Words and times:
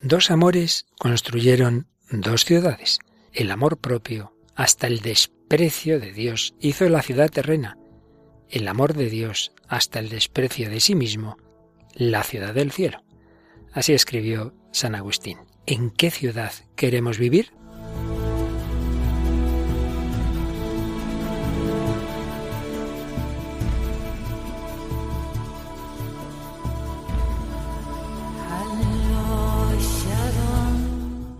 Dos 0.00 0.30
amores 0.30 0.86
construyeron 1.00 1.88
dos 2.08 2.44
ciudades. 2.44 3.00
El 3.32 3.50
amor 3.50 3.78
propio, 3.78 4.32
hasta 4.54 4.86
el 4.86 5.00
desprecio 5.00 5.98
de 5.98 6.12
Dios, 6.12 6.54
hizo 6.60 6.88
la 6.88 7.02
ciudad 7.02 7.28
terrena. 7.28 7.76
El 8.48 8.68
amor 8.68 8.94
de 8.94 9.10
Dios, 9.10 9.52
hasta 9.66 9.98
el 9.98 10.08
desprecio 10.08 10.70
de 10.70 10.78
sí 10.78 10.94
mismo, 10.94 11.36
la 11.94 12.22
ciudad 12.22 12.54
del 12.54 12.70
cielo. 12.70 13.02
Así 13.72 13.92
escribió 13.92 14.54
San 14.70 14.94
Agustín. 14.94 15.38
¿En 15.66 15.90
qué 15.90 16.12
ciudad 16.12 16.52
queremos 16.76 17.18
vivir? 17.18 17.52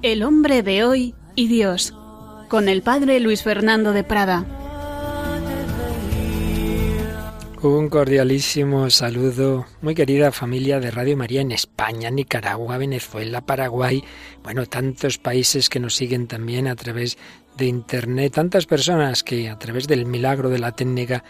El 0.09 0.23
hombre 0.23 0.63
de 0.63 0.85
hoy 0.85 1.15
y 1.35 1.49
Dios, 1.49 1.93
con 2.49 2.71
el 2.71 2.81
padre 2.81 3.21
Luis 3.21 3.43
Fernando 3.43 3.93
de 3.93 4.05
Prada. 4.05 4.47
Un 7.61 7.91
cordialísimo 7.91 8.89
saludo, 8.89 9.67
muy 9.83 9.95
querida 9.95 10.33
familia 10.33 10.81
de 10.81 10.91
Radio 10.91 11.15
María 11.15 11.43
en 11.43 11.53
España, 11.53 12.09
Nicaragua, 12.09 12.79
Venezuela, 12.79 13.45
Paraguay, 13.45 14.03
bueno, 14.43 14.65
tantos 14.65 15.19
países 15.19 15.69
que 15.69 15.79
nos 15.79 15.95
siguen 15.95 16.27
también 16.27 16.69
a 16.69 16.75
través 16.75 17.19
de 17.59 17.67
Internet, 17.67 18.33
tantas 18.33 18.65
personas 18.65 19.23
que 19.23 19.51
a 19.51 19.59
través 19.59 19.87
del 19.89 20.07
milagro 20.07 20.49
de 20.49 20.59
la 20.59 20.73
técnica 20.73 21.23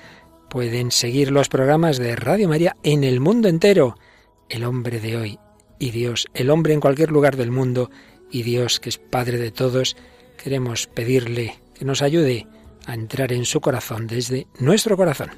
pueden 0.48 0.92
seguir 0.92 1.32
los 1.32 1.48
programas 1.48 1.98
de 1.98 2.15
Radio 2.15 2.48
María 2.48 2.76
en 2.84 3.02
el 3.02 3.18
mundo 3.18 3.48
entero. 3.48 3.96
El 4.48 4.62
hombre 4.62 5.01
de 5.01 5.16
hoy 5.16 5.38
y 5.80 5.90
Dios, 5.90 6.29
el 6.32 6.48
hombre 6.48 6.74
en 6.74 6.80
cualquier 6.80 7.10
lugar 7.10 7.37
del 7.37 7.51
mundo 7.51 7.90
y 8.30 8.42
Dios, 8.42 8.80
que 8.80 8.88
es 8.88 8.98
Padre 8.98 9.38
de 9.38 9.50
todos, 9.50 9.96
queremos 10.42 10.87
pedirle 10.87 11.59
que 11.74 11.84
nos 11.84 12.02
ayude 12.02 12.46
a 12.87 12.95
entrar 12.95 13.32
en 13.32 13.45
su 13.45 13.60
corazón 13.60 14.07
desde 14.07 14.46
nuestro 14.59 14.96
corazón. 14.96 15.30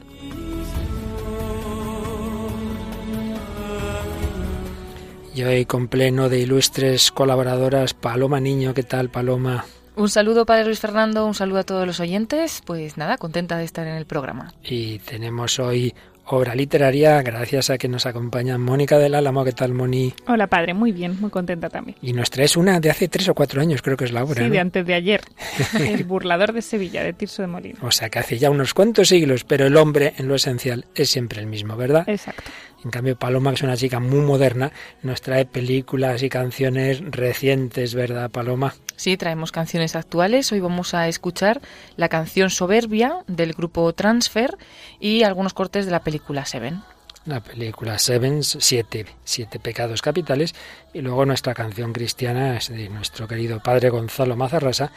Y 5.35 5.43
hoy 5.43 5.65
con 5.65 5.89
pleno 5.89 6.29
de 6.29 6.41
ilustres 6.41 7.11
colaboradoras, 7.13 7.95
Paloma 7.95 8.41
Niño, 8.41 8.75
¿qué 8.75 8.83
tal 8.83 9.11
Paloma? 9.11 9.65
Un 9.97 10.09
saludo 10.09 10.47
para 10.47 10.65
Luis 10.65 10.81
Fernando, 10.81 11.27
un 11.27 11.35
saludo 11.35 11.61
a 11.61 11.65
todos 11.65 11.87
los 11.87 12.01
oyentes. 12.01 12.63
Pues 12.65 12.97
nada, 12.97 13.17
contenta 13.17 13.59
de 13.59 13.65
estar 13.65 13.87
en 13.87 13.95
el 13.95 14.07
programa. 14.07 14.53
Y 14.63 14.99
tenemos 15.01 15.59
hoy 15.59 15.95
obra 16.37 16.55
literaria, 16.55 17.23
gracias 17.23 17.71
a 17.71 17.79
que 17.79 17.89
nos 17.89 18.07
acompaña 18.07 18.59
Mónica 18.59 18.99
del 18.99 19.15
Álamo. 19.15 19.45
¿Qué 19.45 19.53
tal, 19.53 19.75
Moni? 19.75 20.15
Hola, 20.27 20.47
padre, 20.47 20.75
muy 20.75 20.93
bien, 20.93 21.21
muy 21.21 21.31
contenta 21.31 21.69
también. 21.69 21.97
Y 22.03 22.13
nos 22.13 22.31
traes 22.31 22.57
una 22.57 22.81
de 22.81 22.91
hace 22.91 23.09
tres 23.09 23.29
o 23.29 23.35
cuatro 23.35 23.61
años, 23.61 23.83
creo 23.83 23.97
que 23.97 24.05
es 24.05 24.13
la 24.13 24.25
obra. 24.25 24.43
Sí, 24.43 24.49
de 24.49 24.59
antes 24.59 24.87
de 24.87 24.95
ayer. 24.95 25.21
el 25.79 26.05
burlador 26.05 26.53
de 26.53 26.63
Sevilla, 26.63 27.03
de 27.03 27.13
Tirso 27.13 27.43
de 27.43 27.49
Molina. 27.49 27.79
O 27.83 27.91
sea, 27.91 28.09
que 28.09 28.19
hace 28.19 28.39
ya 28.39 28.51
unos 28.51 28.75
cuantos 28.75 29.09
siglos, 29.09 29.45
pero 29.45 29.67
el 29.67 29.77
hombre 29.77 30.15
en 30.19 30.29
lo 30.29 30.35
esencial 30.35 30.87
es 30.95 31.11
siempre 31.11 31.41
el 31.41 31.47
mismo, 31.47 31.77
¿verdad? 31.77 32.09
Exacto. 32.09 32.51
En 32.85 32.91
cambio, 32.91 33.17
Paloma, 33.17 33.51
que 33.51 33.57
es 33.57 33.63
una 33.63 33.77
chica 33.77 34.01
muy 34.01 34.21
moderna, 34.21 34.73
nos 35.03 35.21
trae 35.21 35.45
películas 35.45 36.23
y 36.23 36.31
canciones 36.31 37.03
recientes, 37.11 37.95
¿verdad, 37.95 38.31
Paloma? 38.31 38.75
Sí, 38.97 39.17
traemos 39.17 39.53
canciones 39.53 39.97
actuales. 39.97 40.51
Hoy 40.53 40.61
vamos 40.61 40.95
a 40.95 41.09
escuchar 41.09 41.61
la 41.97 42.09
canción 42.09 42.49
Soberbia 42.49 43.19
del 43.27 43.53
grupo 43.53 43.93
Transfer 43.93 44.57
y 44.99 45.25
algunos 45.25 45.53
cortes 45.53 45.85
de 45.85 45.91
la 45.91 46.03
película 46.03 46.47
Seven. 46.47 46.83
La 47.27 47.41
película 47.41 47.99
Seven, 47.99 48.43
siete, 48.43 49.05
siete 49.25 49.61
pecados 49.61 50.01
capitales, 50.01 50.55
y 50.95 51.03
luego 51.03 51.27
nuestra 51.27 51.53
canción 51.53 51.93
cristiana 51.93 52.57
es 52.57 52.71
de 52.71 52.89
nuestro 52.89 53.29
querido 53.29 53.61
padre 53.61 53.91
Gonzalo 53.91 54.37
Mazarrasa, 54.37 54.91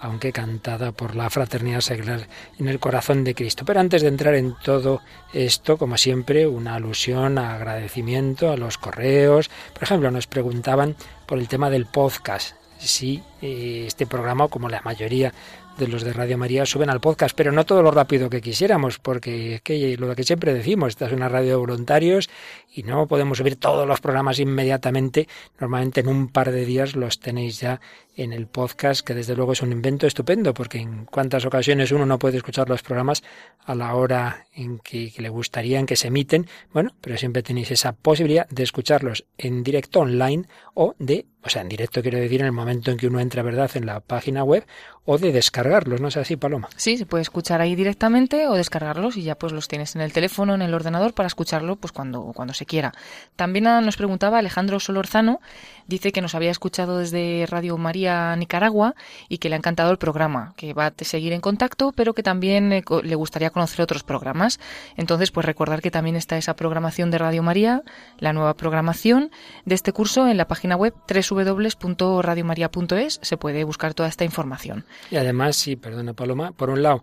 aunque 0.00 0.32
cantada 0.32 0.92
por 0.92 1.14
la 1.14 1.30
fraternidad 1.30 1.80
seglar 1.80 2.26
en 2.58 2.68
el 2.68 2.80
corazón 2.80 3.24
de 3.24 3.34
Cristo. 3.34 3.64
Pero 3.64 3.80
antes 3.80 4.02
de 4.02 4.08
entrar 4.08 4.34
en 4.34 4.54
todo 4.62 5.00
esto, 5.32 5.76
como 5.76 5.96
siempre, 5.96 6.46
una 6.46 6.74
alusión, 6.74 7.38
agradecimiento 7.38 8.50
a 8.50 8.56
los 8.56 8.78
correos. 8.78 9.50
Por 9.74 9.82
ejemplo, 9.82 10.10
nos 10.10 10.26
preguntaban 10.26 10.96
por 11.26 11.38
el 11.38 11.48
tema 11.48 11.70
del 11.70 11.86
podcast. 11.86 12.56
Si 12.78 13.22
eh, 13.42 13.84
este 13.86 14.06
programa, 14.06 14.48
como 14.48 14.68
la 14.70 14.80
mayoría 14.82 15.34
de 15.80 15.88
los 15.88 16.02
de 16.02 16.12
Radio 16.12 16.38
María 16.38 16.66
suben 16.66 16.90
al 16.90 17.00
podcast, 17.00 17.34
pero 17.34 17.52
no 17.52 17.64
todo 17.64 17.82
lo 17.82 17.90
rápido 17.90 18.30
que 18.30 18.40
quisiéramos, 18.40 18.98
porque 18.98 19.54
es 19.54 19.62
que 19.62 19.96
lo 19.96 20.14
que 20.14 20.24
siempre 20.24 20.54
decimos, 20.54 20.90
esta 20.90 21.06
es 21.06 21.12
una 21.12 21.28
radio 21.28 21.50
de 21.50 21.56
voluntarios 21.56 22.28
y 22.72 22.82
no 22.82 23.06
podemos 23.06 23.38
subir 23.38 23.56
todos 23.56 23.86
los 23.86 24.00
programas 24.00 24.38
inmediatamente. 24.38 25.28
Normalmente 25.58 26.00
en 26.00 26.08
un 26.08 26.28
par 26.28 26.52
de 26.52 26.64
días 26.64 26.94
los 26.94 27.20
tenéis 27.20 27.60
ya 27.60 27.80
en 28.16 28.32
el 28.32 28.46
podcast, 28.46 29.00
que 29.06 29.14
desde 29.14 29.34
luego 29.34 29.52
es 29.52 29.62
un 29.62 29.72
invento 29.72 30.06
estupendo, 30.06 30.52
porque 30.52 30.78
en 30.78 31.06
cuántas 31.06 31.44
ocasiones 31.46 31.90
uno 31.92 32.06
no 32.06 32.18
puede 32.18 32.36
escuchar 32.36 32.68
los 32.68 32.82
programas 32.82 33.22
a 33.64 33.74
la 33.74 33.94
hora 33.94 34.46
en 34.54 34.78
que, 34.78 35.12
le 35.16 35.28
gustaría, 35.28 35.78
en 35.78 35.86
que 35.86 35.96
se 35.96 36.08
emiten. 36.08 36.46
Bueno, 36.72 36.94
pero 37.00 37.16
siempre 37.16 37.42
tenéis 37.42 37.70
esa 37.70 37.92
posibilidad 37.92 38.46
de 38.48 38.62
escucharlos 38.62 39.24
en 39.38 39.62
directo 39.62 40.00
online 40.00 40.46
o 40.74 40.94
de, 40.98 41.26
o 41.42 41.48
sea, 41.48 41.62
en 41.62 41.68
directo 41.68 42.02
quiero 42.02 42.18
decir 42.18 42.40
en 42.40 42.46
el 42.46 42.52
momento 42.52 42.90
en 42.90 42.98
que 42.98 43.06
uno 43.06 43.20
entra, 43.20 43.42
¿verdad?, 43.42 43.70
en 43.74 43.86
la 43.86 44.00
página 44.00 44.44
web 44.44 44.66
o 45.04 45.18
de 45.18 45.32
descargarlos, 45.32 46.00
¿no 46.00 46.08
es 46.08 46.16
así, 46.16 46.36
Paloma? 46.36 46.68
Sí, 46.76 46.98
se 46.98 47.06
puede 47.06 47.22
escuchar 47.22 47.60
ahí 47.60 47.74
directamente 47.74 48.46
o 48.48 48.54
descargarlos 48.54 49.16
y 49.16 49.22
ya 49.22 49.36
pues 49.36 49.52
los 49.52 49.66
tienes 49.66 49.96
en 49.96 50.02
el 50.02 50.12
teléfono, 50.12 50.54
en 50.54 50.62
el 50.62 50.74
ordenador 50.74 51.14
para 51.14 51.26
escucharlo 51.26 51.76
pues 51.76 51.92
cuando, 51.92 52.32
cuando 52.34 52.52
quiera. 52.66 52.92
También 53.36 53.64
nos 53.64 53.96
preguntaba 53.96 54.38
Alejandro 54.38 54.80
Solorzano, 54.80 55.40
dice 55.86 56.12
que 56.12 56.20
nos 56.20 56.34
había 56.34 56.50
escuchado 56.50 56.98
desde 56.98 57.46
Radio 57.48 57.76
María 57.76 58.34
Nicaragua 58.36 58.94
y 59.28 59.38
que 59.38 59.48
le 59.48 59.56
ha 59.56 59.58
encantado 59.58 59.90
el 59.90 59.98
programa, 59.98 60.54
que 60.56 60.72
va 60.72 60.86
a 60.86 61.04
seguir 61.04 61.32
en 61.32 61.40
contacto, 61.40 61.92
pero 61.92 62.14
que 62.14 62.22
también 62.22 62.72
eh, 62.72 62.84
le 63.02 63.14
gustaría 63.14 63.50
conocer 63.50 63.82
otros 63.82 64.02
programas. 64.02 64.60
Entonces, 64.96 65.30
pues 65.30 65.46
recordar 65.46 65.82
que 65.82 65.90
también 65.90 66.16
está 66.16 66.36
esa 66.36 66.54
programación 66.54 67.10
de 67.10 67.18
Radio 67.18 67.42
María, 67.42 67.82
la 68.18 68.32
nueva 68.32 68.54
programación 68.54 69.30
de 69.64 69.74
este 69.74 69.92
curso 69.92 70.28
en 70.28 70.36
la 70.36 70.46
página 70.46 70.76
web 70.76 70.94
www.radiomaria.es, 71.08 73.20
se 73.22 73.36
puede 73.36 73.64
buscar 73.64 73.94
toda 73.94 74.08
esta 74.08 74.24
información. 74.24 74.84
Y 75.10 75.16
además, 75.16 75.56
sí, 75.56 75.76
perdona 75.76 76.14
Paloma, 76.14 76.52
por 76.52 76.70
un 76.70 76.82
lado, 76.82 77.02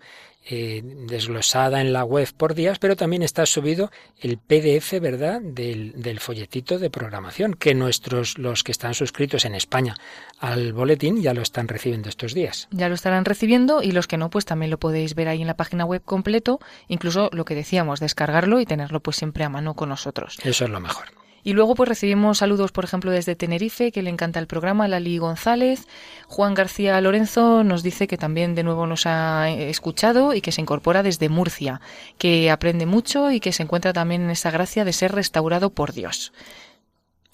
eh, 0.50 0.81
desglosada 0.84 1.81
en 1.81 1.94
la 1.94 2.03
web 2.03 2.28
por 2.35 2.53
días, 2.53 2.80
pero 2.80 2.96
también 2.96 3.22
está 3.22 3.46
subido 3.46 3.91
el 4.19 4.38
PDF, 4.38 5.00
¿verdad?, 5.02 5.41
del, 5.41 5.94
del, 6.02 6.19
folletito 6.19 6.80
de 6.80 6.90
programación, 6.90 7.53
que 7.53 7.75
nuestros, 7.75 8.38
los 8.38 8.63
que 8.63 8.72
están 8.72 8.94
suscritos 8.94 9.46
en 9.46 9.56
España 9.56 9.96
al 10.40 10.74
boletín, 10.74 11.22
ya 11.22 11.34
lo 11.34 11.41
están 11.41 11.68
recibiendo 11.68 12.09
estos 12.09 12.34
días. 12.34 12.68
Ya 12.72 12.90
lo 12.90 12.96
estarán 12.96 13.25
recibiendo 13.25 13.81
y 13.81 13.91
los 13.91 14.08
que 14.08 14.18
no, 14.18 14.30
pues 14.30 14.46
también 14.46 14.72
lo 14.72 14.80
podéis 14.80 15.16
ver 15.16 15.28
ahí 15.28 15.41
en 15.41 15.47
la 15.47 15.58
página 15.58 15.85
web 15.85 16.02
completo, 16.03 16.59
incluso 16.88 17.29
lo 17.34 17.46
que 17.46 17.56
decíamos, 17.56 18.00
descargarlo 18.00 18.59
y 18.59 18.66
tenerlo 18.66 19.02
pues 19.02 19.18
siempre 19.18 19.44
a 19.44 19.50
mano 19.50 19.74
con 19.74 19.90
nosotros. 19.90 20.38
Eso 20.44 20.66
es 20.66 20.69
lo 20.69 20.79
mejor. 20.79 21.08
Y 21.47 21.53
luego 21.53 21.75
pues 21.75 21.88
recibimos 21.88 22.40
saludos, 22.40 22.74
por 22.74 22.84
ejemplo, 22.84 23.09
desde 23.09 23.38
Tenerife, 23.38 23.94
que 23.94 24.02
le 24.02 24.09
encanta 24.09 24.38
el 24.38 24.47
programa, 24.47 24.90
Lali 24.90 25.18
González. 25.18 25.88
Juan 26.28 26.53
García 26.53 27.00
Lorenzo 27.00 27.63
nos 27.63 27.84
dice 27.84 28.06
que 28.06 28.18
también 28.18 28.53
de 28.53 28.63
nuevo 28.63 28.85
nos 28.85 29.06
ha 29.06 29.50
escuchado 29.50 30.34
y 30.34 30.41
que 30.41 30.52
se 30.52 30.59
incorpora 30.59 31.03
desde 31.03 31.30
Murcia, 31.30 31.80
que 32.18 32.52
aprende 32.52 32.85
mucho 32.85 33.31
y 33.31 33.40
que 33.40 33.53
se 33.53 33.63
encuentra 33.63 33.94
también 33.94 34.24
en 34.24 34.31
esa 34.31 34.52
gracia 34.52 34.84
de 34.84 34.91
ser 34.91 35.13
restaurado 35.13 35.69
por 35.69 35.94
Dios. 35.94 36.34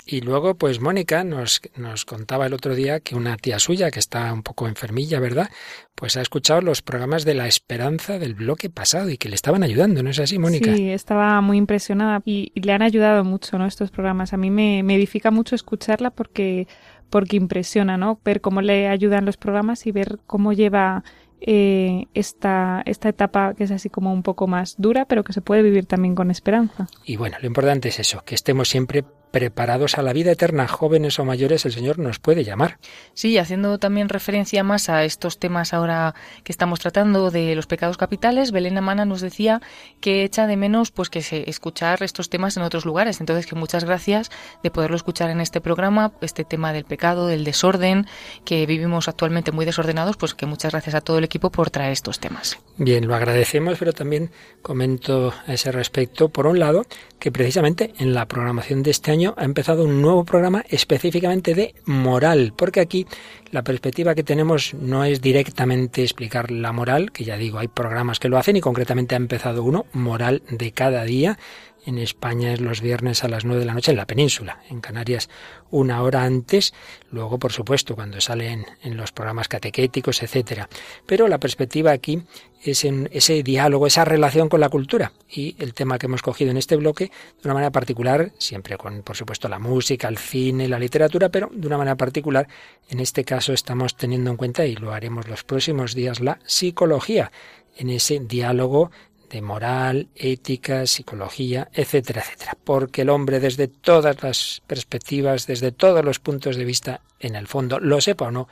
Y 0.06 0.22
luego, 0.22 0.56
pues 0.56 0.82
Mónica 0.82 1.24
nos, 1.24 1.62
nos 1.78 2.04
contaba 2.06 2.46
el 2.46 2.54
otro 2.54 2.76
día 2.76 3.00
que 3.00 3.16
una 3.16 3.38
tía 3.38 3.58
suya, 3.60 3.90
que 3.90 4.00
está 4.00 4.34
un 4.34 4.44
poco 4.44 4.68
enfermilla, 4.68 5.20
¿verdad? 5.20 5.50
Pues 5.96 6.18
ha 6.18 6.22
escuchado 6.22 6.62
los 6.62 6.82
programas 6.82 7.24
de 7.24 7.36
la 7.36 7.48
esperanza 7.48 8.20
del 8.20 8.34
bloque 8.34 8.70
pasado 8.70 9.10
y 9.10 9.18
que 9.18 9.30
le 9.30 9.36
estaban 9.36 9.64
ayudando, 9.64 10.04
¿no 10.04 10.10
es 10.10 10.20
así, 10.20 10.40
Mónica? 10.40 10.76
Sí, 10.76 10.90
estaba 10.90 11.40
muy 11.42 11.58
impresionada 11.58 12.22
y, 12.26 12.52
y 12.54 12.62
le 12.62 12.74
han 12.74 12.82
ayudado 12.82 13.24
mucho, 13.24 13.58
¿no? 13.58 13.66
Estos 13.66 13.92
programas. 13.92 14.34
A 14.34 14.38
mí 14.38 14.50
me, 14.50 14.84
me 14.84 14.96
edifica 14.96 15.32
mucho 15.32 15.56
escucharla 15.56 16.10
porque, 16.10 16.68
porque 17.10 17.38
impresiona, 17.38 17.96
¿no? 17.96 18.20
Ver 18.26 18.42
cómo 18.42 18.62
le 18.62 18.90
ayudan 18.90 19.26
los 19.26 19.38
programas 19.38 19.88
y 19.88 19.92
ver 19.94 20.20
cómo 20.28 20.52
lleva 20.52 21.04
eh, 21.46 22.08
esta, 22.14 22.82
esta 22.86 23.10
etapa 23.10 23.54
que 23.54 23.66
es 23.66 23.72
así 23.72 23.90
como 23.90 24.14
un 24.14 24.24
poco 24.24 24.48
más 24.48 24.76
dura, 24.78 25.06
pero 25.06 25.24
que 25.24 25.34
se 25.34 25.42
puede 25.42 25.62
vivir 25.62 25.86
también 25.86 26.16
con 26.16 26.32
esperanza. 26.32 26.88
Y 27.06 27.18
bueno, 27.18 27.38
lo 27.42 27.48
importante 27.48 27.90
es 27.90 28.00
eso, 28.00 28.24
que 28.26 28.36
estemos 28.36 28.70
siempre 28.70 29.04
preparados 29.34 29.98
a 29.98 30.04
la 30.04 30.14
vida 30.14 30.32
eterna, 30.32 30.68
jóvenes 30.68 31.18
o 31.18 31.26
mayores, 31.26 31.66
el 31.66 31.72
Señor 31.72 31.98
nos 31.98 32.20
puede 32.20 32.44
llamar. 32.44 32.78
Sí, 33.16 33.40
haciendo 33.40 33.80
también 33.80 34.08
referencia 34.08 34.64
más 34.64 34.90
a 34.90 35.06
estos 35.06 35.40
temas 35.40 35.74
ahora 35.74 36.14
que 36.44 36.52
estamos 36.52 36.80
tratando 36.80 37.32
de 37.32 37.56
los 37.56 37.66
pecados 37.66 37.98
capitales, 37.98 38.52
Belén 38.52 38.78
Amana 38.78 39.06
nos 39.06 39.22
decía 39.22 39.60
que 40.02 40.24
echa 40.24 40.46
de 40.46 40.56
menos 40.56 40.92
pues 40.92 41.10
que 41.10 41.24
se 41.24 41.50
escuchar 41.50 42.04
estos 42.04 42.30
temas 42.30 42.58
en 42.58 42.64
otros 42.64 42.86
lugares. 42.86 43.22
Entonces, 43.22 43.48
que 43.48 43.56
muchas 43.56 43.86
gracias 43.86 44.30
de 44.62 44.70
poderlo 44.70 44.96
escuchar 44.98 45.32
en 45.32 45.42
este 45.42 45.62
programa, 45.62 46.14
este 46.22 46.44
tema 46.44 46.72
del 46.72 46.86
pecado, 46.86 47.26
del 47.26 47.44
desorden, 47.44 48.06
que 48.46 48.68
vivimos 48.68 49.08
actualmente 49.08 49.52
muy 49.52 49.66
desordenados, 49.66 50.16
pues 50.16 50.36
que 50.36 50.46
muchas 50.46 50.74
gracias 50.74 50.94
a 50.94 51.02
todo 51.02 51.18
el 51.18 51.24
equipo 51.24 51.50
por 51.50 51.72
traer 51.72 51.92
estos 51.92 52.20
temas. 52.20 52.60
Bien, 52.78 53.08
lo 53.08 53.16
agradecemos, 53.16 53.80
pero 53.80 53.94
también 53.94 54.30
comento 54.62 55.34
a 55.48 55.54
ese 55.54 55.72
respecto, 55.72 56.30
por 56.30 56.46
un 56.46 56.60
lado, 56.60 56.86
que 57.18 57.32
precisamente 57.32 57.94
en 57.98 58.14
la 58.14 58.28
programación 58.28 58.84
de 58.84 58.92
este 58.92 59.10
año 59.12 59.23
ha 59.38 59.46
empezado 59.46 59.86
un 59.86 60.02
nuevo 60.02 60.26
programa 60.26 60.66
específicamente 60.70 61.54
de 61.54 61.76
moral, 61.86 62.54
porque 62.56 62.82
aquí 62.82 63.08
la 63.52 63.64
perspectiva 63.64 64.16
que 64.16 64.24
tenemos 64.24 64.74
no 64.74 65.06
es 65.06 65.22
directamente 65.22 66.02
explicar 66.02 66.52
la 66.52 66.72
moral, 66.72 67.12
que 67.12 67.24
ya 67.24 67.38
digo, 67.38 67.60
hay 67.60 67.68
programas 67.68 68.20
que 68.20 68.30
lo 68.30 68.38
hacen 68.38 68.58
y 68.58 68.62
concretamente 68.62 69.16
ha 69.16 69.18
empezado 69.18 69.64
uno, 69.64 69.86
moral 69.94 70.42
de 70.50 70.72
cada 70.72 71.04
día, 71.04 71.38
en 71.86 71.98
España 71.98 72.54
es 72.54 72.62
los 72.62 72.82
viernes 72.82 73.24
a 73.24 73.28
las 73.28 73.46
nueve 73.46 73.62
de 73.62 73.66
la 73.66 73.74
noche 73.74 73.92
en 73.92 73.98
la 73.98 74.08
península, 74.08 74.62
en 74.70 74.82
Canarias 74.82 75.30
una 75.70 76.02
hora 76.02 76.24
antes, 76.24 76.74
luego 77.12 77.40
por 77.40 77.52
supuesto 77.52 77.96
cuando 77.96 78.22
salen 78.22 78.66
en 78.84 78.96
los 78.96 79.12
programas 79.12 79.48
catequéticos, 79.48 80.22
etcétera. 80.22 80.70
Pero 81.06 81.28
la 81.28 81.40
perspectiva 81.40 81.92
aquí 81.92 82.24
es 82.62 82.86
en 82.86 83.10
ese 83.12 83.44
diálogo, 83.44 83.88
esa 83.88 84.06
relación 84.06 84.50
con 84.50 84.60
la 84.60 84.70
cultura 84.70 85.12
y 85.30 85.56
el 85.60 85.74
tema 85.74 85.98
que 85.98 86.06
hemos 86.06 86.22
cogido 86.22 86.52
en 86.52 86.58
este 86.58 86.76
bloque 86.76 87.06
de 87.06 87.46
una 87.46 87.56
manera 87.56 87.72
particular, 87.72 88.32
siempre 88.38 88.78
con 88.78 89.02
por 89.02 89.16
supuesto 89.16 89.50
la 89.50 89.60
música, 89.60 90.08
el 90.08 90.18
cine, 90.18 90.68
la 90.68 90.80
literatura, 90.80 91.30
pero 91.30 91.50
de 91.52 91.68
una 91.68 91.78
manera 91.78 91.98
particular 91.98 92.48
en 92.90 93.00
este 93.00 93.24
caso 93.24 93.52
estamos 93.54 93.98
teniendo 93.98 94.30
en 94.32 94.38
cuenta 94.38 94.66
y 94.66 94.76
lo 94.76 94.94
haremos 94.94 95.28
los 95.28 95.44
próximos 95.44 95.96
días 95.96 96.20
la 96.22 96.40
psicología 96.46 97.32
en 97.76 97.90
ese 97.90 98.20
diálogo 98.20 98.92
de 99.34 99.42
moral, 99.42 100.10
ética, 100.16 100.86
psicología, 100.86 101.68
etcétera, 101.74 102.22
etcétera. 102.22 102.56
Porque 102.64 103.02
el 103.02 103.10
hombre 103.10 103.40
desde 103.40 103.68
todas 103.68 104.22
las 104.22 104.62
perspectivas, 104.68 105.48
desde 105.48 105.72
todos 105.72 106.06
los 106.06 106.20
puntos 106.20 106.56
de 106.56 106.66
vista, 106.66 107.02
en 107.20 107.36
el 107.36 107.48
fondo, 107.48 107.80
lo 107.80 108.00
sepa 108.00 108.26
o 108.26 108.32
no, 108.32 108.48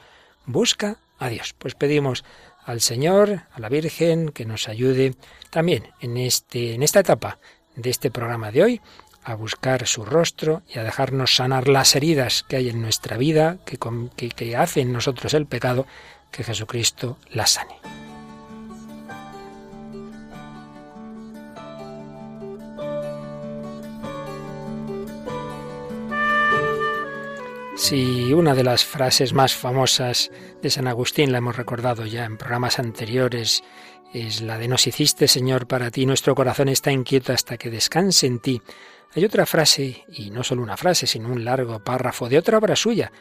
busca 0.46 0.98
a 1.20 1.30
Dios. 1.30 1.54
Pues 1.54 1.76
pedimos 1.76 2.26
al 2.66 2.82
Señor, 2.82 3.44
a 3.52 3.60
la 3.60 3.70
Virgen, 3.70 4.30
que 4.30 4.46
nos 4.46 4.68
ayude 4.68 5.14
también 5.52 5.90
en, 6.00 6.18
este, 6.18 6.74
en 6.74 6.82
esta 6.82 7.02
etapa 7.02 7.38
de 7.76 7.92
este 7.92 8.10
programa 8.10 8.52
de 8.52 8.64
hoy 8.64 8.82
a 9.24 9.36
buscar 9.36 9.86
su 9.86 10.04
rostro 10.04 10.64
y 10.68 10.80
a 10.80 10.84
dejarnos 10.84 11.36
sanar 11.36 11.68
las 11.68 11.96
heridas 11.96 12.44
que 12.50 12.56
hay 12.56 12.70
en 12.70 12.82
nuestra 12.82 13.18
vida, 13.18 13.60
que, 13.66 13.78
que, 14.16 14.30
que 14.30 14.56
hace 14.58 14.82
en 14.82 14.92
nosotros 14.92 15.36
el 15.36 15.46
pecado, 15.46 15.86
que 16.32 16.44
Jesucristo 16.44 17.20
las 17.30 17.52
sane. 17.52 17.76
Si 27.82 28.32
una 28.32 28.54
de 28.54 28.64
las 28.64 28.86
frases 28.86 29.34
más 29.34 29.56
famosas 29.56 30.30
de 30.62 30.70
San 30.70 30.88
Agustín 30.88 31.32
la 31.32 31.40
hemos 31.40 31.58
recordado 31.58 32.06
ya 32.06 32.26
en 32.26 32.38
programas 32.38 32.78
anteriores, 32.78 33.64
es 34.14 34.42
la 34.42 34.60
de 34.60 34.68
nos 34.68 34.86
hiciste, 34.86 35.28
Señor, 35.28 35.66
para 35.66 35.90
ti, 35.90 36.06
nuestro 36.06 36.36
corazón 36.36 36.70
está 36.70 36.92
inquieto 36.92 37.34
hasta 37.34 37.58
que 37.58 37.72
descanse 37.72 38.28
en 38.28 38.38
ti. 38.40 38.62
Hay 39.16 39.26
otra 39.26 39.48
frase, 39.48 40.06
y 40.10 40.30
no 40.30 40.44
solo 40.44 40.62
una 40.62 40.78
frase, 40.78 41.08
sino 41.08 41.30
un 41.30 41.44
largo 41.44 41.84
párrafo 41.84 42.30
de 42.30 42.38
otra 42.38 42.60
obra 42.60 42.76
suya. 42.76 43.12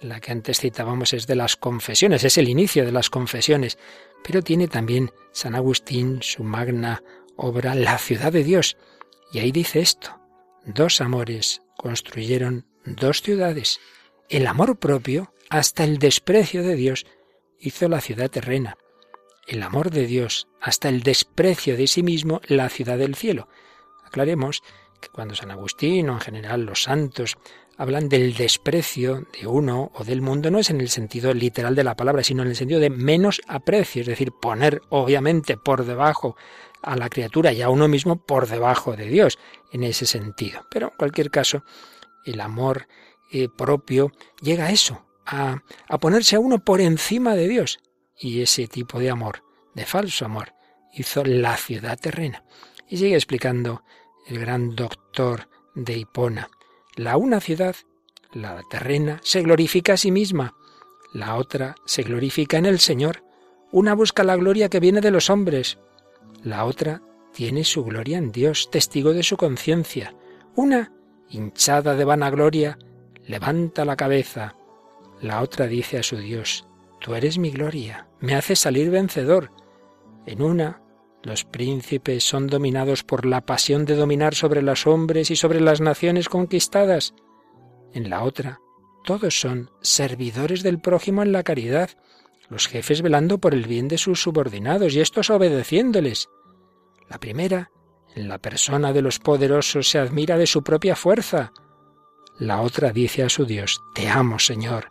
La 0.00 0.20
que 0.20 0.30
antes 0.30 0.60
citábamos 0.60 1.12
es 1.12 1.26
de 1.26 1.34
las 1.34 1.56
confesiones, 1.56 2.22
es 2.22 2.38
el 2.38 2.48
inicio 2.48 2.84
de 2.84 2.92
las 2.92 3.10
confesiones, 3.10 3.78
pero 4.22 4.42
tiene 4.42 4.68
también 4.68 5.10
San 5.32 5.56
Agustín 5.56 6.22
su 6.22 6.44
magna 6.44 7.02
obra 7.34 7.74
La 7.74 7.98
ciudad 7.98 8.30
de 8.30 8.44
Dios. 8.44 8.76
Y 9.32 9.40
ahí 9.40 9.50
dice 9.50 9.80
esto, 9.80 10.20
dos 10.64 11.00
amores 11.00 11.62
construyeron 11.76 12.67
dos 12.94 13.22
ciudades. 13.22 13.80
El 14.28 14.46
amor 14.46 14.78
propio, 14.78 15.32
hasta 15.50 15.84
el 15.84 15.98
desprecio 15.98 16.62
de 16.62 16.74
Dios, 16.74 17.06
hizo 17.58 17.88
la 17.88 18.00
ciudad 18.00 18.30
terrena. 18.30 18.76
El 19.46 19.62
amor 19.62 19.90
de 19.90 20.06
Dios, 20.06 20.48
hasta 20.60 20.88
el 20.88 21.02
desprecio 21.02 21.76
de 21.76 21.86
sí 21.86 22.02
mismo, 22.02 22.40
la 22.46 22.68
ciudad 22.68 22.98
del 22.98 23.14
cielo. 23.14 23.48
Aclaremos 24.04 24.62
que 25.00 25.08
cuando 25.08 25.34
San 25.34 25.50
Agustín 25.50 26.10
o 26.10 26.14
en 26.14 26.20
general 26.20 26.62
los 26.62 26.82
santos 26.82 27.36
hablan 27.78 28.08
del 28.08 28.34
desprecio 28.34 29.26
de 29.40 29.46
uno 29.46 29.92
o 29.94 30.04
del 30.04 30.20
mundo, 30.20 30.50
no 30.50 30.58
es 30.58 30.70
en 30.70 30.80
el 30.80 30.88
sentido 30.88 31.32
literal 31.32 31.76
de 31.76 31.84
la 31.84 31.94
palabra, 31.94 32.24
sino 32.24 32.42
en 32.42 32.48
el 32.48 32.56
sentido 32.56 32.80
de 32.80 32.90
menos 32.90 33.40
aprecio, 33.46 34.02
es 34.02 34.08
decir, 34.08 34.32
poner 34.32 34.82
obviamente 34.88 35.56
por 35.56 35.84
debajo 35.84 36.36
a 36.82 36.96
la 36.96 37.08
criatura 37.08 37.52
y 37.52 37.62
a 37.62 37.70
uno 37.70 37.86
mismo 37.86 38.16
por 38.16 38.48
debajo 38.48 38.96
de 38.96 39.06
Dios, 39.06 39.38
en 39.72 39.84
ese 39.84 40.06
sentido. 40.06 40.66
Pero 40.70 40.88
en 40.88 40.96
cualquier 40.96 41.30
caso, 41.30 41.62
el 42.24 42.40
amor 42.40 42.88
eh, 43.30 43.48
propio 43.48 44.12
llega 44.40 44.66
a 44.66 44.70
eso, 44.70 45.06
a, 45.26 45.62
a 45.88 45.98
ponerse 45.98 46.36
a 46.36 46.40
uno 46.40 46.64
por 46.64 46.80
encima 46.80 47.34
de 47.34 47.48
Dios. 47.48 47.80
Y 48.18 48.42
ese 48.42 48.66
tipo 48.66 48.98
de 48.98 49.10
amor, 49.10 49.44
de 49.74 49.84
falso 49.84 50.24
amor, 50.24 50.54
hizo 50.92 51.24
la 51.24 51.56
ciudad 51.56 51.98
terrena. 51.98 52.44
Y 52.88 52.96
sigue 52.96 53.14
explicando 53.14 53.82
el 54.26 54.38
gran 54.38 54.74
doctor 54.74 55.48
de 55.74 55.96
Hipona. 55.96 56.48
La 56.96 57.16
una 57.16 57.40
ciudad, 57.40 57.76
la 58.32 58.62
terrena, 58.68 59.20
se 59.22 59.42
glorifica 59.42 59.94
a 59.94 59.96
sí 59.96 60.10
misma. 60.10 60.56
La 61.12 61.36
otra 61.36 61.76
se 61.86 62.02
glorifica 62.02 62.58
en 62.58 62.66
el 62.66 62.80
Señor. 62.80 63.24
Una 63.70 63.94
busca 63.94 64.24
la 64.24 64.36
gloria 64.36 64.68
que 64.68 64.80
viene 64.80 65.00
de 65.00 65.10
los 65.10 65.30
hombres. 65.30 65.78
La 66.42 66.64
otra 66.64 67.02
tiene 67.32 67.64
su 67.64 67.84
gloria 67.84 68.18
en 68.18 68.32
Dios, 68.32 68.70
testigo 68.70 69.12
de 69.12 69.22
su 69.22 69.36
conciencia. 69.36 70.14
Una 70.56 70.92
hinchada 71.30 71.94
de 71.94 72.04
vanagloria, 72.04 72.78
levanta 73.26 73.84
la 73.84 73.96
cabeza. 73.96 74.56
La 75.20 75.42
otra 75.42 75.66
dice 75.66 75.98
a 75.98 76.02
su 76.02 76.16
Dios, 76.16 76.66
Tú 77.00 77.14
eres 77.14 77.38
mi 77.38 77.50
gloria, 77.50 78.08
me 78.20 78.34
haces 78.34 78.58
salir 78.58 78.90
vencedor. 78.90 79.52
En 80.26 80.42
una, 80.42 80.82
los 81.22 81.44
príncipes 81.44 82.24
son 82.24 82.46
dominados 82.46 83.04
por 83.04 83.24
la 83.26 83.44
pasión 83.44 83.84
de 83.84 83.96
dominar 83.96 84.34
sobre 84.34 84.62
los 84.62 84.86
hombres 84.86 85.30
y 85.30 85.36
sobre 85.36 85.60
las 85.60 85.80
naciones 85.80 86.28
conquistadas. 86.28 87.14
En 87.92 88.10
la 88.10 88.22
otra, 88.22 88.60
todos 89.04 89.40
son 89.40 89.70
servidores 89.80 90.62
del 90.62 90.80
prójimo 90.80 91.22
en 91.22 91.32
la 91.32 91.42
caridad, 91.42 91.90
los 92.48 92.66
jefes 92.66 93.02
velando 93.02 93.38
por 93.38 93.54
el 93.54 93.66
bien 93.66 93.88
de 93.88 93.98
sus 93.98 94.22
subordinados 94.22 94.94
y 94.94 95.00
estos 95.00 95.30
obedeciéndoles. 95.30 96.28
La 97.08 97.18
primera 97.18 97.70
en 98.18 98.28
la 98.28 98.38
persona 98.38 98.92
de 98.92 99.00
los 99.00 99.20
poderosos 99.20 99.88
se 99.88 99.98
admira 99.98 100.36
de 100.36 100.46
su 100.46 100.62
propia 100.62 100.96
fuerza. 100.96 101.52
La 102.38 102.62
otra 102.62 102.90
dice 102.90 103.22
a 103.22 103.28
su 103.28 103.46
Dios, 103.46 103.80
Te 103.94 104.08
amo, 104.08 104.38
Señor. 104.40 104.90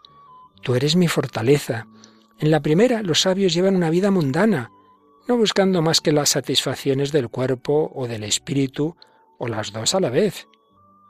Tú 0.62 0.75
eres 0.75 0.95
mi 0.95 1.07
fortaleza. 1.07 1.88
En 2.39 2.51
la 2.51 2.62
primera, 2.62 3.03
los 3.03 3.21
sabios 3.21 3.53
llevan 3.53 3.75
una 3.75 3.89
vida 3.89 4.12
mundana, 4.12 4.71
no 5.27 5.35
buscando 5.35 5.81
más 5.81 6.00
que 6.00 6.13
las 6.13 6.29
satisfacciones 6.29 7.12
del 7.12 7.29
cuerpo 7.29 7.91
o 7.94 8.07
del 8.07 8.24
espíritu, 8.24 8.95
o 9.38 9.47
las 9.47 9.74
dos 9.74 9.94
a 9.94 10.00
la 10.00 10.09
vez. 10.09 10.47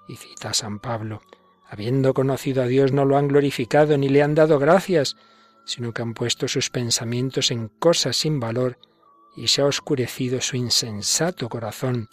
Y 0.07 0.15
cita 0.15 0.53
San 0.53 0.79
Pablo, 0.79 1.21
habiendo 1.69 2.15
conocido 2.15 2.63
a 2.63 2.67
Dios 2.67 2.93
no 2.93 3.05
lo 3.05 3.17
han 3.17 3.27
glorificado 3.27 3.95
ni 3.97 4.09
le 4.09 4.23
han 4.23 4.33
dado 4.33 4.57
gracias, 4.57 5.17
sino 5.65 5.93
que 5.93 6.01
han 6.01 6.15
puesto 6.15 6.47
sus 6.47 6.71
pensamientos 6.71 7.51
en 7.51 7.67
cosas 7.67 8.17
sin 8.17 8.39
valor 8.39 8.79
y 9.38 9.48
se 9.48 9.62
ha 9.62 9.65
oscurecido 9.65 10.41
su 10.41 10.58
insensato 10.58 11.48
corazón. 11.48 12.10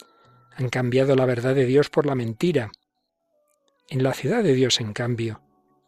Han 0.55 0.69
cambiado 0.69 1.15
la 1.15 1.25
verdad 1.25 1.55
de 1.55 1.65
Dios 1.65 1.89
por 1.89 2.05
la 2.05 2.15
mentira. 2.15 2.71
En 3.89 4.03
la 4.03 4.13
ciudad 4.13 4.43
de 4.43 4.53
Dios, 4.53 4.79
en 4.79 4.93
cambio, 4.93 5.41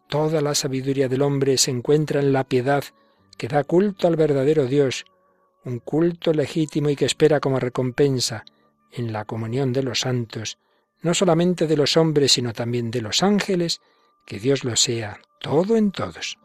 toda 0.10 0.42
la 0.42 0.56
sabiduría 0.56 1.08
del 1.08 1.22
hombre 1.22 1.58
se 1.58 1.72
encuentra 1.72 2.20
en 2.20 2.34
la 2.34 2.44
piedad 2.44 2.84
que 3.38 3.48
da 3.48 3.64
culto 3.64 4.08
al 4.08 4.16
verdadero 4.16 4.66
Dios, 4.66 5.06
un 5.64 5.80
culto 5.80 6.34
legítimo 6.34 6.90
y 6.90 6.96
que 6.96 7.06
espera 7.06 7.40
como 7.40 7.60
recompensa 7.60 8.44
en 8.92 9.14
la 9.14 9.26
comunión 9.26 9.74
de 9.74 9.84
los 9.84 10.00
santos, 10.02 10.58
no 11.02 11.14
solamente 11.14 11.68
de 11.68 11.78
los 11.78 11.98
hombres, 11.98 12.32
sino 12.32 12.52
también 12.52 12.90
de 12.90 13.02
los 13.02 13.22
ángeles, 13.22 13.80
que 14.26 14.40
Dios 14.40 14.64
lo 14.64 14.76
sea 14.76 15.20
todo 15.40 15.78
en 15.78 15.92
todos. 15.92 16.40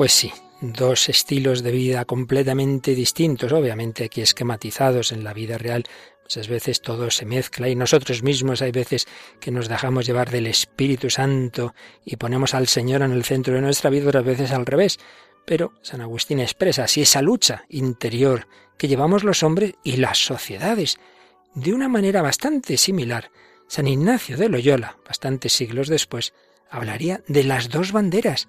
Pues 0.00 0.12
sí, 0.12 0.32
dos 0.62 1.10
estilos 1.10 1.62
de 1.62 1.72
vida 1.72 2.06
completamente 2.06 2.94
distintos, 2.94 3.52
obviamente 3.52 4.04
aquí 4.04 4.22
esquematizados 4.22 5.12
en 5.12 5.24
la 5.24 5.34
vida 5.34 5.58
real. 5.58 5.84
Muchas 6.22 6.48
veces 6.48 6.80
todo 6.80 7.10
se 7.10 7.26
mezcla 7.26 7.68
y 7.68 7.76
nosotros 7.76 8.22
mismos 8.22 8.62
hay 8.62 8.72
veces 8.72 9.06
que 9.40 9.50
nos 9.50 9.68
dejamos 9.68 10.06
llevar 10.06 10.30
del 10.30 10.46
Espíritu 10.46 11.10
Santo 11.10 11.74
y 12.02 12.16
ponemos 12.16 12.54
al 12.54 12.66
Señor 12.66 13.02
en 13.02 13.12
el 13.12 13.24
centro 13.24 13.52
de 13.52 13.60
nuestra 13.60 13.90
vida, 13.90 14.08
otras 14.08 14.24
veces 14.24 14.52
al 14.52 14.64
revés. 14.64 14.98
Pero 15.44 15.74
San 15.82 16.00
Agustín 16.00 16.40
expresa 16.40 16.84
así 16.84 17.02
esa 17.02 17.20
lucha 17.20 17.66
interior 17.68 18.48
que 18.78 18.88
llevamos 18.88 19.22
los 19.22 19.42
hombres 19.42 19.74
y 19.84 19.96
las 19.96 20.16
sociedades 20.16 20.98
de 21.54 21.74
una 21.74 21.90
manera 21.90 22.22
bastante 22.22 22.78
similar. 22.78 23.30
San 23.68 23.86
Ignacio 23.86 24.38
de 24.38 24.48
Loyola, 24.48 24.96
bastantes 25.06 25.52
siglos 25.52 25.88
después, 25.88 26.32
hablaría 26.70 27.22
de 27.28 27.44
las 27.44 27.68
dos 27.68 27.92
banderas, 27.92 28.48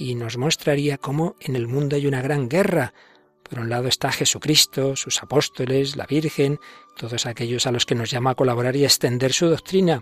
y 0.00 0.14
nos 0.14 0.36
mostraría 0.36 0.96
cómo 0.96 1.34
en 1.40 1.56
el 1.56 1.66
mundo 1.66 1.96
hay 1.96 2.06
una 2.06 2.22
gran 2.22 2.48
guerra. 2.48 2.94
Por 3.42 3.58
un 3.58 3.68
lado 3.68 3.88
está 3.88 4.12
Jesucristo, 4.12 4.94
sus 4.94 5.20
apóstoles, 5.20 5.96
la 5.96 6.06
Virgen, 6.06 6.60
todos 6.96 7.26
aquellos 7.26 7.66
a 7.66 7.72
los 7.72 7.84
que 7.84 7.96
nos 7.96 8.08
llama 8.08 8.30
a 8.30 8.34
colaborar 8.36 8.76
y 8.76 8.84
a 8.84 8.86
extender 8.86 9.32
su 9.32 9.48
doctrina. 9.48 10.00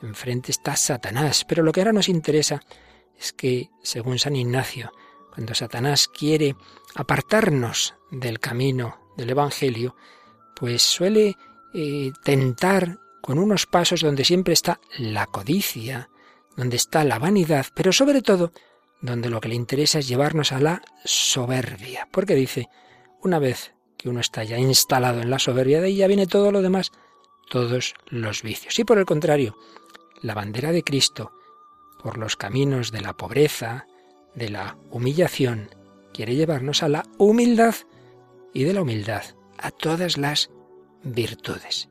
Enfrente 0.00 0.52
está 0.52 0.76
Satanás, 0.76 1.44
pero 1.48 1.64
lo 1.64 1.72
que 1.72 1.80
ahora 1.80 1.92
nos 1.92 2.08
interesa 2.08 2.62
es 3.18 3.32
que, 3.32 3.68
según 3.82 4.20
San 4.20 4.36
Ignacio, 4.36 4.92
cuando 5.34 5.56
Satanás 5.56 6.06
quiere 6.06 6.54
apartarnos 6.94 7.96
del 8.12 8.38
camino 8.38 9.12
del 9.16 9.30
Evangelio, 9.30 9.96
pues 10.54 10.82
suele 10.82 11.36
eh, 11.74 12.12
tentar 12.22 13.00
con 13.20 13.40
unos 13.40 13.66
pasos 13.66 14.02
donde 14.02 14.24
siempre 14.24 14.54
está 14.54 14.78
la 14.98 15.26
codicia, 15.26 16.10
donde 16.56 16.76
está 16.76 17.02
la 17.02 17.18
vanidad, 17.18 17.66
pero 17.74 17.92
sobre 17.92 18.22
todo 18.22 18.52
donde 19.02 19.28
lo 19.28 19.40
que 19.40 19.48
le 19.48 19.56
interesa 19.56 19.98
es 19.98 20.08
llevarnos 20.08 20.52
a 20.52 20.60
la 20.60 20.82
soberbia, 21.04 22.08
porque 22.10 22.34
dice, 22.34 22.68
una 23.20 23.38
vez 23.38 23.74
que 23.98 24.08
uno 24.08 24.20
está 24.20 24.44
ya 24.44 24.58
instalado 24.58 25.20
en 25.20 25.28
la 25.28 25.38
soberbia, 25.38 25.80
de 25.80 25.88
ahí 25.88 25.96
ya 25.96 26.06
viene 26.06 26.26
todo 26.26 26.52
lo 26.52 26.62
demás, 26.62 26.92
todos 27.50 27.94
los 28.08 28.42
vicios. 28.42 28.78
Y 28.78 28.84
por 28.84 28.98
el 28.98 29.04
contrario, 29.04 29.56
la 30.22 30.34
bandera 30.34 30.72
de 30.72 30.84
Cristo, 30.84 31.32
por 32.02 32.16
los 32.16 32.36
caminos 32.36 32.92
de 32.92 33.00
la 33.00 33.16
pobreza, 33.16 33.86
de 34.34 34.48
la 34.48 34.78
humillación, 34.90 35.70
quiere 36.14 36.36
llevarnos 36.36 36.82
a 36.82 36.88
la 36.88 37.04
humildad 37.18 37.74
y 38.54 38.64
de 38.64 38.72
la 38.72 38.82
humildad 38.82 39.22
a 39.58 39.70
todas 39.72 40.16
las 40.16 40.50
virtudes. 41.02 41.88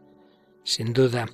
Sin 0.63 0.93
duda, 0.93 1.27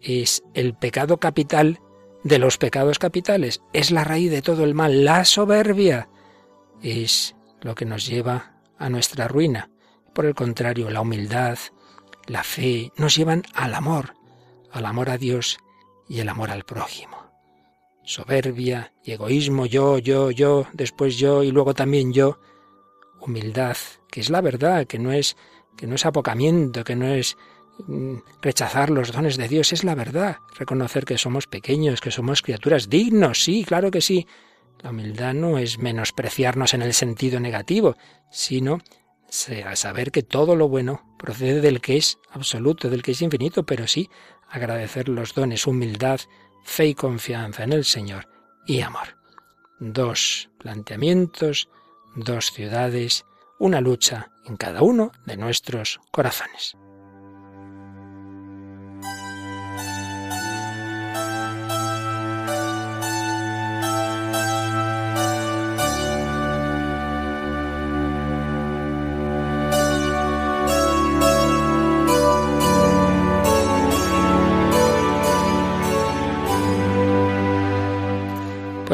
es 0.00 0.42
el 0.52 0.74
pecado 0.74 1.18
capital 1.18 1.80
de 2.24 2.38
los 2.38 2.58
pecados 2.58 2.98
capitales, 2.98 3.60
es 3.72 3.90
la 3.90 4.02
raíz 4.02 4.30
de 4.30 4.42
todo 4.42 4.64
el 4.64 4.74
mal, 4.74 5.04
la 5.04 5.24
soberbia 5.24 6.08
es 6.82 7.36
lo 7.60 7.74
que 7.74 7.84
nos 7.84 8.06
lleva 8.06 8.54
a 8.78 8.88
nuestra 8.88 9.28
ruina. 9.28 9.70
Por 10.14 10.26
el 10.26 10.34
contrario, 10.34 10.90
la 10.90 11.02
humildad, 11.02 11.58
la 12.26 12.42
fe 12.42 12.90
nos 12.96 13.14
llevan 13.14 13.42
al 13.54 13.74
amor, 13.74 14.14
al 14.72 14.86
amor 14.86 15.10
a 15.10 15.18
Dios 15.18 15.58
y 16.08 16.20
el 16.20 16.28
amor 16.28 16.50
al 16.50 16.64
prójimo. 16.64 17.18
Soberbia 18.02 18.92
y 19.02 19.12
egoísmo, 19.12 19.66
yo, 19.66 19.98
yo, 19.98 20.30
yo, 20.30 20.66
después 20.72 21.16
yo 21.16 21.42
y 21.42 21.50
luego 21.50 21.74
también 21.74 22.12
yo. 22.12 22.38
Humildad, 23.20 23.76
que 24.10 24.20
es 24.20 24.28
la 24.28 24.42
verdad, 24.42 24.86
que 24.86 24.98
no 24.98 25.12
es 25.12 25.36
que 25.76 25.86
no 25.86 25.94
es 25.94 26.06
apocamiento, 26.06 26.84
que 26.84 26.94
no 26.94 27.06
es 27.06 27.36
rechazar 28.40 28.90
los 28.90 29.12
dones 29.12 29.36
de 29.36 29.48
Dios, 29.48 29.72
es 29.72 29.84
la 29.84 29.94
verdad. 29.94 30.38
Reconocer 30.58 31.04
que 31.04 31.18
somos 31.18 31.46
pequeños, 31.46 32.00
que 32.00 32.10
somos 32.10 32.42
criaturas 32.42 32.88
dignos, 32.88 33.42
sí, 33.42 33.64
claro 33.64 33.90
que 33.90 34.00
sí. 34.00 34.26
La 34.80 34.90
humildad 34.90 35.34
no 35.34 35.58
es 35.58 35.78
menospreciarnos 35.78 36.74
en 36.74 36.82
el 36.82 36.94
sentido 36.94 37.40
negativo, 37.40 37.96
sino 38.30 38.80
saber 39.28 40.10
que 40.10 40.22
todo 40.22 40.56
lo 40.56 40.68
bueno 40.68 41.16
procede 41.18 41.60
del 41.60 41.80
que 41.80 41.96
es 41.96 42.18
absoluto, 42.30 42.88
del 42.88 43.02
que 43.02 43.12
es 43.12 43.22
infinito, 43.22 43.64
pero 43.64 43.86
sí 43.86 44.08
agradecer 44.48 45.08
los 45.08 45.34
dones, 45.34 45.66
humildad, 45.66 46.20
fe 46.62 46.88
y 46.88 46.94
confianza 46.94 47.64
en 47.64 47.72
el 47.72 47.84
Señor 47.84 48.28
y 48.66 48.80
amor. 48.80 49.18
Dos 49.80 50.50
planteamientos, 50.58 51.68
dos 52.14 52.52
ciudades, 52.52 53.24
una 53.58 53.80
lucha 53.80 54.30
en 54.44 54.56
cada 54.56 54.82
uno 54.82 55.10
de 55.26 55.36
nuestros 55.36 56.00
corazones. 56.10 56.76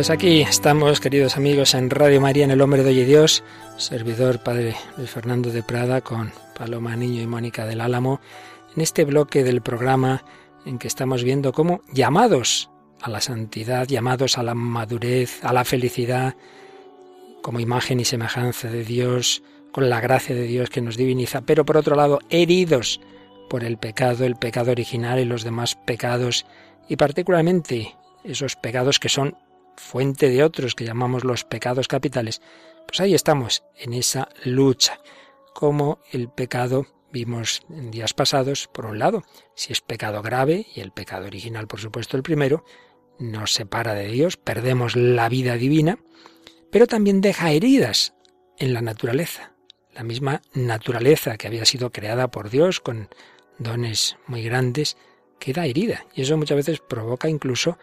Pues 0.01 0.09
aquí 0.09 0.41
estamos, 0.41 0.99
queridos 0.99 1.37
amigos, 1.37 1.75
en 1.75 1.91
Radio 1.91 2.23
María, 2.23 2.45
en 2.45 2.51
El 2.51 2.63
Hombre 2.63 2.83
de 2.83 2.89
Hoy 2.89 3.05
Dios, 3.05 3.45
servidor 3.77 4.43
Padre 4.43 4.75
Luis 4.97 5.11
Fernando 5.11 5.51
de 5.51 5.63
Prada 5.63 6.01
con 6.01 6.33
Paloma 6.57 6.97
Niño 6.97 7.21
y 7.21 7.27
Mónica 7.27 7.67
del 7.67 7.83
Álamo, 7.83 8.19
en 8.75 8.81
este 8.81 9.05
bloque 9.05 9.45
del 9.45 9.61
programa 9.61 10.25
en 10.65 10.79
que 10.79 10.89
estamos 10.89 11.23
viendo 11.23 11.53
cómo 11.53 11.83
llamados 11.93 12.71
a 13.03 13.11
la 13.11 13.21
santidad, 13.21 13.87
llamados 13.87 14.39
a 14.39 14.43
la 14.43 14.55
madurez, 14.55 15.45
a 15.45 15.53
la 15.53 15.67
felicidad, 15.67 16.35
como 17.43 17.61
imagen 17.61 18.01
y 18.01 18.07
semejanza 18.07 18.71
de 18.71 18.85
Dios, 18.85 19.43
con 19.71 19.91
la 19.91 20.01
gracia 20.01 20.35
de 20.35 20.45
Dios 20.45 20.71
que 20.71 20.81
nos 20.81 20.97
diviniza, 20.97 21.43
pero 21.43 21.67
por 21.67 21.77
otro 21.77 21.95
lado, 21.95 22.21
heridos 22.31 23.03
por 23.51 23.65
el 23.65 23.77
pecado, 23.77 24.25
el 24.25 24.37
pecado 24.37 24.71
original 24.71 25.21
y 25.21 25.27
los 25.27 25.45
demás 25.45 25.75
pecados, 25.75 26.47
y 26.89 26.97
particularmente 26.97 27.95
esos 28.25 28.57
pecados 28.57 28.99
que 28.99 29.11
son 29.11 29.37
fuente 29.81 30.29
de 30.29 30.45
otros 30.45 30.75
que 30.75 30.85
llamamos 30.85 31.25
los 31.25 31.45
pecados 31.45 31.89
capitales, 31.89 32.41
pues 32.87 33.01
ahí 33.01 33.15
estamos, 33.15 33.65
en 33.77 33.95
esa 33.95 34.29
lucha. 34.45 35.01
Como 35.55 35.99
el 36.13 36.29
pecado, 36.29 36.87
vimos 37.11 37.63
en 37.71 37.91
días 37.91 38.15
pasados, 38.15 38.69
por 38.73 38.87
un 38.87 38.99
lado, 38.99 39.25
si 39.55 39.73
es 39.73 39.81
pecado 39.81 40.23
grave, 40.23 40.67
y 40.75 40.81
el 40.81 40.93
pecado 40.93 41.27
original, 41.27 41.67
por 41.67 41.81
supuesto, 41.81 42.17
el 42.17 42.23
primero, 42.23 42.65
nos 43.19 43.55
separa 43.55 43.95
de 43.95 44.09
Dios, 44.09 44.37
perdemos 44.37 44.97
la 44.97 45.29
vida 45.29 45.57
divina, 45.57 45.99
pero 46.71 46.87
también 46.87 47.21
deja 47.21 47.51
heridas 47.51 48.15
en 48.59 48.75
la 48.75 48.83
naturaleza. 48.83 49.53
La 49.93 50.05
misma 50.05 50.43
naturaleza 50.55 51.37
que 51.37 51.49
había 51.49 51.65
sido 51.65 51.91
creada 51.91 52.31
por 52.31 52.49
Dios 52.49 52.81
con 52.81 53.09
dones 53.59 54.17
muy 54.27 54.43
grandes, 54.43 54.97
queda 55.39 55.67
herida. 55.67 56.07
Y 56.15 56.23
eso 56.23 56.37
muchas 56.37 56.57
veces 56.57 56.81
provoca 56.81 57.29
incluso 57.29 57.77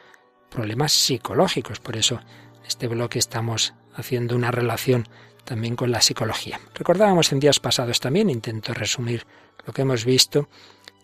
problemas 0.50 0.92
psicológicos. 0.92 1.80
Por 1.80 1.98
eso 1.98 2.16
en 2.16 2.66
este 2.68 2.88
bloque 2.88 3.20
estamos 3.20 3.74
haciendo 3.96 4.36
una 4.36 4.52
relación 4.52 5.08
también 5.44 5.76
con 5.76 5.92
la 5.92 6.02
psicología. 6.02 6.60
Recordábamos 6.76 7.32
en 7.32 7.40
días 7.40 7.60
pasados 7.60 8.00
también, 8.00 8.30
intento 8.30 8.74
resumir 8.74 9.26
lo 9.66 9.74
que 9.74 9.82
hemos 9.84 10.06
visto, 10.06 10.50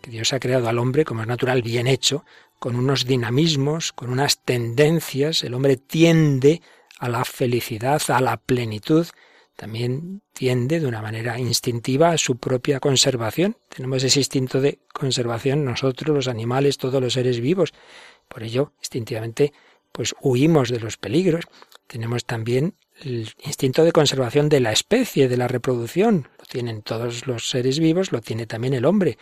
que 0.02 0.12
Dios 0.12 0.34
ha 0.34 0.40
creado 0.40 0.68
al 0.68 0.80
hombre 0.80 1.06
como 1.06 1.22
es 1.22 1.28
natural, 1.28 1.62
bien 1.62 1.88
hecho, 1.88 2.26
con 2.60 2.76
unos 2.76 3.06
dinamismos, 3.06 3.94
con 3.94 4.10
unas 4.10 4.44
tendencias. 4.44 5.44
El 5.44 5.54
hombre 5.54 5.78
tiende 5.78 6.62
a 7.00 7.10
la 7.10 7.26
felicidad, 7.26 8.02
a 8.10 8.22
la 8.22 8.38
plenitud, 8.38 9.08
también 9.56 10.22
tiende 10.34 10.80
de 10.80 10.88
una 10.88 11.02
manera 11.02 11.40
instintiva 11.40 12.10
a 12.10 12.18
su 12.18 12.38
propia 12.38 12.80
conservación. 12.80 13.58
Tenemos 13.70 14.04
ese 14.04 14.20
instinto 14.20 14.62
de 14.62 14.80
conservación 14.94 15.64
nosotros, 15.64 16.16
los 16.16 16.28
animales, 16.28 16.78
todos 16.78 17.02
los 17.02 17.14
seres 17.14 17.40
vivos. 17.40 17.74
Por 18.28 18.44
ello, 18.44 18.74
instintivamente, 18.80 19.54
pues 19.94 20.16
huimos 20.22 20.70
de 20.70 20.80
los 20.80 20.98
peligros. 20.98 21.46
Tenemos 21.88 22.26
también 22.26 22.76
el 23.02 23.32
instinto 23.44 23.84
de 23.84 23.92
conservación 23.92 24.50
de 24.50 24.60
la 24.60 24.72
especie, 24.72 25.30
de 25.30 25.38
la 25.38 25.48
reproducción. 25.48 26.28
Lo 26.38 26.46
tienen 26.46 26.82
todos 26.82 27.28
los 27.28 27.50
seres 27.50 27.80
vivos, 27.80 28.12
lo 28.12 28.22
tiene 28.22 28.46
también 28.46 28.74
el 28.74 28.86
hombre. 28.86 29.18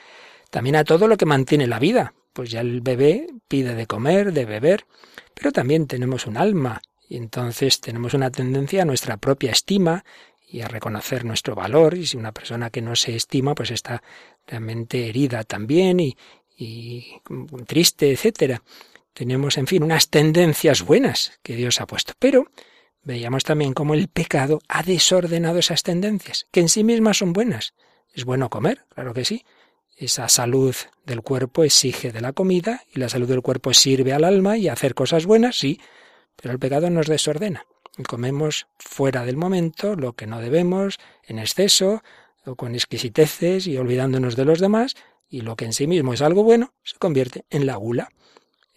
También 0.49 0.75
a 0.75 0.83
todo 0.83 1.07
lo 1.07 1.17
que 1.17 1.25
mantiene 1.25 1.67
la 1.67 1.79
vida. 1.79 2.13
Pues 2.33 2.49
ya 2.49 2.61
el 2.61 2.81
bebé 2.81 3.27
pide 3.47 3.75
de 3.75 3.87
comer, 3.87 4.31
de 4.31 4.45
beber, 4.45 4.85
pero 5.33 5.51
también 5.51 5.87
tenemos 5.87 6.25
un 6.25 6.37
alma 6.37 6.81
y 7.09 7.17
entonces 7.17 7.81
tenemos 7.81 8.13
una 8.13 8.31
tendencia 8.31 8.83
a 8.83 8.85
nuestra 8.85 9.17
propia 9.17 9.51
estima 9.51 10.05
y 10.47 10.61
a 10.61 10.69
reconocer 10.69 11.25
nuestro 11.25 11.55
valor 11.55 11.95
y 11.95 12.05
si 12.05 12.15
una 12.15 12.31
persona 12.31 12.69
que 12.69 12.81
no 12.81 12.95
se 12.95 13.17
estima 13.17 13.53
pues 13.53 13.71
está 13.71 14.01
realmente 14.47 15.09
herida 15.09 15.43
también 15.43 15.99
y, 15.99 16.15
y 16.55 17.19
triste, 17.67 18.11
etcétera 18.11 18.61
tenemos, 19.13 19.57
en 19.57 19.67
fin, 19.67 19.83
unas 19.83 20.09
tendencias 20.09 20.83
buenas 20.83 21.39
que 21.43 21.55
Dios 21.55 21.81
ha 21.81 21.87
puesto. 21.87 22.13
Pero 22.19 22.47
veíamos 23.03 23.43
también 23.43 23.73
cómo 23.73 23.93
el 23.93 24.07
pecado 24.07 24.61
ha 24.67 24.83
desordenado 24.83 25.59
esas 25.59 25.83
tendencias, 25.83 26.47
que 26.51 26.61
en 26.61 26.69
sí 26.69 26.83
mismas 26.83 27.17
son 27.17 27.33
buenas. 27.33 27.73
Es 28.13 28.25
bueno 28.25 28.49
comer, 28.49 28.85
claro 28.89 29.13
que 29.13 29.25
sí. 29.25 29.45
Esa 29.95 30.29
salud 30.29 30.75
del 31.05 31.21
cuerpo 31.21 31.63
exige 31.63 32.11
de 32.11 32.21
la 32.21 32.33
comida 32.33 32.83
y 32.93 32.99
la 32.99 33.09
salud 33.09 33.27
del 33.27 33.41
cuerpo 33.41 33.73
sirve 33.73 34.13
al 34.13 34.23
alma 34.23 34.57
y 34.57 34.67
hacer 34.67 34.95
cosas 34.95 35.25
buenas, 35.25 35.57
sí, 35.57 35.79
pero 36.35 36.51
el 36.51 36.59
pecado 36.59 36.89
nos 36.89 37.07
desordena. 37.07 37.65
Comemos 38.07 38.67
fuera 38.79 39.25
del 39.25 39.37
momento 39.37 39.95
lo 39.95 40.13
que 40.13 40.25
no 40.25 40.39
debemos, 40.39 40.97
en 41.23 41.39
exceso 41.39 42.01
o 42.45 42.55
con 42.55 42.73
exquisiteces 42.73 43.67
y 43.67 43.77
olvidándonos 43.77 44.35
de 44.35 44.45
los 44.45 44.59
demás, 44.59 44.95
y 45.29 45.41
lo 45.41 45.55
que 45.55 45.65
en 45.65 45.73
sí 45.73 45.85
mismo 45.85 46.13
es 46.13 46.21
algo 46.21 46.43
bueno 46.43 46.73
se 46.83 46.97
convierte 46.97 47.45
en 47.49 47.65
la 47.65 47.75
gula 47.75 48.09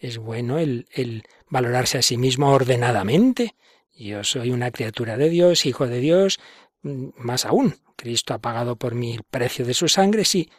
es 0.05 0.17
bueno 0.17 0.59
el, 0.59 0.87
el 0.91 1.23
valorarse 1.49 1.97
a 1.97 2.01
sí 2.01 2.17
mismo 2.17 2.51
ordenadamente. 2.51 3.55
Yo 3.93 4.23
soy 4.23 4.51
una 4.51 4.71
criatura 4.71 5.17
de 5.17 5.29
Dios, 5.29 5.65
hijo 5.65 5.87
de 5.87 5.99
Dios, 5.99 6.39
mm, 6.83 7.09
más 7.17 7.45
aún. 7.45 7.75
Cristo 7.95 8.33
ha 8.33 8.39
pagado 8.39 8.75
por 8.75 8.93
mí 8.93 9.13
el 9.13 9.23
precio 9.23 9.65
de 9.65 9.73
su 9.73 9.87
sangre, 9.87 10.25
sí, 10.25 10.49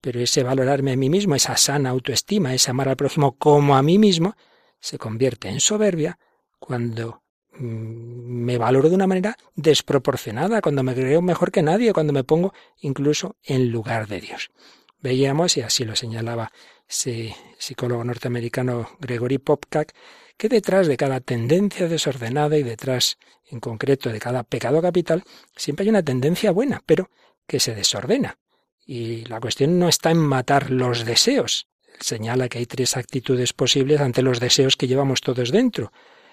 pero 0.00 0.20
ese 0.20 0.42
valorarme 0.42 0.92
a 0.92 0.96
mí 0.96 1.08
mismo, 1.08 1.34
esa 1.34 1.56
sana 1.56 1.90
autoestima, 1.90 2.54
ese 2.54 2.70
amar 2.70 2.88
al 2.88 2.96
prójimo 2.96 3.36
como 3.38 3.76
a 3.76 3.82
mí 3.82 3.98
mismo, 3.98 4.34
se 4.80 4.98
convierte 4.98 5.48
en 5.48 5.60
soberbia 5.60 6.18
cuando 6.58 7.22
mm, 7.52 8.44
me 8.44 8.58
valoro 8.58 8.88
de 8.88 8.96
una 8.96 9.06
manera 9.06 9.36
desproporcionada, 9.54 10.60
cuando 10.60 10.82
me 10.82 10.94
creo 10.94 11.22
mejor 11.22 11.52
que 11.52 11.62
nadie, 11.62 11.92
cuando 11.92 12.12
me 12.12 12.24
pongo 12.24 12.52
incluso 12.80 13.36
en 13.42 13.70
lugar 13.70 14.08
de 14.08 14.20
Dios. 14.20 14.50
Veíamos, 15.02 15.56
y 15.56 15.62
así 15.62 15.84
lo 15.84 15.96
señalaba 15.96 16.52
ese 16.88 17.34
psicólogo 17.58 18.04
norteamericano 18.04 18.90
Gregory 18.98 19.38
Popcak, 19.38 19.94
que 20.36 20.48
detrás 20.48 20.86
de 20.86 20.96
cada 20.96 21.20
tendencia 21.20 21.88
desordenada 21.88 22.56
y 22.56 22.62
detrás, 22.62 23.18
en 23.50 23.60
concreto, 23.60 24.10
de 24.10 24.18
cada 24.18 24.42
pecado 24.42 24.80
capital, 24.82 25.22
siempre 25.56 25.84
hay 25.84 25.90
una 25.90 26.02
tendencia 26.02 26.50
buena, 26.50 26.82
pero 26.84 27.10
que 27.46 27.60
se 27.60 27.74
desordena. 27.74 28.38
Y 28.86 29.24
la 29.26 29.40
cuestión 29.40 29.78
no 29.78 29.88
está 29.88 30.10
en 30.10 30.18
matar 30.18 30.70
los 30.70 31.04
deseos. 31.04 31.68
Él 31.86 31.98
señala 32.00 32.48
que 32.48 32.58
hay 32.58 32.66
tres 32.66 32.96
actitudes 32.96 33.52
posibles 33.52 34.00
ante 34.00 34.22
los 34.22 34.40
deseos 34.40 34.76
que 34.76 34.88
llevamos 34.88 35.20
todos 35.20 35.52
dentro. 35.52 35.92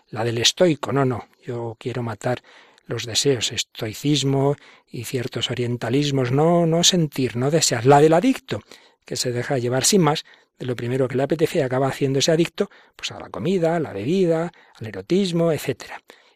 La 0.10 0.24
del 0.24 0.38
estoico, 0.38 0.94
no, 0.94 1.04
no, 1.04 1.28
yo 1.44 1.76
quiero 1.78 2.02
matar 2.02 2.42
los 2.88 3.06
deseos, 3.06 3.52
estoicismo 3.52 4.56
y 4.88 5.04
ciertos 5.04 5.52
orientalismos, 5.52 6.32
no, 6.32 6.66
no 6.66 6.84
sentir, 6.84 7.36
no 7.36 7.52
desear. 7.52 7.86
La 7.86 8.00
del 8.00 8.14
adicto, 8.14 8.62
que 9.06 9.16
se 9.16 9.32
deja 9.32 9.58
llevar 9.58 9.84
sin 9.84 10.02
más 10.02 10.26
de 10.58 10.66
lo 10.66 10.76
primero 10.76 11.08
que 11.08 11.16
le 11.16 11.24
apetece 11.24 11.60
y 11.60 11.62
acaba 11.62 11.90
haciéndose 11.90 12.32
adicto 12.32 12.70
pues 12.96 13.12
a 13.12 13.20
la 13.20 13.30
comida, 13.30 13.76
a 13.76 13.80
la 13.80 13.94
bebida, 13.94 14.52
al 14.80 14.88
erotismo, 14.88 15.52
etc. 15.52 15.92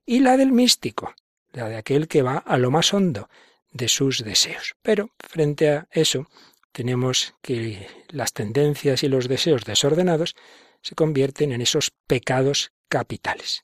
Y 0.05 0.19
la 0.19 0.37
del 0.37 0.51
místico, 0.51 1.13
la 1.53 1.69
de 1.69 1.77
aquel 1.77 2.07
que 2.07 2.21
va 2.21 2.37
a 2.37 2.57
lo 2.57 2.69
más 2.69 2.93
hondo 2.93 3.29
de 3.71 3.87
sus 3.87 4.23
deseos. 4.23 4.75
Pero 4.81 5.09
frente 5.19 5.69
a 5.69 5.87
eso 5.91 6.27
tenemos 6.71 7.33
que 7.41 7.87
las 8.09 8.33
tendencias 8.33 9.03
y 9.03 9.07
los 9.07 9.27
deseos 9.27 9.63
desordenados 9.63 10.35
se 10.81 10.95
convierten 10.95 11.51
en 11.51 11.61
esos 11.61 11.91
pecados 12.07 12.71
capitales. 12.89 13.63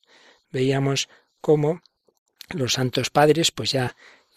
Veíamos 0.51 1.09
cómo 1.41 1.81
los 2.49 2.73
santos 2.73 3.09
padres 3.09 3.51
pues 3.51 3.71
ya 3.71 3.95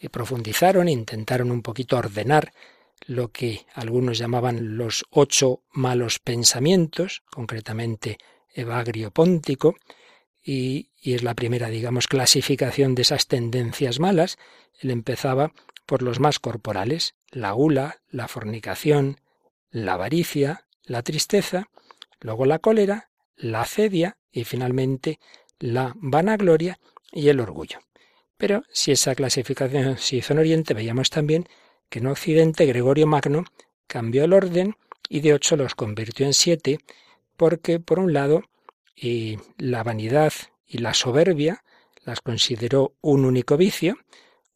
profundizaron, 0.08 0.88
intentaron 0.88 1.50
un 1.50 1.62
poquito 1.62 1.96
ordenar 1.96 2.52
lo 3.06 3.32
que 3.32 3.66
algunos 3.74 4.18
llamaban 4.18 4.76
los 4.76 5.04
ocho 5.10 5.62
malos 5.72 6.18
pensamientos, 6.18 7.22
concretamente 7.30 8.18
Evagrio 8.54 9.10
Póntico, 9.10 9.76
y, 10.42 10.90
y, 11.00 11.14
es 11.14 11.22
la 11.22 11.34
primera, 11.34 11.68
digamos, 11.68 12.08
clasificación 12.08 12.94
de 12.94 13.02
esas 13.02 13.26
tendencias 13.26 14.00
malas. 14.00 14.38
Él 14.80 14.90
empezaba 14.90 15.52
por 15.84 16.02
los 16.02 16.18
más 16.18 16.38
corporales, 16.38 17.14
la 17.30 17.52
gula, 17.52 18.00
la 18.08 18.26
fornicación, 18.26 19.20
la 19.70 19.94
avaricia, 19.94 20.66
la 20.84 21.02
tristeza, 21.02 21.68
luego 22.20 22.46
la 22.46 22.58
cólera, 22.58 23.10
la 23.36 23.62
acedia 23.62 24.16
y 24.32 24.44
finalmente 24.44 25.20
la 25.58 25.92
vanagloria 25.96 26.78
y 27.12 27.28
el 27.28 27.40
orgullo. 27.40 27.80
Pero 28.40 28.64
si 28.72 28.90
esa 28.90 29.14
clasificación 29.14 29.98
se 29.98 30.16
hizo 30.16 30.32
en 30.32 30.38
Oriente, 30.38 30.72
veíamos 30.72 31.10
también 31.10 31.46
que 31.90 31.98
en 31.98 32.06
Occidente 32.06 32.64
Gregorio 32.64 33.06
Magno 33.06 33.44
cambió 33.86 34.24
el 34.24 34.32
orden 34.32 34.76
y 35.10 35.20
de 35.20 35.34
ocho 35.34 35.56
los 35.56 35.74
convirtió 35.74 36.24
en 36.24 36.32
siete, 36.32 36.78
porque, 37.36 37.80
por 37.80 37.98
un 37.98 38.14
lado, 38.14 38.44
y 38.96 39.36
la 39.58 39.82
vanidad 39.82 40.32
y 40.66 40.78
la 40.78 40.94
soberbia 40.94 41.62
las 42.06 42.22
consideró 42.22 42.94
un 43.02 43.26
único 43.26 43.58
vicio, 43.58 43.98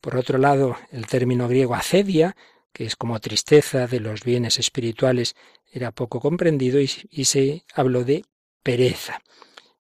por 0.01 0.17
otro 0.17 0.39
lado, 0.39 0.79
el 0.91 1.07
término 1.07 1.47
griego 1.47 1.75
acedia, 1.75 2.37
que 2.73 2.87
es 2.87 2.97
como 2.97 3.21
tristeza 3.21 3.87
de 3.87 4.01
los 4.01 4.25
bienes 4.25 4.59
espirituales, 4.59 5.37
era 5.71 5.93
poco 5.93 6.21
comprendido 6.21 6.81
y, 6.81 6.91
y 7.11 7.27
se 7.27 7.65
habló 7.75 8.03
de 8.05 8.25
pereza. 8.63 9.21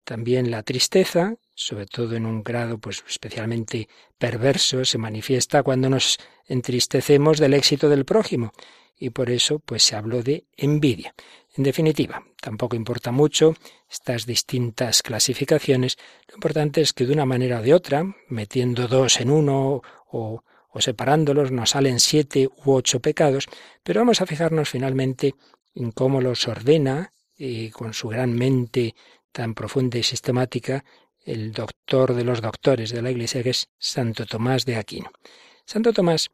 También 0.03 0.51
la 0.51 0.61
tristeza, 0.61 1.37
sobre 1.59 1.87
todo 1.87 2.15
en 2.15 2.25
un 2.25 2.41
grado 2.41 2.77
pues 2.77 3.03
especialmente 3.05 3.89
perverso, 4.17 4.85
se 4.85 4.97
manifiesta 4.97 5.61
cuando 5.61 5.89
nos 5.89 6.17
entristecemos 6.47 7.37
del 7.37 7.53
éxito 7.53 7.89
del 7.89 8.05
prójimo 8.05 8.53
y 8.97 9.09
por 9.09 9.29
eso 9.29 9.59
pues 9.59 9.83
se 9.83 9.97
habló 9.97 10.23
de 10.23 10.45
envidia. 10.55 11.13
En 11.57 11.65
definitiva, 11.65 12.23
tampoco 12.39 12.77
importa 12.77 13.11
mucho 13.11 13.55
estas 13.89 14.25
distintas 14.25 15.01
clasificaciones, 15.01 15.97
lo 16.29 16.35
importante 16.35 16.79
es 16.79 16.93
que 16.93 17.05
de 17.05 17.11
una 17.11 17.25
manera 17.25 17.59
o 17.59 17.61
de 17.61 17.73
otra, 17.73 18.05
metiendo 18.29 18.87
dos 18.87 19.19
en 19.19 19.29
uno 19.29 19.81
o, 20.11 20.43
o 20.69 20.81
separándolos, 20.81 21.51
nos 21.51 21.71
salen 21.71 21.99
siete 21.99 22.47
u 22.47 22.71
ocho 22.71 23.01
pecados, 23.01 23.47
pero 23.83 23.99
vamos 23.99 24.21
a 24.21 24.25
fijarnos 24.25 24.69
finalmente 24.69 25.35
en 25.75 25.91
cómo 25.91 26.21
los 26.21 26.47
ordena 26.47 27.11
y 27.35 27.69
con 27.71 27.93
su 27.93 28.07
gran 28.07 28.33
mente 28.33 28.95
tan 29.33 29.53
profunda 29.53 29.97
y 29.97 30.03
sistemática 30.03 30.85
el 31.25 31.51
doctor 31.51 32.13
de 32.13 32.23
los 32.23 32.41
doctores 32.41 32.91
de 32.91 33.01
la 33.01 33.11
Iglesia, 33.11 33.43
que 33.43 33.51
es 33.51 33.67
Santo 33.77 34.25
Tomás 34.25 34.65
de 34.65 34.75
Aquino. 34.75 35.11
Santo 35.65 35.93
Tomás 35.93 36.29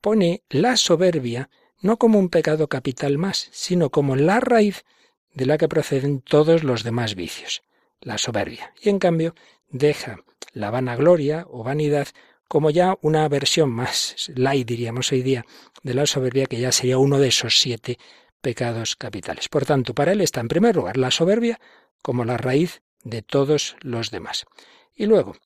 pone 0.00 0.42
la 0.48 0.76
soberbia 0.76 1.50
no 1.80 1.96
como 1.96 2.18
un 2.18 2.28
pecado 2.28 2.68
capital 2.68 3.18
más, 3.18 3.48
sino 3.52 3.90
como 3.90 4.16
la 4.16 4.40
raíz 4.40 4.84
de 5.32 5.46
la 5.46 5.58
que 5.58 5.68
proceden 5.68 6.20
todos 6.20 6.64
los 6.64 6.82
demás 6.82 7.14
vicios, 7.14 7.62
la 8.00 8.18
soberbia. 8.18 8.74
Y 8.82 8.88
en 8.88 8.98
cambio 8.98 9.34
deja 9.68 10.24
la 10.52 10.70
vanagloria 10.70 11.46
o 11.48 11.62
vanidad 11.62 12.08
como 12.48 12.70
ya 12.70 12.96
una 13.02 13.28
versión 13.28 13.70
más 13.70 14.30
light, 14.34 14.66
diríamos 14.66 15.12
hoy 15.12 15.22
día, 15.22 15.44
de 15.82 15.94
la 15.94 16.06
soberbia, 16.06 16.46
que 16.46 16.58
ya 16.58 16.72
sería 16.72 16.98
uno 16.98 17.18
de 17.18 17.28
esos 17.28 17.60
siete 17.60 17.98
pecados 18.40 18.96
capitales. 18.96 19.48
Por 19.48 19.66
tanto, 19.66 19.94
para 19.94 20.12
él 20.12 20.22
está 20.22 20.40
en 20.40 20.48
primer 20.48 20.74
lugar 20.74 20.96
la 20.96 21.10
soberbia 21.10 21.60
como 22.02 22.24
la 22.24 22.38
raíz 22.38 22.80
de 23.08 23.22
todos 23.22 23.76
los 23.80 24.10
demás. 24.10 24.46
Y 24.94 25.06
luego, 25.06 25.36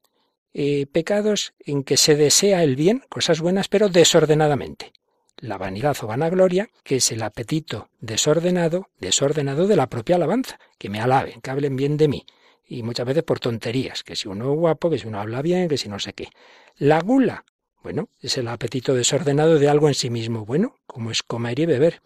eh, 0.55 0.87
pecados 0.87 1.55
en 1.61 1.83
que 1.83 1.96
se 1.96 2.16
desea 2.16 2.62
el 2.62 2.77
bien, 2.77 3.03
cosas 3.09 3.40
buenas, 3.40 3.68
pero 3.68 3.88
desordenadamente. 3.88 4.92
La 5.38 5.59
vanidad 5.59 5.96
o 6.03 6.07
vanagloria, 6.07 6.68
que 6.85 6.96
es 6.96 7.11
el 7.11 7.22
apetito 7.22 7.88
desordenado, 8.01 8.88
desordenado 9.01 9.66
de 9.66 9.77
la 9.77 9.88
propia 9.88 10.16
alabanza, 10.16 10.59
que 10.79 10.88
me 10.88 11.01
alaben, 11.01 11.40
que 11.40 11.51
hablen 11.51 11.77
bien 11.77 11.96
de 11.96 12.09
mí. 12.09 12.27
Y 12.66 12.83
muchas 12.83 13.07
veces 13.07 13.25
por 13.25 13.40
tonterías, 13.40 14.05
que 14.05 14.14
si 14.14 14.29
uno 14.29 14.53
es 14.53 14.59
guapo, 14.59 14.90
que 14.90 14.98
si 14.98 15.09
uno 15.09 15.20
habla 15.20 15.42
bien, 15.42 15.68
que 15.68 15.79
si 15.79 15.88
no 15.88 15.98
sé 15.98 16.12
qué. 16.12 16.29
La 16.77 17.01
gula, 17.01 17.44
bueno, 17.83 18.09
es 18.20 18.38
el 18.38 18.48
apetito 18.48 18.94
desordenado 18.94 19.59
de 19.59 19.68
algo 19.68 19.88
en 19.88 19.94
sí 19.94 20.11
mismo 20.11 20.44
bueno, 20.44 20.77
como 20.87 21.11
es 21.11 21.22
comer 21.22 21.59
y 21.59 21.66
beber. 21.66 22.03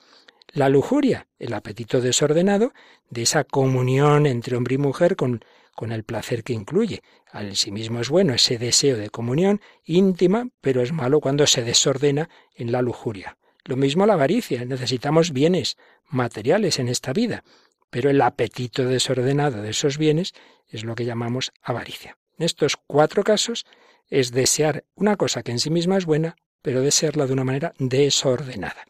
La 0.52 0.68
lujuria, 0.68 1.26
el 1.38 1.52
apetito 1.52 2.00
desordenado 2.00 2.72
de 3.10 3.22
esa 3.22 3.44
comunión 3.44 4.26
entre 4.26 4.56
hombre 4.56 4.76
y 4.76 4.78
mujer 4.78 5.16
con, 5.16 5.44
el 5.90 6.04
placer 6.04 6.42
que 6.42 6.52
incluye. 6.52 7.02
Al 7.30 7.56
sí 7.56 7.70
mismo 7.70 8.00
es 8.00 8.08
bueno 8.08 8.32
ese 8.32 8.56
deseo 8.56 8.96
de 8.96 9.10
comunión 9.10 9.60
íntima, 9.84 10.48
pero 10.60 10.82
es 10.82 10.92
malo 10.92 11.20
cuando 11.20 11.46
se 11.46 11.62
desordena 11.62 12.30
en 12.54 12.72
la 12.72 12.80
lujuria. 12.80 13.36
Lo 13.64 13.76
mismo 13.76 14.06
la 14.06 14.14
avaricia, 14.14 14.64
necesitamos 14.64 15.32
bienes 15.32 15.76
materiales 16.08 16.78
en 16.78 16.88
esta 16.88 17.12
vida, 17.12 17.44
pero 17.90 18.08
el 18.10 18.20
apetito 18.20 18.84
desordenado 18.84 19.60
de 19.60 19.70
esos 19.70 19.98
bienes 19.98 20.32
es 20.68 20.84
lo 20.84 20.94
que 20.94 21.04
llamamos 21.04 21.52
avaricia. 21.62 22.16
En 22.38 22.44
estos 22.46 22.76
cuatro 22.86 23.24
casos 23.24 23.66
es 24.08 24.30
desear 24.30 24.84
una 24.94 25.16
cosa 25.16 25.42
que 25.42 25.52
en 25.52 25.58
sí 25.58 25.70
misma 25.70 25.96
es 25.96 26.06
buena, 26.06 26.36
pero 26.62 26.80
desearla 26.80 27.26
de 27.26 27.32
una 27.32 27.44
manera 27.44 27.74
desordenada. 27.78 28.84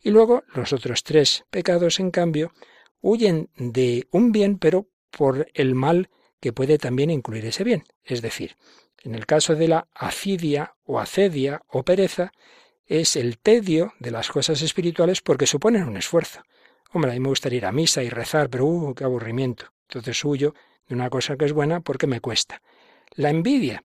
Y 0.00 0.10
luego 0.10 0.44
los 0.54 0.72
otros 0.72 1.02
tres 1.02 1.44
pecados, 1.50 2.00
en 2.00 2.10
cambio, 2.10 2.52
huyen 3.00 3.50
de 3.56 4.06
un 4.10 4.32
bien, 4.32 4.58
pero 4.58 4.88
por 5.10 5.48
el 5.54 5.74
mal 5.74 6.10
que 6.40 6.52
puede 6.52 6.78
también 6.78 7.10
incluir 7.10 7.44
ese 7.46 7.64
bien. 7.64 7.84
Es 8.04 8.22
decir, 8.22 8.56
en 9.02 9.14
el 9.14 9.26
caso 9.26 9.54
de 9.54 9.68
la 9.68 9.88
acidia 9.94 10.74
o 10.84 11.00
acedia 11.00 11.62
o 11.68 11.84
pereza, 11.84 12.32
es 12.86 13.16
el 13.16 13.38
tedio 13.38 13.92
de 13.98 14.10
las 14.10 14.30
cosas 14.30 14.62
espirituales 14.62 15.20
porque 15.20 15.46
suponen 15.46 15.84
un 15.84 15.96
esfuerzo. 15.96 16.42
Hombre, 16.92 17.10
a 17.10 17.14
mí 17.14 17.20
me 17.20 17.28
gustaría 17.28 17.58
ir 17.58 17.66
a 17.66 17.72
misa 17.72 18.02
y 18.02 18.08
rezar, 18.08 18.48
pero 18.48 18.64
¡uh, 18.64 18.94
qué 18.94 19.04
aburrimiento! 19.04 19.66
Entonces 19.88 20.24
huyo 20.24 20.54
de 20.86 20.94
una 20.94 21.10
cosa 21.10 21.36
que 21.36 21.44
es 21.44 21.52
buena 21.52 21.80
porque 21.80 22.06
me 22.06 22.20
cuesta. 22.20 22.62
La 23.14 23.30
envidia, 23.30 23.84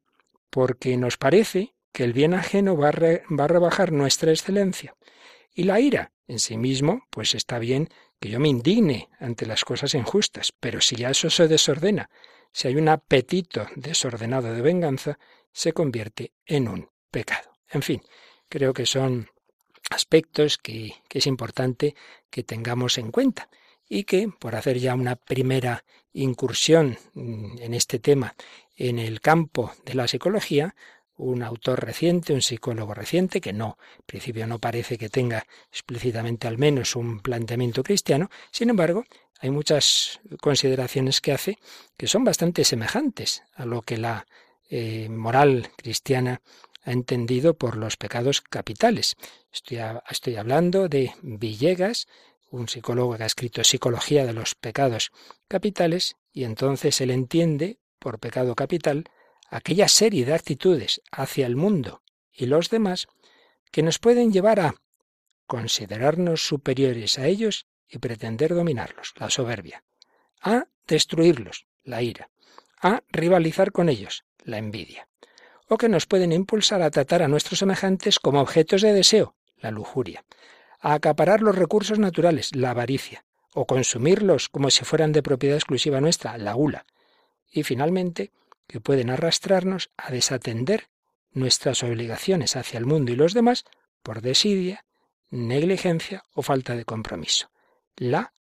porque 0.50 0.96
nos 0.96 1.18
parece 1.18 1.74
que 1.92 2.06
el 2.06 2.14
bien 2.14 2.34
ajeno 2.34 2.78
va 2.78 2.90
a, 2.90 2.92
va 2.92 3.44
a 3.44 3.48
rebajar 3.48 3.92
nuestra 3.92 4.32
excelencia. 4.32 4.96
Y 5.54 5.64
la 5.64 5.80
ira, 5.80 6.12
en 6.28 6.40
sí 6.40 6.58
mismo, 6.58 7.08
pues 7.10 7.36
está 7.36 7.60
bien 7.60 7.90
que 8.20 8.30
yo 8.30 8.40
me 8.40 8.50
indigne 8.50 9.10
ante 9.20 9.46
las 9.46 9.66
cosas 9.66 9.94
injustas, 9.94 10.54
pero 10.60 10.82
si 10.82 10.96
ya 10.96 11.10
eso 11.10 11.30
se 11.30 11.48
desordena, 11.48 12.10
si 12.52 12.68
hay 12.68 12.76
un 12.76 12.90
apetito 12.90 13.68
desordenado 13.76 14.54
de 14.54 14.62
venganza, 14.62 15.20
se 15.52 15.74
convierte 15.74 16.34
en 16.46 16.68
un 16.68 16.90
pecado. 17.12 17.52
En 17.70 17.82
fin, 17.82 18.02
creo 18.50 18.74
que 18.74 18.86
son 18.86 19.30
aspectos 19.90 20.58
que, 20.58 20.94
que 21.08 21.20
es 21.20 21.28
importante 21.28 21.96
que 22.30 22.44
tengamos 22.44 22.98
en 22.98 23.12
cuenta 23.12 23.50
y 23.90 24.06
que, 24.06 24.30
por 24.40 24.56
hacer 24.56 24.80
ya 24.80 24.96
una 24.96 25.16
primera 25.16 25.84
incursión 26.14 26.98
mm, 27.14 27.58
en 27.60 27.74
este 27.74 28.00
tema 28.00 28.36
en 28.76 29.00
el 29.00 29.22
campo 29.22 29.72
de 29.86 29.94
la 29.94 30.08
psicología, 30.08 30.76
un 31.18 31.44
autor 31.44 31.86
reciente, 31.86 32.34
un 32.34 32.42
psicólogo 32.42 32.94
reciente, 32.94 33.42
que 33.42 33.54
no, 33.54 33.78
en 33.98 34.04
principio 34.06 34.48
no 34.48 34.60
parece 34.60 34.98
que 34.98 35.10
tenga 35.10 35.46
explícitamente 35.72 36.48
al 36.48 36.58
menos 36.58 36.96
un 36.96 37.20
planteamiento 37.20 37.84
cristiano, 37.84 38.30
sin 38.52 38.70
embargo, 38.70 39.06
hay 39.40 39.50
muchas 39.50 40.22
consideraciones 40.42 41.20
que 41.20 41.34
hace 41.34 41.58
que 41.98 42.08
son 42.08 42.24
bastante 42.24 42.64
semejantes 42.64 43.44
a 43.56 43.66
lo 43.66 43.82
que 43.82 43.98
la 43.98 44.26
eh, 44.70 45.10
moral 45.10 45.70
cristiana 45.76 46.42
ha 46.84 46.92
entendido 46.92 47.54
por 47.54 47.78
los 47.78 47.98
pecados 47.98 48.42
capitales. 48.42 49.16
Estoy, 49.52 49.80
estoy 50.10 50.36
hablando 50.38 50.88
de 50.88 51.14
Villegas, 51.22 52.08
un 52.50 52.68
psicólogo 52.70 53.18
que 53.18 53.24
ha 53.24 53.28
escrito 53.28 53.64
Psicología 53.64 54.26
de 54.26 54.34
los 54.34 54.56
Pecados 54.56 55.12
Capitales, 55.48 56.16
Y 56.32 56.46
entonces 56.46 57.00
él 57.02 57.12
entiende, 57.12 57.78
por 58.00 58.20
pecado 58.20 58.56
capital, 58.56 59.06
aquella 59.54 59.88
serie 59.88 60.26
de 60.26 60.34
actitudes 60.34 61.02
hacia 61.12 61.46
el 61.46 61.56
mundo 61.56 62.02
y 62.32 62.48
los 62.48 62.72
demás 62.72 63.08
que 63.72 63.84
nos 63.84 64.00
pueden 64.00 64.34
llevar 64.34 64.60
a 64.60 64.76
considerarnos 65.46 66.48
superiores 66.48 67.20
a 67.20 67.28
ellos 67.28 67.68
y 67.88 68.00
pretender 68.00 68.56
dominarlos, 68.56 69.14
la 69.18 69.30
soberbia, 69.30 69.84
a 70.42 70.66
destruirlos, 70.88 71.68
la 71.84 72.02
ira, 72.02 72.32
a 72.82 73.04
rivalizar 73.10 73.72
con 73.72 73.90
ellos, 73.90 74.26
la 74.44 74.58
envidia, 74.58 75.08
o 75.70 75.78
que 75.78 75.88
nos 75.88 76.08
pueden 76.08 76.32
impulsar 76.32 76.82
a 76.82 76.90
tratar 76.90 77.22
a 77.22 77.28
nuestros 77.28 77.60
semejantes 77.60 78.18
como 78.18 78.42
objetos 78.42 78.82
de 78.82 78.94
deseo, 78.94 79.36
la 79.58 79.70
lujuria, 79.70 80.26
a 80.80 80.96
acaparar 80.96 81.42
los 81.42 81.56
recursos 81.56 82.00
naturales, 82.00 82.56
la 82.56 82.72
avaricia, 82.72 83.24
o 83.54 83.68
consumirlos 83.68 84.50
como 84.50 84.72
si 84.72 84.84
fueran 84.84 85.12
de 85.12 85.22
propiedad 85.22 85.58
exclusiva 85.58 86.02
nuestra, 86.02 86.40
la 86.40 86.54
gula, 86.54 86.88
y 87.52 87.62
finalmente 87.62 88.32
que 88.74 88.82
pueden 88.82 89.12
arrastrarnos 89.12 89.92
a 89.98 90.12
desatender 90.12 90.90
nuestras 91.32 91.84
obligaciones 91.84 92.56
hacia 92.56 92.80
el 92.80 92.88
mundo 92.88 93.12
y 93.12 93.16
los 93.16 93.36
demás 93.36 93.66
por 94.02 94.24
desidia, 94.24 94.84
negligencia 95.30 96.24
o 96.34 96.42
falta 96.42 96.76
de 96.76 96.84
compromiso. 96.84 97.52
La 97.96 98.34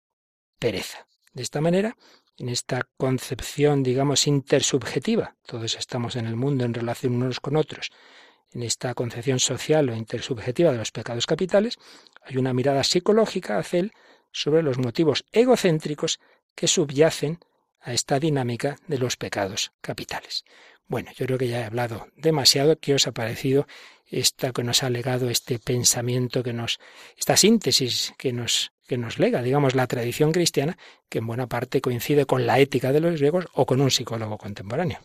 pereza. 0.61 1.09
De 1.33 1.43
esta 1.43 1.61
manera, 1.61 1.97
en 2.39 2.49
esta 2.49 2.87
concepción, 2.97 3.83
digamos, 3.83 4.29
intersubjetiva, 4.29 5.35
todos 5.45 5.75
estamos 5.75 6.15
en 6.15 6.27
el 6.27 6.37
mundo 6.37 6.65
en 6.65 6.75
relación 6.75 7.17
unos 7.17 7.41
con 7.41 7.57
otros, 7.57 7.91
en 8.53 8.63
esta 8.63 8.95
concepción 8.95 9.41
social 9.41 9.89
o 9.89 9.97
intersubjetiva 9.97 10.71
de 10.71 10.79
los 10.79 10.93
pecados 10.93 11.27
capitales, 11.27 11.77
hay 12.23 12.37
una 12.37 12.55
mirada 12.55 12.85
psicológica 12.85 13.59
hacia 13.59 13.81
él 13.81 13.93
sobre 14.31 14.63
los 14.63 14.79
motivos 14.79 15.25
egocéntricos 15.33 16.21
que 16.55 16.69
subyacen 16.69 17.41
a 17.81 17.93
esta 17.93 18.19
dinámica 18.19 18.77
de 18.87 18.99
los 18.99 19.17
pecados 19.17 19.73
capitales. 19.81 20.45
Bueno, 20.87 21.11
yo 21.17 21.27
creo 21.27 21.39
que 21.39 21.49
ya 21.49 21.61
he 21.61 21.65
hablado 21.65 22.09
demasiado. 22.17 22.79
¿Qué 22.79 22.95
os 22.95 23.07
ha 23.07 23.13
parecido 23.13 23.67
esta 24.07 24.53
que 24.53 24.65
nos 24.65 24.83
ha 24.83 24.91
legado 24.91 25.31
este 25.31 25.59
pensamiento 25.59 26.43
que 26.43 26.53
nos, 26.53 26.81
esta 27.17 27.37
síntesis 27.37 28.13
que 28.19 28.33
nos, 28.33 28.73
que 28.89 28.99
nos 28.99 29.19
lega, 29.19 29.41
digamos, 29.43 29.75
la 29.75 29.87
tradición 29.87 30.33
cristiana, 30.33 30.77
que 31.09 31.19
en 31.19 31.27
buena 31.29 31.47
parte 31.47 31.81
coincide 31.81 32.27
con 32.27 32.47
la 32.47 32.59
ética 32.59 32.93
de 32.93 33.01
los 33.01 33.15
griegos 33.15 33.47
o 33.55 33.67
con 33.67 33.81
un 33.81 33.91
psicólogo 33.91 34.37
contemporáneo? 34.37 34.99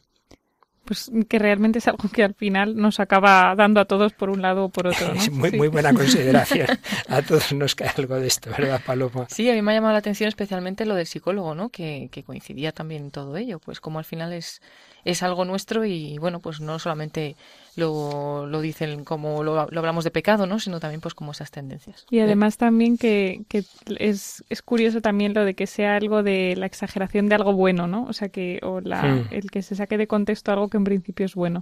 Pues 0.86 1.12
que 1.28 1.40
realmente 1.40 1.80
es 1.80 1.88
algo 1.88 2.10
que 2.10 2.24
al 2.24 2.36
final 2.36 2.76
nos 2.76 3.00
acaba 3.00 3.54
dando 3.56 3.82
a 3.82 3.86
todos 3.86 4.14
por 4.14 4.30
un 4.30 4.42
lado 4.42 4.66
o 4.66 4.70
por 4.70 4.88
otro. 4.88 5.14
¿no? 5.14 5.32
muy, 5.32 5.52
muy 5.52 5.68
buena 5.68 5.94
consideración. 5.96 6.68
A 7.10 7.22
todos 7.22 7.52
nos 7.54 7.76
cae 7.76 7.92
algo 7.98 8.16
de 8.16 8.28
esto, 8.28 8.52
¿verdad, 8.52 8.82
Paloma? 8.86 9.28
Sí, 9.30 9.50
a 9.50 9.54
mí 9.54 9.62
me 9.62 9.72
ha 9.72 9.76
llamado 9.76 9.94
la 9.94 10.00
atención 10.00 10.28
especialmente 10.28 10.86
lo 10.86 10.96
del 10.96 11.08
psicólogo, 11.08 11.56
¿no? 11.56 11.70
Que, 11.70 12.10
que 12.12 12.24
coincidía 12.24 12.72
también 12.72 13.06
en 13.06 13.12
todo 13.12 13.36
ello, 13.38 13.60
pues 13.60 13.82
como 13.82 14.00
al 14.00 14.06
final 14.06 14.32
es, 14.34 14.62
es 15.04 15.24
algo 15.24 15.46
nuestro 15.46 15.86
y 15.86 16.18
bueno, 16.18 16.40
pues 16.40 16.62
no 16.62 16.80
solamente 16.80 17.36
lo, 17.76 18.46
lo 18.46 18.62
dicen 18.62 19.04
como 19.04 19.44
lo, 19.44 19.60
hablamos 19.60 20.04
de 20.04 20.12
pecado, 20.12 20.46
¿no? 20.46 20.60
Sino 20.60 20.80
también 20.80 21.02
pues 21.02 21.14
como 21.14 21.32
esas 21.32 21.52
tendencias. 21.52 22.06
Y 22.10 22.20
además 22.20 22.58
también 22.58 22.98
que, 22.98 23.44
que 23.48 23.64
es, 23.98 24.44
es, 24.50 24.62
curioso 24.62 25.02
también 25.02 25.34
lo 25.34 25.46
de 25.46 25.54
que 25.54 25.68
sea 25.68 25.96
algo 25.96 26.24
de 26.24 26.56
la 26.56 26.66
exageración 26.66 27.28
de 27.28 27.36
algo 27.36 27.54
bueno, 27.54 27.88
¿no? 27.88 28.06
O 28.06 28.14
sea 28.14 28.30
que, 28.30 28.60
o 28.64 28.82
la, 28.82 29.28
el 29.32 29.52
que 29.52 29.62
se 29.62 29.76
saque 29.76 29.98
de 29.98 30.08
contexto 30.08 30.52
algo 30.52 30.70
que 30.70 30.78
en 30.78 30.84
principio 30.84 31.26
es 31.26 31.36
bueno. 31.36 31.62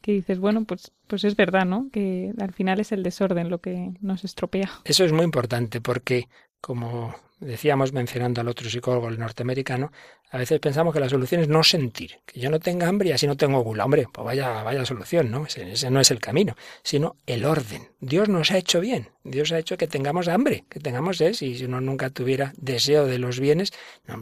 Que 0.00 0.12
dices, 0.12 0.38
bueno, 0.38 0.64
pues, 0.64 0.92
pues 1.08 1.24
es 1.24 1.34
verdad, 1.34 1.66
¿no? 1.66 1.88
Que 1.92 2.32
al 2.40 2.52
final 2.52 2.78
es 2.78 2.92
el 2.92 3.02
desorden 3.02 3.50
lo 3.50 3.58
que 3.58 3.94
nos 4.00 4.24
estropea. 4.24 4.70
Eso 4.84 5.04
es 5.04 5.12
muy 5.12 5.24
importante 5.24 5.80
porque, 5.80 6.28
como 6.60 7.16
decíamos 7.40 7.92
mencionando 7.92 8.40
al 8.40 8.48
otro 8.48 8.68
psicólogo, 8.68 9.08
el 9.08 9.18
norteamericano, 9.18 9.92
a 10.30 10.38
veces 10.38 10.60
pensamos 10.60 10.92
que 10.92 11.00
la 11.00 11.08
solución 11.08 11.40
es 11.40 11.48
no 11.48 11.62
sentir, 11.62 12.18
que 12.26 12.38
yo 12.38 12.50
no 12.50 12.60
tenga 12.60 12.86
hambre 12.86 13.08
y 13.08 13.12
así 13.12 13.26
no 13.26 13.36
tengo 13.36 13.60
gula. 13.60 13.84
Hombre, 13.84 14.06
pues 14.12 14.24
vaya, 14.24 14.62
vaya 14.62 14.84
solución, 14.84 15.30
¿no? 15.30 15.46
Ese, 15.46 15.90
no 15.90 16.00
es 16.00 16.10
el 16.10 16.20
camino, 16.20 16.54
sino 16.82 17.16
el 17.26 17.44
orden. 17.44 17.88
Dios 18.00 18.28
nos 18.28 18.50
ha 18.50 18.58
hecho 18.58 18.80
bien, 18.80 19.08
Dios 19.24 19.52
ha 19.52 19.58
hecho 19.58 19.78
que 19.78 19.86
tengamos 19.86 20.28
hambre, 20.28 20.64
que 20.68 20.80
tengamos 20.80 21.16
sed. 21.16 21.32
Si 21.32 21.64
uno 21.64 21.80
nunca 21.80 22.10
tuviera 22.10 22.52
deseo 22.56 23.06
de 23.06 23.18
los 23.18 23.40
bienes, 23.40 23.72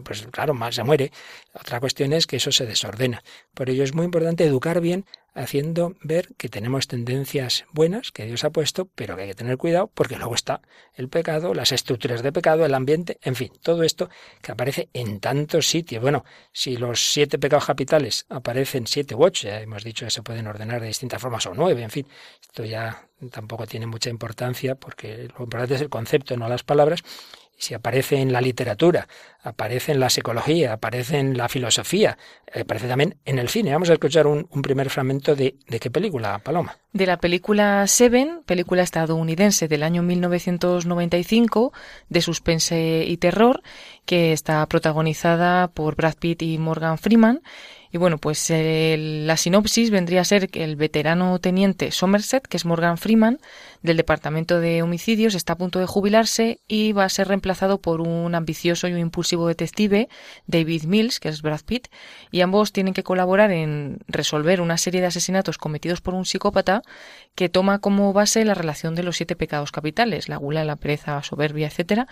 pues 0.04 0.26
claro, 0.30 0.54
más 0.54 0.76
se 0.76 0.84
muere. 0.84 1.10
Otra 1.54 1.80
cuestión 1.80 2.12
es 2.12 2.26
que 2.26 2.36
eso 2.36 2.52
se 2.52 2.66
desordena. 2.66 3.24
Por 3.54 3.68
ello 3.68 3.82
es 3.82 3.94
muy 3.94 4.04
importante 4.04 4.44
educar 4.44 4.80
bien 4.80 5.06
haciendo 5.36 5.94
ver 6.02 6.34
que 6.36 6.48
tenemos 6.48 6.88
tendencias 6.88 7.64
buenas 7.72 8.10
que 8.10 8.24
Dios 8.24 8.44
ha 8.44 8.50
puesto, 8.50 8.88
pero 8.94 9.16
que 9.16 9.22
hay 9.22 9.28
que 9.28 9.34
tener 9.34 9.58
cuidado 9.58 9.90
porque 9.94 10.16
luego 10.16 10.34
está 10.34 10.62
el 10.94 11.08
pecado, 11.08 11.54
las 11.54 11.72
estructuras 11.72 12.22
de 12.22 12.32
pecado, 12.32 12.64
el 12.64 12.74
ambiente, 12.74 13.18
en 13.22 13.34
fin, 13.34 13.52
todo 13.62 13.82
esto 13.82 14.08
que 14.42 14.52
aparece 14.52 14.88
en 14.92 15.20
tantos 15.20 15.66
sitios. 15.66 16.02
Bueno, 16.02 16.24
si 16.52 16.76
los 16.76 17.12
siete 17.12 17.38
pecados 17.38 17.66
capitales 17.66 18.26
aparecen 18.28 18.86
siete 18.86 19.14
u 19.14 19.22
ocho, 19.22 19.46
ya 19.48 19.60
hemos 19.60 19.84
dicho 19.84 20.06
que 20.06 20.10
se 20.10 20.22
pueden 20.22 20.46
ordenar 20.46 20.80
de 20.80 20.88
distintas 20.88 21.20
formas 21.20 21.46
o 21.46 21.54
nueve, 21.54 21.82
en 21.82 21.90
fin, 21.90 22.06
esto 22.40 22.64
ya 22.64 23.08
tampoco 23.30 23.66
tiene 23.66 23.86
mucha 23.86 24.10
importancia 24.10 24.74
porque 24.74 25.28
lo 25.36 25.44
importante 25.44 25.74
es 25.74 25.80
el 25.82 25.90
concepto, 25.90 26.36
no 26.36 26.48
las 26.48 26.62
palabras, 26.62 27.02
si 27.58 27.74
aparece 27.74 28.20
en 28.20 28.32
la 28.32 28.40
literatura, 28.40 29.08
aparece 29.42 29.92
en 29.92 30.00
la 30.00 30.10
psicología, 30.10 30.74
aparece 30.74 31.18
en 31.18 31.36
la 31.36 31.48
filosofía, 31.48 32.18
eh, 32.52 32.60
aparece 32.60 32.88
también 32.88 33.16
en 33.24 33.38
el 33.38 33.48
cine. 33.48 33.72
Vamos 33.72 33.90
a 33.90 33.94
escuchar 33.94 34.26
un, 34.26 34.46
primer 34.62 34.90
fragmento 34.90 35.34
de, 35.34 35.56
de, 35.66 35.80
qué 35.80 35.90
película, 35.90 36.38
Paloma. 36.40 36.76
De 36.92 37.06
la 37.06 37.18
película 37.18 37.86
Seven, 37.86 38.42
película 38.44 38.82
estadounidense 38.82 39.68
del 39.68 39.82
año 39.82 40.02
1995, 40.02 41.72
de 42.08 42.20
suspense 42.20 43.04
y 43.06 43.16
terror, 43.16 43.62
que 44.04 44.32
está 44.32 44.66
protagonizada 44.66 45.68
por 45.68 45.96
Brad 45.96 46.16
Pitt 46.18 46.42
y 46.42 46.58
Morgan 46.58 46.98
Freeman 46.98 47.42
y 47.96 47.98
bueno, 47.98 48.18
pues 48.18 48.50
la 48.50 49.36
sinopsis 49.38 49.90
vendría 49.90 50.20
a 50.20 50.24
ser 50.24 50.48
que 50.48 50.64
el 50.64 50.76
veterano 50.76 51.38
teniente 51.38 51.90
Somerset, 51.90 52.46
que 52.46 52.58
es 52.58 52.66
Morgan 52.66 52.98
Freeman, 52.98 53.38
del 53.86 53.96
Departamento 53.96 54.60
de 54.60 54.82
Homicidios, 54.82 55.34
está 55.34 55.54
a 55.54 55.58
punto 55.58 55.78
de 55.78 55.86
jubilarse 55.86 56.60
y 56.68 56.92
va 56.92 57.04
a 57.04 57.08
ser 57.08 57.28
reemplazado 57.28 57.80
por 57.80 58.00
un 58.00 58.34
ambicioso 58.34 58.88
y 58.88 58.92
un 58.92 58.98
impulsivo 58.98 59.48
detective, 59.48 60.08
David 60.46 60.84
Mills, 60.84 61.20
que 61.20 61.28
es 61.28 61.40
Brad 61.40 61.62
Pitt, 61.64 61.88
y 62.30 62.42
ambos 62.42 62.72
tienen 62.72 62.92
que 62.92 63.02
colaborar 63.02 63.50
en 63.52 64.00
resolver 64.08 64.60
una 64.60 64.76
serie 64.76 65.00
de 65.00 65.06
asesinatos 65.06 65.56
cometidos 65.56 66.00
por 66.00 66.14
un 66.14 66.26
psicópata 66.26 66.82
que 67.34 67.48
toma 67.48 67.78
como 67.78 68.12
base 68.12 68.44
la 68.44 68.54
relación 68.54 68.94
de 68.94 69.02
los 69.02 69.16
siete 69.16 69.36
pecados 69.36 69.72
capitales, 69.72 70.28
la 70.28 70.36
gula, 70.36 70.64
la 70.64 70.76
pereza, 70.76 71.14
la 71.14 71.22
soberbia, 71.22 71.68
etc. 71.68 72.08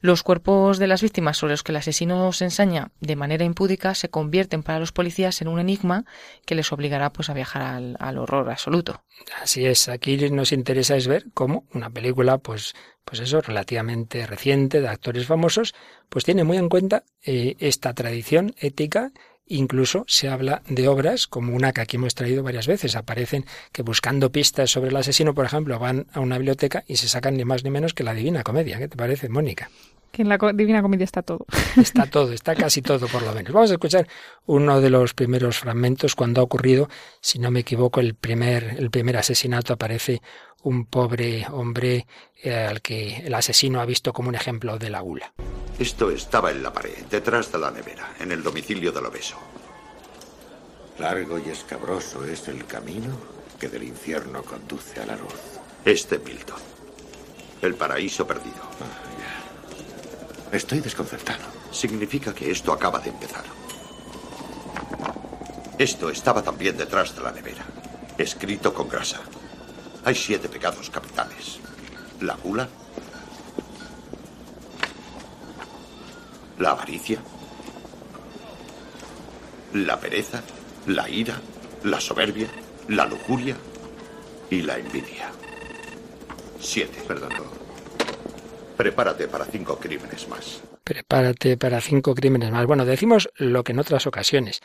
Los 0.00 0.22
cuerpos 0.22 0.78
de 0.78 0.86
las 0.86 1.02
víctimas 1.02 1.36
sobre 1.36 1.52
los 1.52 1.62
que 1.62 1.72
el 1.72 1.76
asesino 1.76 2.32
se 2.32 2.44
ensaña 2.44 2.90
de 3.00 3.16
manera 3.16 3.44
impúdica 3.44 3.94
se 3.94 4.08
convierten 4.08 4.62
para 4.62 4.78
los 4.78 4.92
policías 4.92 5.42
en 5.42 5.48
un 5.48 5.60
enigma 5.60 6.04
que 6.46 6.54
les 6.54 6.72
obligará 6.72 7.12
pues 7.12 7.28
a 7.28 7.34
viajar 7.34 7.62
al, 7.98 8.18
horror 8.18 8.50
absoluto. 8.50 9.02
Así 9.42 9.66
es, 9.66 9.88
aquí 9.88 10.16
nos 10.30 10.52
interesa 10.52 10.96
es 10.96 11.06
ver 11.06 11.17
cómo 11.34 11.64
una 11.72 11.90
película, 11.90 12.38
pues, 12.38 12.74
pues 13.04 13.20
eso, 13.20 13.40
relativamente 13.40 14.26
reciente, 14.26 14.80
de 14.80 14.88
actores 14.88 15.26
famosos, 15.26 15.74
pues 16.08 16.24
tiene 16.24 16.44
muy 16.44 16.56
en 16.56 16.68
cuenta 16.68 17.04
eh, 17.22 17.56
esta 17.58 17.94
tradición 17.94 18.54
ética 18.58 19.12
Incluso 19.48 20.04
se 20.06 20.28
habla 20.28 20.62
de 20.68 20.88
obras 20.88 21.26
como 21.26 21.56
una 21.56 21.72
que 21.72 21.80
aquí 21.80 21.96
hemos 21.96 22.14
traído 22.14 22.42
varias 22.42 22.66
veces. 22.66 22.96
Aparecen 22.96 23.46
que 23.72 23.82
buscando 23.82 24.30
pistas 24.30 24.70
sobre 24.70 24.90
el 24.90 24.96
asesino, 24.96 25.34
por 25.34 25.46
ejemplo, 25.46 25.78
van 25.78 26.06
a 26.12 26.20
una 26.20 26.36
biblioteca 26.36 26.84
y 26.86 26.96
se 26.96 27.08
sacan 27.08 27.36
ni 27.36 27.44
más 27.44 27.64
ni 27.64 27.70
menos 27.70 27.94
que 27.94 28.04
la 28.04 28.14
Divina 28.14 28.42
Comedia. 28.42 28.78
¿Qué 28.78 28.88
te 28.88 28.96
parece, 28.96 29.28
Mónica? 29.28 29.70
Que 30.18 30.22
en 30.22 30.28
la 30.28 30.38
Divina 30.52 30.82
Comedia 30.82 31.04
está 31.04 31.22
todo. 31.22 31.46
Está 31.76 32.06
todo, 32.06 32.32
está 32.32 32.56
casi 32.56 32.82
todo 32.82 33.06
por 33.06 33.22
lo 33.22 33.32
menos. 33.32 33.52
Vamos 33.52 33.70
a 33.70 33.74
escuchar 33.74 34.08
uno 34.46 34.80
de 34.80 34.90
los 34.90 35.14
primeros 35.14 35.58
fragmentos 35.58 36.16
cuando 36.16 36.40
ha 36.40 36.44
ocurrido, 36.44 36.88
si 37.20 37.38
no 37.38 37.52
me 37.52 37.60
equivoco, 37.60 38.00
el 38.00 38.16
primer, 38.16 38.64
el 38.80 38.90
primer 38.90 39.16
asesinato 39.16 39.74
aparece 39.74 40.20
un 40.64 40.86
pobre 40.86 41.46
hombre 41.52 42.08
eh, 42.42 42.52
al 42.52 42.82
que 42.82 43.18
el 43.18 43.32
asesino 43.32 43.80
ha 43.80 43.86
visto 43.86 44.12
como 44.12 44.28
un 44.28 44.34
ejemplo 44.34 44.76
de 44.76 44.90
la 44.90 44.98
gula. 45.02 45.32
Esto 45.78 46.10
estaba 46.10 46.50
en 46.50 46.64
la 46.64 46.72
pared, 46.72 47.06
detrás 47.08 47.52
de 47.52 47.58
la 47.58 47.70
nevera, 47.70 48.14
en 48.18 48.32
el 48.32 48.42
domicilio 48.42 48.90
del 48.90 49.06
obeso. 49.06 49.36
Largo 50.98 51.38
y 51.38 51.48
escabroso 51.50 52.24
es 52.24 52.48
el 52.48 52.66
camino 52.66 53.16
que 53.60 53.68
del 53.68 53.84
infierno 53.84 54.42
conduce 54.42 55.00
a 55.00 55.06
la 55.06 55.14
luz. 55.14 55.60
Este 55.84 56.18
Milton. 56.18 56.58
El 57.62 57.76
paraíso 57.76 58.26
perdido. 58.26 58.64
Ah. 58.80 59.07
Estoy 60.52 60.80
desconcertado. 60.80 61.44
Significa 61.70 62.34
que 62.34 62.50
esto 62.50 62.72
acaba 62.72 62.98
de 63.00 63.10
empezar. 63.10 63.44
Esto 65.78 66.10
estaba 66.10 66.42
también 66.42 66.76
detrás 66.76 67.14
de 67.14 67.22
la 67.22 67.30
nevera, 67.30 67.64
escrito 68.16 68.72
con 68.72 68.88
grasa. 68.88 69.20
Hay 70.04 70.14
siete 70.14 70.48
pecados 70.48 70.90
capitales. 70.90 71.60
La 72.20 72.34
gula, 72.34 72.68
la 76.58 76.70
avaricia, 76.70 77.20
la 79.74 80.00
pereza, 80.00 80.42
la 80.86 81.08
ira, 81.08 81.40
la 81.84 82.00
soberbia, 82.00 82.48
la 82.88 83.04
lujuria 83.04 83.56
y 84.50 84.62
la 84.62 84.78
envidia. 84.78 85.30
Siete. 86.58 87.04
Perdón. 87.06 87.67
Prepárate 88.78 89.26
para 89.26 89.44
cinco 89.44 89.76
crímenes 89.76 90.28
más. 90.28 90.62
Prepárate 90.84 91.56
para 91.56 91.80
cinco 91.80 92.14
crímenes 92.14 92.52
más. 92.52 92.64
Bueno, 92.64 92.84
decimos 92.84 93.28
lo 93.34 93.64
que 93.64 93.72
en 93.72 93.80
otras 93.80 94.06
ocasiones. 94.06 94.60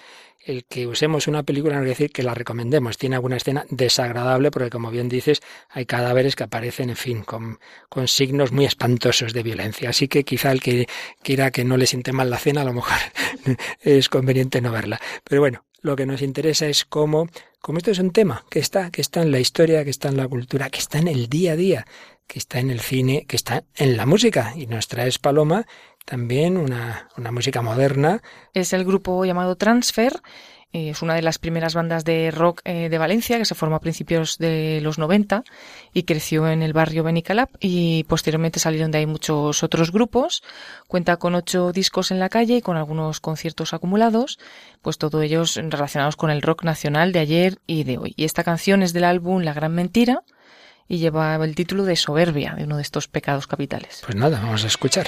El 0.45 0.65
que 0.65 0.85
usemos 0.85 1.27
una 1.27 1.41
película 1.41 1.73
no 1.73 1.79
quiere 1.79 1.95
decir 1.95 2.11
que 2.11 2.21
la 2.21 2.35
recomendemos. 2.35 2.99
Tiene 2.99 3.15
alguna 3.15 3.37
escena 3.37 3.65
desagradable 3.71 4.51
porque, 4.51 4.69
como 4.69 4.91
bien 4.91 5.09
dices, 5.09 5.41
hay 5.67 5.87
cadáveres 5.87 6.35
que 6.35 6.43
aparecen, 6.43 6.91
en 6.91 6.95
fin, 6.95 7.23
con, 7.23 7.57
con 7.89 8.07
signos 8.07 8.51
muy 8.51 8.65
espantosos 8.65 9.33
de 9.33 9.41
violencia. 9.41 9.89
Así 9.89 10.07
que 10.07 10.23
quizá 10.23 10.51
el 10.51 10.61
que 10.61 10.87
quiera 11.23 11.49
que 11.49 11.63
no 11.63 11.75
le 11.75 11.87
siente 11.87 12.13
mal 12.13 12.29
la 12.29 12.37
cena, 12.37 12.61
a 12.61 12.65
lo 12.65 12.73
mejor 12.73 12.99
es 13.81 14.09
conveniente 14.09 14.61
no 14.61 14.71
verla. 14.71 15.01
Pero 15.23 15.41
bueno, 15.41 15.65
lo 15.81 15.95
que 15.95 16.05
nos 16.05 16.21
interesa 16.21 16.67
es 16.67 16.85
cómo, 16.85 17.27
como 17.59 17.79
esto 17.79 17.89
es 17.89 17.99
un 17.99 18.11
tema 18.11 18.45
que 18.49 18.59
está, 18.59 18.91
que 18.91 19.01
está 19.01 19.23
en 19.23 19.31
la 19.31 19.39
historia, 19.39 19.83
que 19.83 19.89
está 19.89 20.07
en 20.09 20.17
la 20.17 20.27
cultura, 20.27 20.69
que 20.69 20.79
está 20.79 20.99
en 20.99 21.07
el 21.07 21.27
día 21.27 21.53
a 21.53 21.55
día 21.55 21.85
que 22.27 22.39
está 22.39 22.59
en 22.59 22.71
el 22.71 22.79
cine, 22.79 23.25
que 23.27 23.35
está 23.35 23.63
en 23.75 23.97
la 23.97 24.05
música. 24.05 24.53
Y 24.55 24.67
nos 24.67 24.87
traes, 24.87 25.19
Paloma, 25.19 25.65
también 26.05 26.57
una, 26.57 27.09
una 27.17 27.31
música 27.31 27.61
moderna. 27.61 28.21
Es 28.53 28.73
el 28.73 28.85
grupo 28.85 29.25
llamado 29.25 29.55
Transfer. 29.55 30.21
Eh, 30.73 30.89
es 30.89 31.03
una 31.03 31.13
de 31.13 31.21
las 31.21 31.37
primeras 31.37 31.75
bandas 31.75 32.03
de 32.03 32.31
rock 32.31 32.61
eh, 32.65 32.89
de 32.89 32.97
Valencia 32.97 33.37
que 33.37 33.45
se 33.45 33.53
formó 33.53 33.75
a 33.75 33.79
principios 33.79 34.39
de 34.39 34.79
los 34.81 34.97
90 34.97 35.43
y 35.93 36.03
creció 36.03 36.49
en 36.49 36.63
el 36.63 36.73
barrio 36.73 37.03
Benicalap 37.03 37.51
y 37.59 38.05
posteriormente 38.05 38.59
salieron 38.59 38.89
de 38.89 38.97
ahí 38.97 39.05
muchos 39.05 39.61
otros 39.61 39.91
grupos. 39.91 40.41
Cuenta 40.87 41.17
con 41.17 41.35
ocho 41.35 41.71
discos 41.71 42.09
en 42.09 42.19
la 42.19 42.29
calle 42.29 42.57
y 42.57 42.61
con 42.61 42.75
algunos 42.75 43.19
conciertos 43.19 43.75
acumulados, 43.75 44.39
pues 44.81 44.97
todos 44.97 45.21
ellos 45.21 45.59
relacionados 45.61 46.15
con 46.15 46.31
el 46.31 46.41
rock 46.41 46.63
nacional 46.63 47.11
de 47.11 47.19
ayer 47.19 47.59
y 47.67 47.83
de 47.83 47.99
hoy. 47.99 48.13
Y 48.17 48.25
esta 48.25 48.43
canción 48.43 48.81
es 48.81 48.93
del 48.93 49.03
álbum 49.03 49.43
La 49.43 49.53
Gran 49.53 49.75
Mentira 49.75 50.23
y 50.87 50.97
lleva 50.97 51.35
el 51.35 51.55
título 51.55 51.83
de 51.83 51.95
soberbia, 51.95 52.55
de 52.55 52.63
uno 52.63 52.77
de 52.77 52.81
estos 52.81 53.07
pecados 53.07 53.47
capitales. 53.47 54.01
Pues 54.05 54.15
nada, 54.15 54.39
vamos 54.41 54.63
a 54.63 54.67
escuchar. 54.67 55.07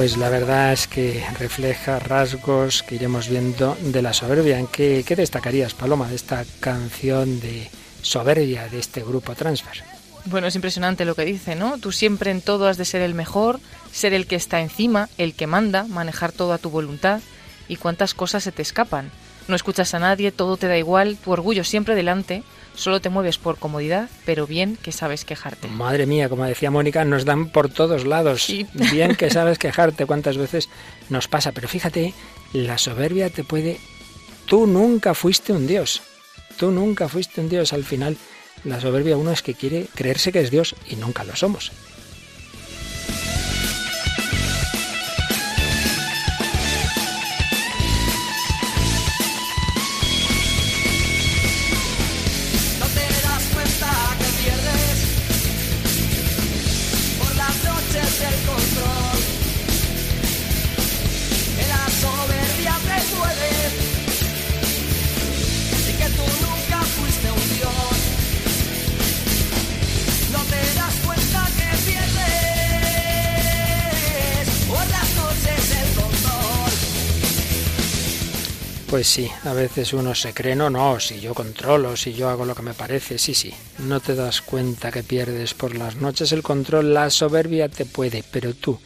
Pues 0.00 0.16
la 0.16 0.30
verdad 0.30 0.72
es 0.72 0.86
que 0.86 1.22
refleja 1.38 1.98
rasgos 1.98 2.82
que 2.82 2.94
iremos 2.94 3.28
viendo 3.28 3.76
de 3.82 4.00
la 4.00 4.14
soberbia. 4.14 4.58
¿En 4.58 4.66
qué, 4.66 5.04
qué 5.06 5.14
destacarías, 5.14 5.74
Paloma, 5.74 6.08
de 6.08 6.14
esta 6.14 6.42
canción 6.58 7.38
de 7.38 7.68
soberbia 8.00 8.66
de 8.68 8.78
este 8.78 9.02
grupo 9.02 9.34
Transfer? 9.34 9.84
Bueno, 10.24 10.46
es 10.46 10.54
impresionante 10.54 11.04
lo 11.04 11.14
que 11.14 11.26
dice, 11.26 11.54
¿no? 11.54 11.76
Tú 11.76 11.92
siempre 11.92 12.30
en 12.30 12.40
todo 12.40 12.66
has 12.66 12.78
de 12.78 12.86
ser 12.86 13.02
el 13.02 13.12
mejor, 13.12 13.60
ser 13.92 14.14
el 14.14 14.26
que 14.26 14.36
está 14.36 14.62
encima, 14.62 15.10
el 15.18 15.34
que 15.34 15.46
manda, 15.46 15.84
manejar 15.84 16.32
todo 16.32 16.54
a 16.54 16.58
tu 16.58 16.70
voluntad. 16.70 17.20
¿Y 17.68 17.76
cuántas 17.76 18.14
cosas 18.14 18.42
se 18.42 18.52
te 18.52 18.62
escapan? 18.62 19.10
No 19.48 19.54
escuchas 19.54 19.92
a 19.92 19.98
nadie, 19.98 20.32
todo 20.32 20.56
te 20.56 20.66
da 20.66 20.78
igual, 20.78 21.18
tu 21.22 21.30
orgullo 21.30 21.62
siempre 21.62 21.94
delante, 21.94 22.42
Solo 22.74 23.00
te 23.00 23.10
mueves 23.10 23.38
por 23.38 23.58
comodidad, 23.58 24.08
pero 24.24 24.46
bien 24.46 24.76
que 24.76 24.92
sabes 24.92 25.24
quejarte. 25.24 25.68
Madre 25.68 26.06
mía, 26.06 26.28
como 26.28 26.44
decía 26.44 26.70
Mónica, 26.70 27.04
nos 27.04 27.24
dan 27.24 27.48
por 27.48 27.68
todos 27.68 28.06
lados. 28.06 28.52
Bien 28.74 29.16
que 29.16 29.30
sabes 29.30 29.58
quejarte, 29.60 30.06
cuántas 30.06 30.38
veces 30.38 30.68
nos 31.08 31.28
pasa. 31.28 31.52
Pero 31.52 31.68
fíjate, 31.68 32.14
la 32.52 32.78
soberbia 32.78 33.30
te 33.30 33.44
puede... 33.44 33.78
Tú 34.46 34.66
nunca 34.66 35.14
fuiste 35.14 35.52
un 35.52 35.66
dios. 35.66 36.02
Tú 36.56 36.70
nunca 36.70 37.08
fuiste 37.08 37.40
un 37.40 37.48
dios. 37.48 37.72
Al 37.72 37.84
final, 37.84 38.16
la 38.64 38.80
soberbia 38.80 39.16
uno 39.16 39.30
es 39.32 39.42
que 39.42 39.54
quiere 39.54 39.86
creerse 39.94 40.32
que 40.32 40.40
es 40.40 40.50
dios 40.50 40.74
y 40.88 40.96
nunca 40.96 41.24
lo 41.24 41.36
somos. 41.36 41.72
Pues 79.00 79.08
sí, 79.08 79.30
a 79.44 79.54
veces 79.54 79.94
uno 79.94 80.14
se 80.14 80.34
cree, 80.34 80.54
no, 80.54 80.68
no, 80.68 81.00
si 81.00 81.20
yo 81.20 81.32
controlo, 81.32 81.96
si 81.96 82.12
yo 82.12 82.28
hago 82.28 82.44
lo 82.44 82.54
que 82.54 82.60
me 82.60 82.74
parece, 82.74 83.16
sí, 83.16 83.32
sí, 83.32 83.50
no 83.78 83.98
te 83.98 84.14
das 84.14 84.42
cuenta 84.42 84.92
que 84.92 85.02
pierdes 85.02 85.54
por 85.54 85.74
las 85.74 85.96
noches 85.96 86.32
el 86.32 86.42
control, 86.42 86.92
la 86.92 87.08
soberbia 87.08 87.70
te 87.70 87.86
puede, 87.86 88.22
pero 88.30 88.52
tú 88.52 88.78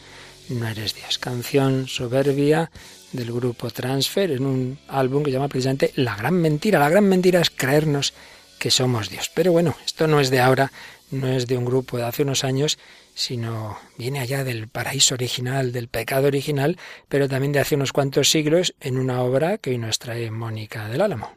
no 0.50 0.68
eres 0.68 0.94
Dios. 0.94 1.18
Canción 1.18 1.88
soberbia 1.88 2.70
del 3.10 3.32
grupo 3.32 3.70
Transfer 3.70 4.30
en 4.30 4.46
un 4.46 4.78
álbum 4.86 5.24
que 5.24 5.32
llama 5.32 5.48
precisamente 5.48 5.92
La 5.96 6.14
Gran 6.14 6.34
Mentira. 6.34 6.78
La 6.78 6.90
Gran 6.90 7.08
Mentira 7.08 7.40
es 7.40 7.50
creernos 7.50 8.14
que 8.60 8.70
somos 8.70 9.10
Dios. 9.10 9.32
Pero 9.34 9.50
bueno, 9.50 9.74
esto 9.84 10.06
no 10.06 10.20
es 10.20 10.30
de 10.30 10.38
ahora, 10.38 10.70
no 11.10 11.26
es 11.26 11.48
de 11.48 11.56
un 11.56 11.64
grupo 11.64 11.96
de 11.96 12.04
hace 12.04 12.22
unos 12.22 12.44
años, 12.44 12.78
sino 13.14 13.78
viene 13.96 14.20
allá 14.20 14.44
del 14.44 14.68
paraíso 14.68 15.14
original, 15.14 15.72
del 15.72 15.88
pecado 15.88 16.26
original, 16.26 16.78
pero 17.08 17.28
también 17.28 17.52
de 17.52 17.60
hace 17.60 17.76
unos 17.76 17.92
cuantos 17.92 18.30
siglos 18.30 18.74
en 18.80 18.98
una 18.98 19.22
obra 19.22 19.58
que 19.58 19.70
hoy 19.70 19.78
nos 19.78 19.98
trae 19.98 20.30
Mónica 20.30 20.88
del 20.88 21.00
Álamo. 21.00 21.32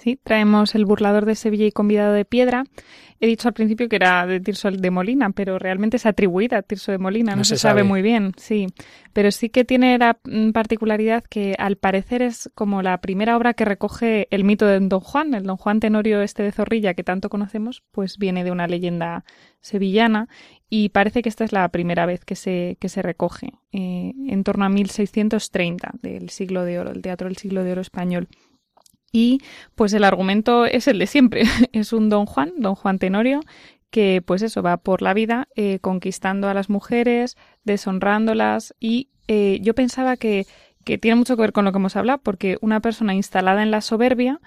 Sí, 0.00 0.18
traemos 0.22 0.74
el 0.74 0.86
burlador 0.86 1.26
de 1.26 1.34
Sevilla 1.34 1.66
y 1.66 1.72
convidado 1.72 2.14
de 2.14 2.24
piedra. 2.24 2.64
He 3.20 3.26
dicho 3.26 3.48
al 3.48 3.52
principio 3.52 3.86
que 3.86 3.96
era 3.96 4.26
de 4.26 4.40
Tirso 4.40 4.70
de 4.70 4.90
Molina, 4.90 5.28
pero 5.28 5.58
realmente 5.58 5.98
es 5.98 6.06
atribuida 6.06 6.56
a 6.56 6.62
Tirso 6.62 6.90
de 6.90 6.96
Molina, 6.96 7.36
no, 7.36 7.44
se, 7.44 7.58
sabe. 7.58 7.82
muy 7.82 8.00
bien, 8.00 8.32
sí. 8.38 8.68
Pero 9.12 9.30
sí 9.30 9.50
que 9.50 9.66
tiene 9.66 9.98
la 9.98 10.18
mm, 10.24 10.52
particularidad 10.52 11.22
que 11.22 11.54
al 11.58 11.76
parecer 11.76 12.22
es 12.22 12.50
como 12.54 12.80
la 12.80 12.98
primera 13.02 13.36
obra 13.36 13.52
que 13.52 13.66
recoge 13.66 14.26
el 14.30 14.42
mito 14.42 14.64
de 14.64 14.80
Don 14.80 15.00
Juan, 15.00 15.34
el 15.34 15.42
Don 15.42 15.58
Juan 15.58 15.80
Tenorio 15.80 16.22
este 16.22 16.44
de 16.44 16.52
Zorrilla 16.52 16.94
que 16.94 17.04
tanto 17.04 17.28
conocemos, 17.28 17.82
pues 17.90 18.16
viene 18.16 18.42
de 18.42 18.52
una 18.52 18.66
leyenda 18.68 19.26
sevillana 19.60 20.28
y 20.70 20.88
parece 20.88 21.20
que 21.20 21.28
esta 21.28 21.44
es 21.44 21.52
la 21.52 21.68
primera 21.68 22.06
vez 22.06 22.24
que 22.24 22.36
se, 22.36 22.78
que 22.80 22.88
se 22.88 23.02
recoge, 23.02 23.52
eh, 23.72 24.14
en 24.28 24.44
torno 24.44 24.64
a 24.64 24.70
1630 24.70 25.90
del 26.00 26.30
siglo 26.30 26.64
de 26.64 26.78
oro, 26.78 26.90
el 26.90 27.02
teatro 27.02 27.28
del 27.28 27.36
siglo 27.36 27.64
de 27.64 27.72
oro 27.72 27.82
español. 27.82 28.28
Y 29.12 29.40
pues 29.74 29.92
el 29.92 30.04
argumento 30.04 30.66
es 30.66 30.86
el 30.88 30.98
de 30.98 31.06
siempre. 31.06 31.42
es 31.72 31.92
un 31.92 32.08
don 32.08 32.26
Juan, 32.26 32.52
don 32.56 32.74
Juan 32.74 32.98
Tenorio, 32.98 33.40
que 33.90 34.22
pues 34.24 34.42
eso 34.42 34.62
va 34.62 34.76
por 34.76 35.02
la 35.02 35.14
vida 35.14 35.48
eh, 35.56 35.78
conquistando 35.80 36.48
a 36.48 36.54
las 36.54 36.70
mujeres, 36.70 37.36
deshonrándolas 37.64 38.74
y 38.78 39.08
eh, 39.28 39.58
yo 39.62 39.74
pensaba 39.74 40.16
que, 40.16 40.46
que 40.84 40.98
tiene 40.98 41.16
mucho 41.16 41.36
que 41.36 41.42
ver 41.42 41.52
con 41.52 41.64
lo 41.64 41.72
que 41.72 41.78
hemos 41.78 41.96
hablado 41.96 42.20
porque 42.22 42.56
una 42.60 42.80
persona 42.80 43.14
instalada 43.14 43.62
en 43.62 43.70
la 43.70 43.80
soberbia 43.80 44.40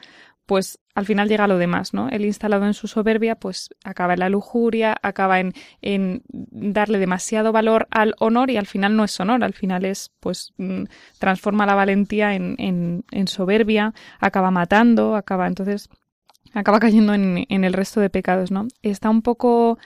pues 0.45 0.79
al 0.95 1.05
final 1.05 1.27
llega 1.27 1.47
lo 1.47 1.57
demás, 1.57 1.93
¿no? 1.93 2.09
El 2.09 2.25
instalado 2.25 2.65
en 2.65 2.73
su 2.73 2.87
soberbia, 2.87 3.35
pues 3.35 3.69
acaba 3.83 4.13
en 4.13 4.19
la 4.19 4.29
lujuria, 4.29 4.95
acaba 5.01 5.39
en, 5.39 5.53
en, 5.81 6.23
darle 6.29 6.99
demasiado 6.99 7.51
valor 7.51 7.87
al 7.91 8.13
honor 8.19 8.51
y 8.51 8.57
al 8.57 8.67
final 8.67 8.95
no 8.95 9.03
es 9.03 9.19
honor, 9.19 9.43
al 9.43 9.53
final 9.53 9.85
es, 9.85 10.11
pues, 10.19 10.53
mm, 10.57 10.83
transforma 11.19 11.65
la 11.65 11.75
valentía 11.75 12.35
en, 12.35 12.55
en, 12.59 13.05
en 13.11 13.27
soberbia, 13.27 13.93
acaba 14.19 14.51
matando, 14.51 15.15
acaba, 15.15 15.47
entonces, 15.47 15.89
acaba 16.53 16.79
cayendo 16.79 17.13
en, 17.13 17.45
el 17.49 17.73
resto 17.73 17.99
de 17.99 18.09
pecados, 18.09 18.51
¿no? 18.51 18.67
Está 18.81 19.09
un 19.09 19.21
poco 19.21 19.79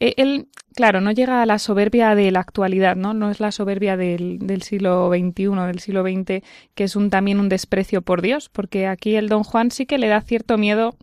eh, 0.00 0.14
él, 0.16 0.48
claro, 0.74 1.00
no 1.00 1.12
llega 1.12 1.42
a 1.42 1.46
la 1.46 1.58
soberbia 1.58 2.14
de 2.14 2.30
la 2.30 2.40
actualidad, 2.40 2.96
¿no? 2.96 3.14
No 3.14 3.30
es 3.30 3.40
la 3.40 3.52
soberbia 3.52 3.96
del, 3.96 4.38
del 4.40 4.62
siglo 4.62 5.10
XXI, 5.10 5.66
del 5.66 5.78
siglo 5.78 6.02
XX, 6.02 6.42
que 6.74 6.84
es 6.84 6.96
un, 6.96 7.10
también 7.10 7.40
un 7.40 7.48
desprecio 7.48 8.02
por 8.02 8.22
Dios, 8.22 8.48
porque 8.48 8.86
aquí 8.86 9.16
el 9.16 9.28
don 9.28 9.44
Juan 9.44 9.70
sí 9.70 9.86
que 9.86 9.98
le 9.98 10.08
da 10.08 10.20
cierto 10.20 10.58
miedo 10.58 10.96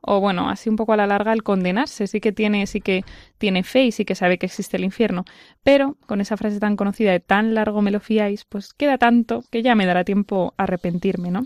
o 0.00 0.20
bueno, 0.20 0.48
así 0.48 0.70
un 0.70 0.76
poco 0.76 0.92
a 0.92 0.96
la 0.96 1.06
larga 1.06 1.32
el 1.32 1.42
condenarse, 1.42 2.06
sí 2.06 2.20
que 2.20 2.32
tiene, 2.32 2.66
sí 2.66 2.80
que 2.80 3.04
tiene 3.36 3.62
fe 3.62 3.84
y 3.84 3.92
sí 3.92 4.04
que 4.04 4.14
sabe 4.14 4.38
que 4.38 4.46
existe 4.46 4.76
el 4.76 4.84
infierno, 4.84 5.24
pero 5.62 5.96
con 6.06 6.20
esa 6.20 6.36
frase 6.36 6.60
tan 6.60 6.76
conocida 6.76 7.12
de 7.12 7.20
tan 7.20 7.54
largo 7.54 7.82
me 7.82 7.90
lo 7.90 8.00
fiáis, 8.00 8.44
pues 8.44 8.72
queda 8.72 8.96
tanto 8.96 9.42
que 9.50 9.62
ya 9.62 9.74
me 9.74 9.86
dará 9.86 10.04
tiempo 10.04 10.54
a 10.56 10.62
arrepentirme, 10.64 11.30
¿no? 11.30 11.42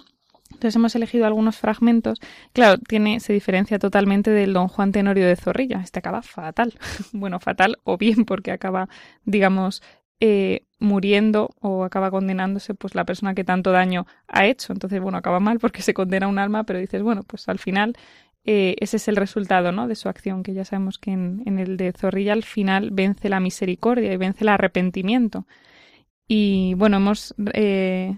Entonces 0.63 0.77
hemos 0.77 0.95
elegido 0.95 1.27
algunos 1.27 1.57
fragmentos. 1.57 2.21
Claro, 2.53 2.79
tiene, 2.79 3.19
se 3.19 3.33
diferencia 3.33 3.81
totalmente 3.81 4.31
del 4.31 4.53
Don 4.53 4.69
Juan 4.69 4.93
Tenorio 4.93 5.27
de 5.27 5.35
Zorrilla. 5.35 5.81
Este 5.83 5.99
acaba 5.99 6.23
fatal. 6.23 6.79
bueno, 7.13 7.41
fatal 7.41 7.79
o 7.83 7.99
bien 7.99 8.25
porque 8.25 8.53
acaba, 8.53 8.89
digamos, 9.25 9.83
eh, 10.21 10.65
muriendo 10.79 11.51
o 11.61 11.83
acaba 11.83 12.13
condenándose 12.13 12.75
pues 12.75 12.95
la 12.95 13.05
persona 13.05 13.35
que 13.35 13.43
tanto 13.43 13.73
daño 13.73 14.07
ha 14.29 14.47
hecho. 14.47 14.73
Entonces, 14.73 15.01
bueno, 15.01 15.19
acaba 15.19 15.41
mal 15.41 15.59
porque 15.59 15.83
se 15.83 15.95
condena 15.95 16.29
un 16.29 16.39
alma, 16.39 16.63
pero 16.63 16.79
dices, 16.79 17.03
bueno, 17.03 17.25
pues 17.25 17.49
al 17.49 17.59
final 17.59 17.97
eh, 18.45 18.77
ese 18.79 18.99
es 18.99 19.09
el 19.09 19.17
resultado 19.17 19.73
¿no? 19.73 19.89
de 19.89 19.97
su 19.97 20.09
acción, 20.09 20.45
que 20.45 20.55
ya 20.55 20.65
sabemos 20.65 20.99
que 20.99 21.11
en, 21.11 21.59
el 21.59 21.77
de 21.77 21.91
Zorrilla 21.91 22.35
al 22.35 22.45
final 22.45 22.93
vence 22.93 23.29
la 23.29 23.41
misericordia 23.41 24.13
y 24.13 24.17
vence 24.17 24.45
el 24.45 24.49
arrepentimiento. 24.51 25.45
Y 26.29 26.75
bueno, 26.75 26.99
hemos 26.99 27.35
eh, 27.53 28.17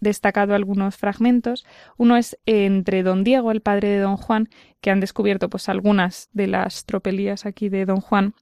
destacado 0.00 0.54
algunos 0.54 0.96
fragmentos. 0.96 1.66
Uno 1.96 2.16
es 2.16 2.38
entre 2.46 3.02
don 3.02 3.24
Diego, 3.24 3.50
el 3.50 3.60
padre 3.60 3.88
de 3.88 3.98
don 3.98 4.16
Juan, 4.16 4.48
que 4.80 4.90
han 4.90 5.00
descubierto 5.00 5.48
pues 5.48 5.68
algunas 5.68 6.28
de 6.32 6.46
las 6.46 6.84
tropelías 6.84 7.46
aquí 7.46 7.68
de 7.68 7.84
don 7.84 8.00
Juan, 8.00 8.34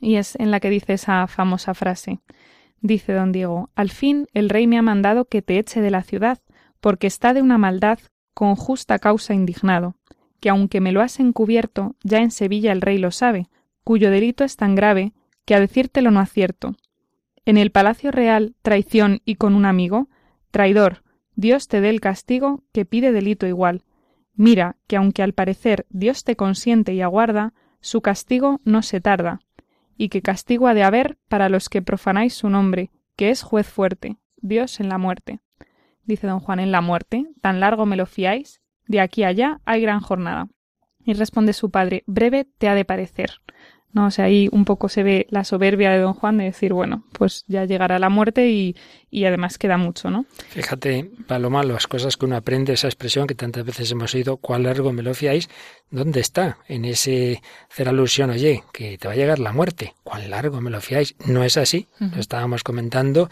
y 0.00 0.16
es 0.16 0.36
en 0.36 0.50
la 0.50 0.60
que 0.60 0.70
dice 0.70 0.94
esa 0.94 1.26
famosa 1.26 1.74
frase. 1.74 2.20
Dice 2.80 3.12
don 3.12 3.32
Diego, 3.32 3.70
al 3.74 3.90
fin 3.90 4.26
el 4.32 4.48
rey 4.48 4.66
me 4.66 4.78
ha 4.78 4.82
mandado 4.82 5.26
que 5.26 5.42
te 5.42 5.58
eche 5.58 5.80
de 5.80 5.90
la 5.90 6.02
ciudad, 6.02 6.38
porque 6.80 7.06
está 7.06 7.34
de 7.34 7.42
una 7.42 7.58
maldad 7.58 7.98
con 8.32 8.56
justa 8.56 8.98
causa 8.98 9.34
indignado, 9.34 9.96
que 10.40 10.48
aunque 10.48 10.80
me 10.80 10.92
lo 10.92 11.02
has 11.02 11.20
encubierto, 11.20 11.96
ya 12.02 12.18
en 12.18 12.30
Sevilla 12.30 12.72
el 12.72 12.80
rey 12.80 12.96
lo 12.96 13.10
sabe, 13.10 13.48
cuyo 13.84 14.10
delito 14.10 14.44
es 14.44 14.56
tan 14.56 14.74
grave 14.74 15.12
que 15.44 15.54
a 15.54 15.60
decírtelo 15.60 16.10
no 16.10 16.20
acierto. 16.20 16.76
En 17.44 17.56
el 17.56 17.70
palacio 17.70 18.10
real, 18.10 18.54
traición 18.62 19.20
y 19.24 19.34
con 19.34 19.54
un 19.54 19.64
amigo, 19.64 20.08
Traidor, 20.50 21.02
Dios 21.36 21.68
te 21.68 21.80
dé 21.80 21.90
el 21.90 22.00
castigo 22.00 22.64
que 22.72 22.84
pide 22.84 23.12
delito 23.12 23.46
igual. 23.46 23.82
Mira 24.34 24.76
que 24.86 24.96
aunque 24.96 25.22
al 25.22 25.32
parecer 25.32 25.86
Dios 25.90 26.24
te 26.24 26.36
consiente 26.36 26.92
y 26.94 27.02
aguarda, 27.02 27.52
su 27.80 28.02
castigo 28.02 28.60
no 28.64 28.82
se 28.82 29.00
tarda, 29.00 29.40
y 29.96 30.08
que 30.08 30.22
castigo 30.22 30.66
ha 30.66 30.74
de 30.74 30.82
haber 30.82 31.18
para 31.28 31.48
los 31.48 31.68
que 31.68 31.82
profanáis 31.82 32.34
su 32.34 32.50
nombre, 32.50 32.90
que 33.16 33.30
es 33.30 33.42
juez 33.42 33.66
fuerte, 33.66 34.16
Dios 34.36 34.80
en 34.80 34.88
la 34.88 34.98
muerte. 34.98 35.40
Dice 36.04 36.26
don 36.26 36.40
Juan 36.40 36.60
en 36.60 36.72
la 36.72 36.80
muerte, 36.80 37.26
tan 37.40 37.60
largo 37.60 37.86
me 37.86 37.96
lo 37.96 38.06
fiáis, 38.06 38.60
de 38.86 39.00
aquí 39.00 39.24
allá 39.24 39.60
hay 39.64 39.82
gran 39.82 40.00
jornada. 40.00 40.48
Y 41.04 41.14
responde 41.14 41.52
su 41.52 41.70
padre, 41.70 42.02
breve 42.06 42.46
te 42.58 42.68
ha 42.68 42.74
de 42.74 42.84
parecer. 42.84 43.30
¿No? 43.92 44.06
O 44.06 44.10
sea, 44.10 44.26
ahí 44.26 44.48
un 44.52 44.64
poco 44.64 44.88
se 44.88 45.02
ve 45.02 45.26
la 45.30 45.44
soberbia 45.44 45.90
de 45.90 45.98
Don 45.98 46.14
Juan 46.14 46.38
de 46.38 46.44
decir, 46.44 46.72
bueno, 46.72 47.04
pues 47.12 47.44
ya 47.48 47.64
llegará 47.64 47.98
la 47.98 48.08
muerte 48.08 48.48
y, 48.50 48.76
y 49.10 49.24
además 49.24 49.58
queda 49.58 49.76
mucho, 49.76 50.10
¿no? 50.10 50.26
Fíjate, 50.48 51.10
Paloma, 51.26 51.62
las 51.62 51.86
cosas 51.86 52.16
que 52.16 52.26
uno 52.26 52.36
aprende, 52.36 52.72
esa 52.72 52.88
expresión 52.88 53.26
que 53.26 53.34
tantas 53.34 53.64
veces 53.64 53.90
hemos 53.90 54.14
oído, 54.14 54.36
¿cuál 54.36 54.64
largo 54.64 54.92
me 54.92 55.02
lo 55.02 55.14
fiáis? 55.14 55.48
¿Dónde 55.90 56.20
está? 56.20 56.58
En 56.68 56.84
ese 56.84 57.42
hacer 57.70 57.88
alusión, 57.88 58.30
oye, 58.30 58.62
que 58.72 58.96
te 58.98 59.08
va 59.08 59.14
a 59.14 59.16
llegar 59.16 59.38
la 59.38 59.52
muerte. 59.52 59.94
¿Cuál 60.04 60.30
largo 60.30 60.60
me 60.60 60.70
lo 60.70 60.80
fiáis? 60.80 61.16
No 61.26 61.42
es 61.42 61.56
así. 61.56 61.88
Lo 61.98 62.20
estábamos 62.20 62.62
comentando 62.62 63.28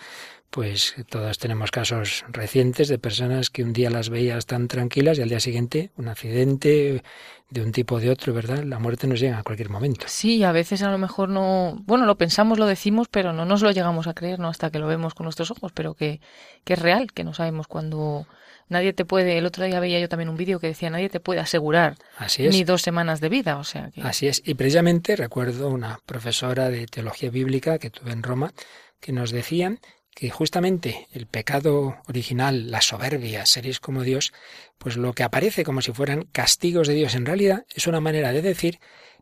pues 0.50 0.94
todos 1.10 1.38
tenemos 1.38 1.70
casos 1.70 2.24
recientes 2.28 2.88
de 2.88 2.98
personas 2.98 3.50
que 3.50 3.62
un 3.62 3.72
día 3.72 3.90
las 3.90 4.08
veías 4.08 4.46
tan 4.46 4.66
tranquilas 4.68 5.18
y 5.18 5.22
al 5.22 5.28
día 5.28 5.40
siguiente 5.40 5.90
un 5.96 6.08
accidente 6.08 7.02
de 7.50 7.62
un 7.62 7.72
tipo 7.72 7.96
o 7.96 8.00
de 8.00 8.10
otro, 8.10 8.32
¿verdad? 8.32 8.62
La 8.64 8.78
muerte 8.78 9.06
nos 9.06 9.20
llega 9.20 9.38
a 9.38 9.42
cualquier 9.42 9.70
momento. 9.70 10.06
Sí, 10.08 10.42
a 10.44 10.52
veces 10.52 10.82
a 10.82 10.90
lo 10.90 10.98
mejor 10.98 11.28
no, 11.28 11.82
bueno, 11.86 12.06
lo 12.06 12.16
pensamos, 12.16 12.58
lo 12.58 12.66
decimos, 12.66 13.08
pero 13.10 13.32
no 13.32 13.44
nos 13.44 13.62
lo 13.62 13.70
llegamos 13.70 14.06
a 14.06 14.14
creer, 14.14 14.38
¿no? 14.38 14.48
Hasta 14.48 14.70
que 14.70 14.78
lo 14.78 14.86
vemos 14.86 15.14
con 15.14 15.24
nuestros 15.24 15.50
ojos, 15.50 15.72
pero 15.72 15.94
que, 15.94 16.20
que 16.64 16.74
es 16.74 16.78
real, 16.78 17.12
que 17.12 17.24
no 17.24 17.34
sabemos 17.34 17.66
cuándo 17.66 18.26
nadie 18.68 18.92
te 18.92 19.04
puede, 19.04 19.38
el 19.38 19.46
otro 19.46 19.64
día 19.64 19.80
veía 19.80 19.98
yo 19.98 20.08
también 20.08 20.28
un 20.28 20.36
vídeo 20.36 20.60
que 20.60 20.66
decía, 20.68 20.90
nadie 20.90 21.08
te 21.08 21.20
puede 21.20 21.40
asegurar 21.40 21.96
ni 22.38 22.64
dos 22.64 22.82
semanas 22.82 23.20
de 23.20 23.28
vida, 23.30 23.56
o 23.56 23.64
sea 23.64 23.90
que... 23.90 24.02
Así 24.02 24.28
es, 24.28 24.42
y 24.44 24.54
precisamente 24.54 25.16
recuerdo 25.16 25.68
una 25.68 26.00
profesora 26.04 26.68
de 26.68 26.86
teología 26.86 27.30
bíblica 27.30 27.78
que 27.78 27.90
tuve 27.90 28.12
en 28.12 28.22
Roma 28.22 28.52
que 29.00 29.12
nos 29.12 29.30
decían 29.30 29.80
que 30.18 30.30
justamente 30.30 31.06
el 31.12 31.28
pecado 31.28 32.02
original, 32.08 32.72
la 32.72 32.80
soberbia, 32.80 33.46
seréis 33.46 33.78
como 33.78 34.02
Dios, 34.02 34.32
pues 34.76 34.96
lo 34.96 35.12
que 35.12 35.22
aparece 35.22 35.62
como 35.62 35.80
si 35.80 35.92
fueran 35.92 36.24
castigos 36.32 36.88
de 36.88 36.94
Dios 36.94 37.14
en 37.14 37.24
realidad 37.24 37.66
es 37.72 37.86
una 37.86 38.00
manera 38.00 38.32
de 38.32 38.42
decir, 38.42 38.80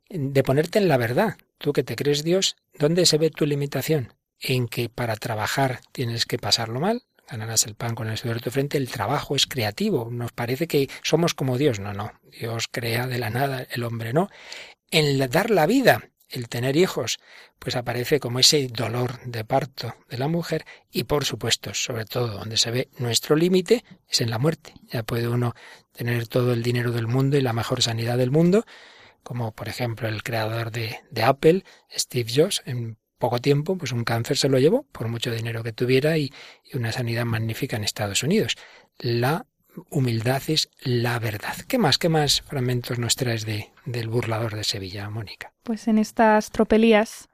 de 0.09 0.43
ponerte 0.43 0.79
en 0.79 0.89
la 0.89 0.97
verdad. 0.97 1.37
Tú 1.59 1.75
que 1.75 1.83
te 1.83 1.97
crees 1.97 2.25
Dios, 2.25 2.57
¿dónde 2.79 3.05
se 3.05 3.19
ve 3.19 3.29
tu 3.29 3.45
limitación? 3.45 4.15
En 4.41 4.69
que 4.69 4.89
para 4.89 5.17
trabajar 5.17 5.81
tienes 5.93 6.25
que 6.25 6.39
pasarlo 6.39 6.81
mal, 6.81 7.03
ganarás 7.29 7.67
el 7.67 7.75
pan 7.75 7.95
con 7.95 8.09
el 8.09 8.17
sudor 8.17 8.37
de 8.37 8.45
tu 8.45 8.51
frente, 8.51 8.79
el 8.79 8.89
trabajo 8.89 9.37
es 9.37 9.47
creativo. 9.47 10.09
Nos 10.11 10.33
parece 10.33 10.67
que 10.67 10.89
somos 11.03 11.35
como 11.35 11.59
Dios. 11.59 11.79
No, 11.79 11.93
no. 11.93 12.13
Dios 12.41 12.69
crea 12.73 13.07
de 13.07 13.19
la 13.19 13.29
nada, 13.29 13.67
el 13.71 13.85
hombre 13.85 14.15
no. 14.15 14.31
En 14.91 15.19
dar 15.29 15.51
la 15.51 15.67
vida, 15.67 16.09
el 16.29 16.49
tener 16.49 16.77
hijos, 16.77 17.19
pues 17.59 17.77
aparece 17.77 18.21
como 18.21 18.39
ese 18.39 18.69
dolor 18.69 19.21
de 19.25 19.45
parto 19.45 19.95
de 20.09 20.19
la 20.19 20.29
mujer 20.29 20.65
y 20.91 21.05
por 21.05 21.25
supuesto, 21.25 21.73
sobre 21.75 22.05
todo 22.05 22.29
donde 22.29 22.57
se 22.57 22.71
ve 22.71 22.89
nuestro 22.99 23.37
límite, 23.37 23.85
es 24.09 24.21
en 24.21 24.31
la 24.31 24.39
muerte. 24.39 24.75
Ya 24.91 25.03
puede 25.03 25.29
uno 25.29 25.55
tener 25.93 26.27
todo 26.27 26.53
el 26.53 26.63
dinero 26.63 26.93
del 26.93 27.07
mundo 27.07 27.37
y 27.37 27.41
la 27.41 27.53
mejor 27.53 27.83
sanidad 27.83 28.19
del 28.19 28.31
mundo, 28.31 28.65
como 29.23 29.53
por 29.53 29.69
ejemplo 29.69 30.09
el 30.09 30.23
creador 30.23 30.71
de, 30.71 31.01
Apple, 31.23 31.65
Steve 31.97 32.31
Jobs, 32.35 32.63
en 32.67 32.97
poco 33.19 33.41
tiempo, 33.41 33.77
pues 33.79 33.93
un 33.93 34.05
cáncer 34.05 34.37
se 34.37 34.49
lo 34.49 34.59
llevó, 34.59 34.83
por 34.93 35.09
mucho 35.09 35.31
dinero 35.31 35.63
que 35.63 35.73
tuviera 35.73 36.19
y 36.19 36.33
una 36.75 36.93
sanidad 36.93 37.25
magnífica 37.25 37.77
en 37.77 37.85
Estados 37.85 38.23
Unidos. 38.23 38.57
La 38.99 39.47
humildad 39.91 40.43
es 40.49 40.71
la 40.83 41.19
verdad. 41.19 41.55
¿Qué 41.69 41.79
más, 41.79 41.99
qué 41.99 42.09
más 42.09 42.43
fragmentos 42.43 42.99
nos 42.99 43.17
traes 43.17 43.45
de, 43.45 43.71
del 43.85 44.09
burlador 44.09 44.55
de 44.55 44.65
Sevilla, 44.65 45.09
Mónica? 45.11 45.53
Pues 45.63 45.89
en 45.89 45.99
estas 45.99 46.51
tropelías 46.51 47.29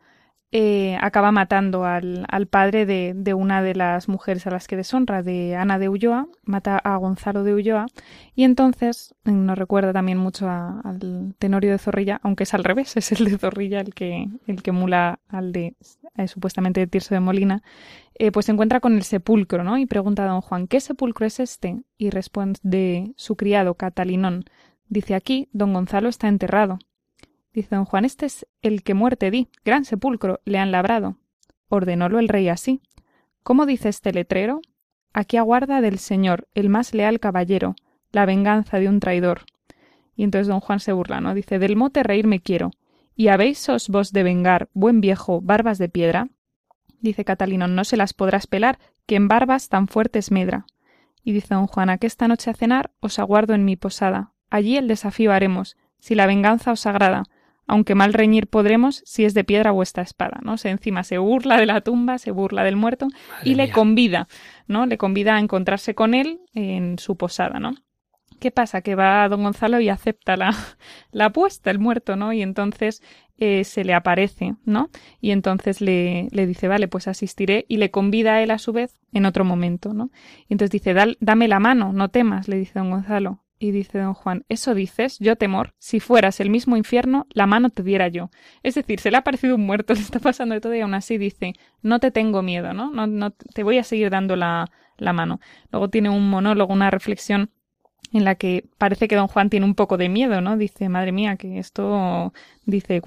eh, 0.54 0.98
acaba 1.00 1.32
matando 1.32 1.86
al, 1.86 2.26
al 2.28 2.46
padre 2.46 2.84
de, 2.84 3.14
de, 3.16 3.32
una 3.32 3.62
de 3.62 3.74
las 3.74 4.06
mujeres 4.06 4.46
a 4.46 4.50
las 4.50 4.68
que 4.68 4.76
deshonra, 4.76 5.22
de 5.22 5.56
Ana 5.56 5.78
de 5.78 5.88
Ulloa, 5.88 6.28
mata 6.44 6.76
a 6.76 6.94
Gonzalo 6.96 7.42
de 7.42 7.54
Ulloa, 7.54 7.86
y 8.34 8.44
entonces 8.44 9.14
nos 9.24 9.56
recuerda 9.56 9.94
también 9.94 10.18
mucho 10.18 10.50
al 10.50 11.34
Tenorio 11.38 11.70
de 11.70 11.78
Zorrilla, 11.78 12.20
aunque 12.22 12.42
es 12.42 12.52
al 12.52 12.64
revés, 12.64 12.94
es 12.98 13.12
el 13.12 13.24
de 13.24 13.38
Zorrilla 13.38 13.80
el 13.80 13.94
que, 13.94 14.28
el 14.46 14.62
que 14.62 14.72
mula 14.72 15.20
al 15.28 15.52
de 15.52 15.74
eh, 16.18 16.28
supuestamente 16.28 16.80
de 16.80 16.86
Tirso 16.86 17.14
de 17.14 17.20
Molina, 17.20 17.62
eh, 18.14 18.30
pues 18.30 18.46
se 18.46 18.52
encuentra 18.52 18.80
con 18.80 18.94
el 18.94 19.02
sepulcro, 19.02 19.64
¿no? 19.64 19.78
Y 19.78 19.86
pregunta 19.86 20.24
a 20.24 20.28
don 20.28 20.40
Juan, 20.40 20.66
¿qué 20.66 20.80
sepulcro 20.80 21.26
es 21.26 21.40
este? 21.40 21.82
Y 21.96 22.10
responde 22.10 23.12
su 23.16 23.36
criado, 23.36 23.74
Catalinón. 23.74 24.44
Dice 24.88 25.14
aquí, 25.14 25.48
don 25.52 25.72
Gonzalo 25.72 26.08
está 26.08 26.28
enterrado. 26.28 26.78
Dice 27.52 27.74
don 27.76 27.84
Juan, 27.84 28.04
este 28.04 28.26
es 28.26 28.46
el 28.62 28.82
que 28.82 28.94
muerte 28.94 29.30
di, 29.30 29.48
gran 29.64 29.84
sepulcro, 29.84 30.40
le 30.44 30.58
han 30.58 30.70
labrado. 30.72 31.18
Ordenólo 31.68 32.18
el 32.18 32.28
rey 32.28 32.48
así. 32.48 32.80
¿Cómo 33.42 33.66
dice 33.66 33.88
este 33.88 34.12
letrero? 34.12 34.60
Aquí 35.12 35.36
aguarda 35.36 35.80
del 35.80 35.98
Señor, 35.98 36.48
el 36.54 36.68
más 36.68 36.94
leal 36.94 37.20
caballero, 37.20 37.74
la 38.12 38.24
venganza 38.24 38.78
de 38.78 38.88
un 38.88 39.00
traidor. 39.00 39.42
Y 40.14 40.24
entonces 40.24 40.48
don 40.48 40.60
Juan 40.60 40.80
se 40.80 40.92
burla, 40.92 41.20
¿no? 41.20 41.34
Dice, 41.34 41.58
del 41.58 41.76
mote 41.76 42.02
reír 42.02 42.26
me 42.26 42.40
quiero. 42.40 42.70
¿Y 43.14 43.28
habéis 43.28 43.68
os 43.68 43.88
vos 43.88 44.12
de 44.12 44.22
vengar, 44.22 44.68
buen 44.72 45.00
viejo, 45.00 45.40
barbas 45.40 45.78
de 45.78 45.88
piedra? 45.88 46.28
Dice 47.02 47.24
Catalino, 47.24 47.66
no 47.66 47.84
se 47.84 47.96
las 47.96 48.14
podrás 48.14 48.46
pelar, 48.46 48.78
que 49.06 49.16
en 49.16 49.26
barbas 49.26 49.68
tan 49.68 49.88
fuertes 49.88 50.30
medra. 50.30 50.66
Y 51.24 51.32
dice 51.32 51.54
don 51.54 51.66
Juan, 51.66 51.90
a 51.90 51.98
que 51.98 52.06
esta 52.06 52.28
noche 52.28 52.50
a 52.50 52.54
cenar 52.54 52.92
os 53.00 53.18
aguardo 53.18 53.54
en 53.54 53.64
mi 53.64 53.76
posada. 53.76 54.32
Allí 54.50 54.76
el 54.76 54.86
desafío 54.86 55.32
haremos, 55.32 55.76
si 55.98 56.14
la 56.14 56.26
venganza 56.26 56.70
os 56.70 56.86
agrada, 56.86 57.24
aunque 57.66 57.96
mal 57.96 58.12
reñir 58.12 58.46
podremos 58.46 59.02
si 59.04 59.24
es 59.24 59.34
de 59.34 59.42
piedra 59.44 59.72
vuestra 59.72 60.04
espada, 60.04 60.38
¿no? 60.42 60.58
Se 60.58 60.70
encima 60.70 61.02
se 61.02 61.18
burla 61.18 61.56
de 61.56 61.66
la 61.66 61.80
tumba, 61.80 62.18
se 62.18 62.30
burla 62.30 62.62
del 62.62 62.76
muerto 62.76 63.08
y 63.44 63.56
le 63.56 63.70
convida, 63.70 64.28
¿no? 64.68 64.86
Le 64.86 64.96
convida 64.96 65.36
a 65.36 65.40
encontrarse 65.40 65.94
con 65.94 66.14
él 66.14 66.40
en 66.54 66.98
su 66.98 67.16
posada, 67.16 67.58
¿no? 67.58 67.74
¿Qué 68.40 68.50
pasa? 68.50 68.82
Que 68.82 68.94
va 68.94 69.28
don 69.28 69.42
Gonzalo 69.42 69.80
y 69.80 69.88
acepta 69.88 70.36
la, 70.36 70.54
la 71.12 71.26
apuesta, 71.26 71.70
el 71.70 71.78
muerto, 71.78 72.16
¿no? 72.16 72.32
Y 72.32 72.42
entonces 72.42 73.02
eh, 73.38 73.64
se 73.64 73.84
le 73.84 73.94
aparece, 73.94 74.54
¿no? 74.64 74.90
Y 75.20 75.30
entonces 75.30 75.80
le, 75.80 76.28
le, 76.30 76.46
dice, 76.46 76.68
vale, 76.68 76.88
pues 76.88 77.08
asistiré 77.08 77.64
y 77.68 77.78
le 77.78 77.90
convida 77.90 78.34
a 78.34 78.42
él 78.42 78.50
a 78.50 78.58
su 78.58 78.72
vez 78.72 78.98
en 79.12 79.26
otro 79.26 79.44
momento, 79.44 79.94
¿no? 79.94 80.10
Y 80.48 80.54
entonces 80.54 80.70
dice, 80.70 80.94
dame 81.20 81.48
la 81.48 81.58
mano, 81.58 81.92
no 81.92 82.08
temas, 82.08 82.48
le 82.48 82.56
dice 82.56 82.78
don 82.78 82.90
Gonzalo. 82.90 83.42
Y 83.58 83.70
dice 83.70 84.00
don 84.00 84.14
Juan, 84.14 84.44
¿eso 84.48 84.74
dices? 84.74 85.18
Yo 85.20 85.36
temor, 85.36 85.74
si 85.78 86.00
fueras 86.00 86.40
el 86.40 86.50
mismo 86.50 86.76
infierno, 86.76 87.28
la 87.30 87.46
mano 87.46 87.70
te 87.70 87.84
diera 87.84 88.08
yo. 88.08 88.28
Es 88.64 88.74
decir, 88.74 88.98
se 88.98 89.12
le 89.12 89.18
ha 89.18 89.22
parecido 89.22 89.54
un 89.54 89.64
muerto, 89.64 89.94
le 89.94 90.00
está 90.00 90.18
pasando 90.18 90.54
de 90.54 90.60
todo 90.60 90.74
y 90.74 90.80
aún 90.80 90.94
así 90.94 91.16
dice, 91.16 91.52
no 91.80 92.00
te 92.00 92.10
tengo 92.10 92.42
miedo, 92.42 92.74
¿no? 92.74 92.90
No, 92.90 93.06
no 93.06 93.30
te 93.30 93.62
voy 93.62 93.78
a 93.78 93.84
seguir 93.84 94.10
dando 94.10 94.34
la, 94.34 94.68
la 94.98 95.12
mano. 95.12 95.38
Luego 95.70 95.90
tiene 95.90 96.10
un 96.10 96.28
monólogo, 96.28 96.72
una 96.72 96.90
reflexión 96.90 97.50
en 98.12 98.24
la 98.24 98.34
que 98.34 98.68
parece 98.78 99.08
que 99.08 99.16
don 99.16 99.28
Juan 99.28 99.50
tiene 99.50 99.66
un 99.66 99.74
poco 99.74 99.96
de 99.96 100.08
miedo, 100.08 100.40
¿no? 100.40 100.56
Dice, 100.56 100.88
madre 100.88 101.12
mía, 101.12 101.36
que 101.36 101.58
esto, 101.58 102.32
dice, 102.66 103.00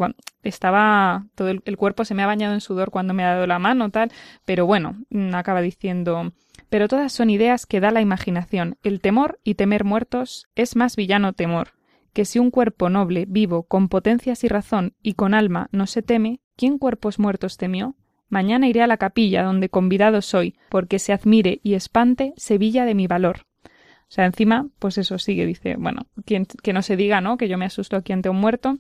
estaba, 0.44 1.26
todo 1.36 1.50
el, 1.50 1.62
el, 1.66 1.78
cuerpo 1.78 2.06
se 2.06 2.16
me 2.16 2.24
ha 2.24 2.28
bañado 2.28 2.54
en 2.54 2.62
sudor 2.62 2.90
cuando 2.90 3.14
me 3.14 3.24
ha 3.24 3.34
dado 3.34 3.48
la 3.48 3.60
mano, 3.60 3.92
tal, 3.92 4.12
pero 4.46 4.66
bueno, 4.66 4.96
acaba 5.34 5.62
diciendo, 5.62 6.32
pero 6.70 6.88
todas 6.88 7.12
son 7.14 7.30
ideas 7.30 7.66
que 7.66 7.80
da 7.80 7.92
la 7.92 8.02
imaginación. 8.02 8.78
El 8.84 9.00
temor 9.00 9.40
y 9.44 9.56
temer 9.56 9.84
muertos 9.84 10.48
es 10.56 10.76
más 10.76 10.96
villano 10.96 11.34
temor, 11.34 11.74
que 12.14 12.26
si 12.26 12.40
un 12.40 12.50
cuerpo 12.50 12.90
noble, 12.90 13.26
vivo, 13.28 13.64
con 13.64 13.90
potencias 13.90 14.44
y 14.44 14.48
razón 14.48 14.94
y 15.04 15.14
con 15.14 15.34
alma 15.34 15.70
no 15.72 15.86
se 15.86 16.02
teme, 16.02 16.40
¿quién 16.56 16.78
cuerpos 16.78 17.20
muertos 17.20 17.58
temió? 17.58 17.96
Mañana 18.30 18.68
iré 18.68 18.82
a 18.82 18.88
la 18.88 18.98
capilla 18.98 19.44
donde 19.44 19.70
convidado 19.70 20.22
soy, 20.22 20.56
porque 20.70 20.98
se 20.98 21.14
admire 21.14 21.60
y 21.62 21.76
espante 21.76 22.34
Sevilla 22.38 22.86
de 22.86 22.96
mi 22.96 23.06
valor. 23.06 23.46
O 24.08 24.12
sea, 24.16 24.26
encima, 24.26 24.68
pues 24.80 24.98
eso 24.98 25.18
sigue, 25.18 25.46
dice, 25.46 25.76
bueno, 25.78 26.08
que 26.26 26.74
no 26.74 26.82
se 26.82 26.96
diga, 26.96 27.22
¿no? 27.22 27.38
Que 27.38 27.48
yo 27.48 27.58
me 27.58 27.66
asusto 27.66 27.98
aquí 27.98 28.14
ante 28.14 28.30
un 28.30 28.38
muerto 28.38 28.78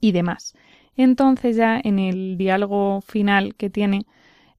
y 0.00 0.12
demás. 0.12 0.54
Entonces 0.96 1.56
ya 1.56 1.80
en 1.82 1.98
el 1.98 2.36
diálogo 2.36 3.00
final 3.00 3.54
que 3.54 3.70
tiene, 3.70 4.06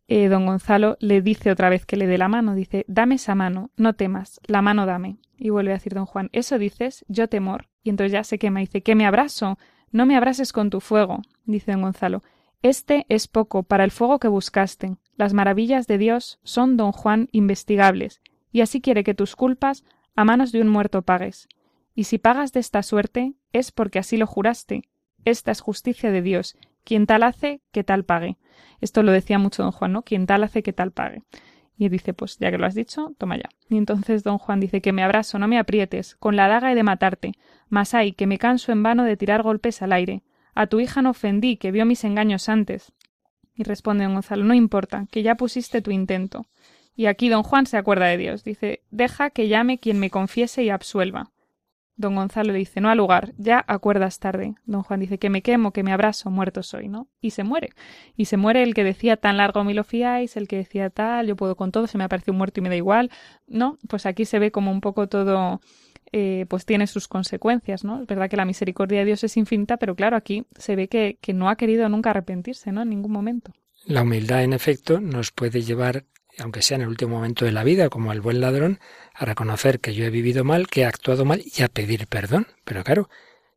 eh, 0.08 0.28
don 0.28 0.45
Gonzalo 0.45 0.97
le 0.99 1.22
dice 1.22 1.51
otra 1.51 1.70
vez 1.70 1.86
que 1.86 1.97
le 1.97 2.08
dé 2.08 2.18
la 2.18 2.28
mano, 2.28 2.56
dice, 2.56 2.86
dame 2.88 3.16
esa 3.16 3.36
mano, 3.36 3.72
no 3.78 3.93
temas, 3.93 4.41
la 4.45 4.62
mano 4.62 4.86
dame. 4.86 5.18
Y 5.38 5.49
vuelve 5.49 5.72
a 5.72 5.76
decir 5.76 5.93
don 5.93 6.06
Juan, 6.06 6.30
eso 6.34 6.58
dices, 6.58 7.06
yo 7.08 7.28
temor. 7.28 7.70
Y 7.84 7.89
entonces 7.89 8.12
ya 8.12 8.24
se 8.24 8.39
quema, 8.39 8.60
dice, 8.60 8.82
que 8.82 8.95
me 8.95 9.06
abrazo, 9.06 9.58
no 9.91 10.06
me 10.06 10.16
abrases 10.16 10.54
con 10.54 10.70
tu 10.70 10.82
fuego, 10.82 11.22
dice 11.45 11.72
don 11.72 11.82
Gonzalo. 11.82 12.24
Este 12.62 13.06
es 13.10 13.28
poco 13.28 13.64
para 13.64 13.84
el 13.84 13.91
fuego 13.91 14.20
que 14.20 14.30
buscaste. 14.30 14.95
Las 15.18 15.34
maravillas 15.34 15.86
de 15.86 15.97
Dios 15.97 16.39
son, 16.43 16.78
don 16.78 16.91
Juan, 16.93 17.28
investigables, 17.32 18.22
y 18.54 18.62
así 18.62 18.80
quiere 18.80 19.04
que 19.04 19.16
tus 19.16 19.36
culpas 19.36 19.84
a 20.16 20.24
manos 20.24 20.54
de 20.54 20.62
un 20.62 20.70
muerto 20.70 21.01
pagues. 21.01 21.49
Y 21.95 22.06
si 22.06 22.20
pagas 22.20 22.54
de 22.54 22.62
esta 22.62 22.84
suerte, 22.84 23.34
es 23.51 23.72
porque 23.72 23.99
así 23.99 24.16
lo 24.16 24.28
juraste. 24.28 24.84
Esta 25.26 25.51
es 25.51 25.60
justicia 25.60 26.12
de 26.12 26.22
Dios. 26.22 26.56
Quien 26.84 27.06
tal 27.06 27.24
hace, 27.24 27.62
que 27.72 27.84
tal 27.84 28.06
pague. 28.06 28.38
Esto 28.80 29.04
lo 29.04 29.12
decía 29.12 29.39
mucho 29.39 29.64
don 29.64 29.72
Juan, 29.72 29.91
¿no? 29.91 30.04
Quien 30.04 30.28
tal 30.28 30.43
hace, 30.43 30.64
que 30.64 30.72
tal 30.72 30.91
pague. 30.91 31.24
Y 31.78 31.89
dice, 31.89 32.14
pues 32.14 32.38
ya 32.38 32.51
que 32.51 32.58
lo 32.60 32.68
has 32.68 32.76
dicho, 32.76 33.14
toma 33.18 33.38
ya. 33.38 33.49
Y 33.70 33.78
entonces 33.78 34.24
don 34.24 34.38
Juan 34.38 34.60
dice, 34.60 34.82
que 34.82 34.93
me 34.93 35.04
abrazo, 35.04 35.39
no 35.39 35.47
me 35.47 35.58
aprietes, 35.58 36.16
con 36.16 36.36
la 36.36 36.47
daga 36.47 36.72
he 36.72 36.76
de 36.76 36.84
matarte. 36.84 37.32
Mas 37.70 37.95
hay, 37.95 38.14
que 38.14 38.28
me 38.28 38.38
canso 38.38 38.72
en 38.72 38.84
vano 38.84 39.04
de 39.04 39.18
tirar 39.18 39.41
golpes 39.41 39.82
al 39.82 39.93
aire. 39.93 40.24
A 40.54 40.68
tu 40.68 40.80
hija 40.80 41.01
no 41.01 41.12
ofendí, 41.12 41.58
que 41.58 41.72
vio 41.72 41.86
mis 41.86 42.04
engaños 42.04 42.49
antes. 42.49 42.93
Y 43.56 43.64
responde 43.64 44.04
don 44.04 44.14
Gonzalo, 44.14 44.43
no 44.43 44.54
importa, 44.54 45.08
que 45.12 45.24
ya 45.24 45.36
pusiste 45.36 45.82
tu 45.82 45.89
intento. 45.89 46.45
Y 46.95 47.07
aquí 47.07 47.29
don 47.29 47.43
Juan 47.43 47.65
se 47.65 47.77
acuerda 47.77 48.05
de 48.05 48.17
Dios. 48.17 48.43
Dice, 48.43 48.81
deja 48.91 49.29
que 49.29 49.47
llame 49.47 49.79
quien 49.79 49.99
me 49.99 50.09
confiese 50.09 50.63
y 50.63 50.69
absuelva. 50.69 51.31
Don 51.95 52.15
Gonzalo 52.15 52.53
dice, 52.53 52.81
no 52.81 52.89
al 52.89 52.97
lugar, 52.97 53.33
ya 53.37 53.63
acuerdas 53.67 54.19
tarde. 54.19 54.55
Don 54.65 54.81
Juan 54.81 54.99
dice, 54.99 55.19
que 55.19 55.29
me 55.29 55.43
quemo, 55.43 55.71
que 55.71 55.83
me 55.83 55.91
abrazo, 55.91 56.31
muerto 56.31 56.63
soy, 56.63 56.87
¿no? 56.87 57.07
Y 57.21 57.31
se 57.31 57.43
muere. 57.43 57.69
Y 58.17 58.25
se 58.25 58.35
muere 58.35 58.63
el 58.63 58.73
que 58.73 58.83
decía, 58.83 59.15
tan 59.15 59.37
largo 59.37 59.63
me 59.63 59.75
lo 59.75 59.83
fiáis, 59.83 60.35
el 60.35 60.47
que 60.47 60.57
decía 60.57 60.89
tal, 60.89 61.27
yo 61.27 61.35
puedo 61.35 61.55
con 61.55 61.71
todo, 61.71 61.85
se 61.85 61.99
me 61.99 62.03
aparece 62.03 62.31
un 62.31 62.37
muerto 62.37 62.59
y 62.59 62.63
me 62.63 62.69
da 62.69 62.75
igual. 62.75 63.11
No, 63.47 63.77
pues 63.87 64.07
aquí 64.07 64.25
se 64.25 64.39
ve 64.39 64.51
como 64.51 64.71
un 64.71 64.81
poco 64.81 65.07
todo, 65.07 65.61
eh, 66.11 66.47
pues 66.49 66.65
tiene 66.65 66.87
sus 66.87 67.07
consecuencias, 67.07 67.83
¿no? 67.83 68.01
Es 68.01 68.07
verdad 68.07 68.27
que 68.27 68.37
la 68.37 68.45
misericordia 68.45 68.99
de 68.99 69.05
Dios 69.05 69.23
es 69.23 69.37
infinita, 69.37 69.77
pero 69.77 69.95
claro, 69.95 70.17
aquí 70.17 70.45
se 70.57 70.75
ve 70.75 70.87
que, 70.87 71.19
que 71.21 71.33
no 71.33 71.47
ha 71.47 71.57
querido 71.57 71.87
nunca 71.89 72.09
arrepentirse, 72.09 72.71
¿no? 72.71 72.81
En 72.81 72.89
ningún 72.89 73.11
momento. 73.11 73.53
La 73.85 74.01
humildad, 74.01 74.43
en 74.43 74.53
efecto, 74.53 74.99
nos 74.99 75.31
puede 75.31 75.61
llevar 75.61 76.05
aunque 76.39 76.61
sea 76.61 76.75
en 76.75 76.81
el 76.84 76.89
último 76.89 77.15
momento 77.15 77.45
de 77.45 77.51
la 77.51 77.63
vida, 77.63 77.89
como 77.89 78.11
el 78.11 78.21
buen 78.21 78.41
ladrón, 78.41 78.79
a 79.13 79.25
reconocer 79.25 79.79
que 79.79 79.93
yo 79.93 80.05
he 80.05 80.09
vivido 80.09 80.43
mal, 80.43 80.67
que 80.67 80.81
he 80.81 80.86
actuado 80.86 81.25
mal 81.25 81.43
y 81.45 81.63
a 81.63 81.67
pedir 81.67 82.07
perdón. 82.07 82.47
Pero 82.63 82.84
claro, 82.84 83.09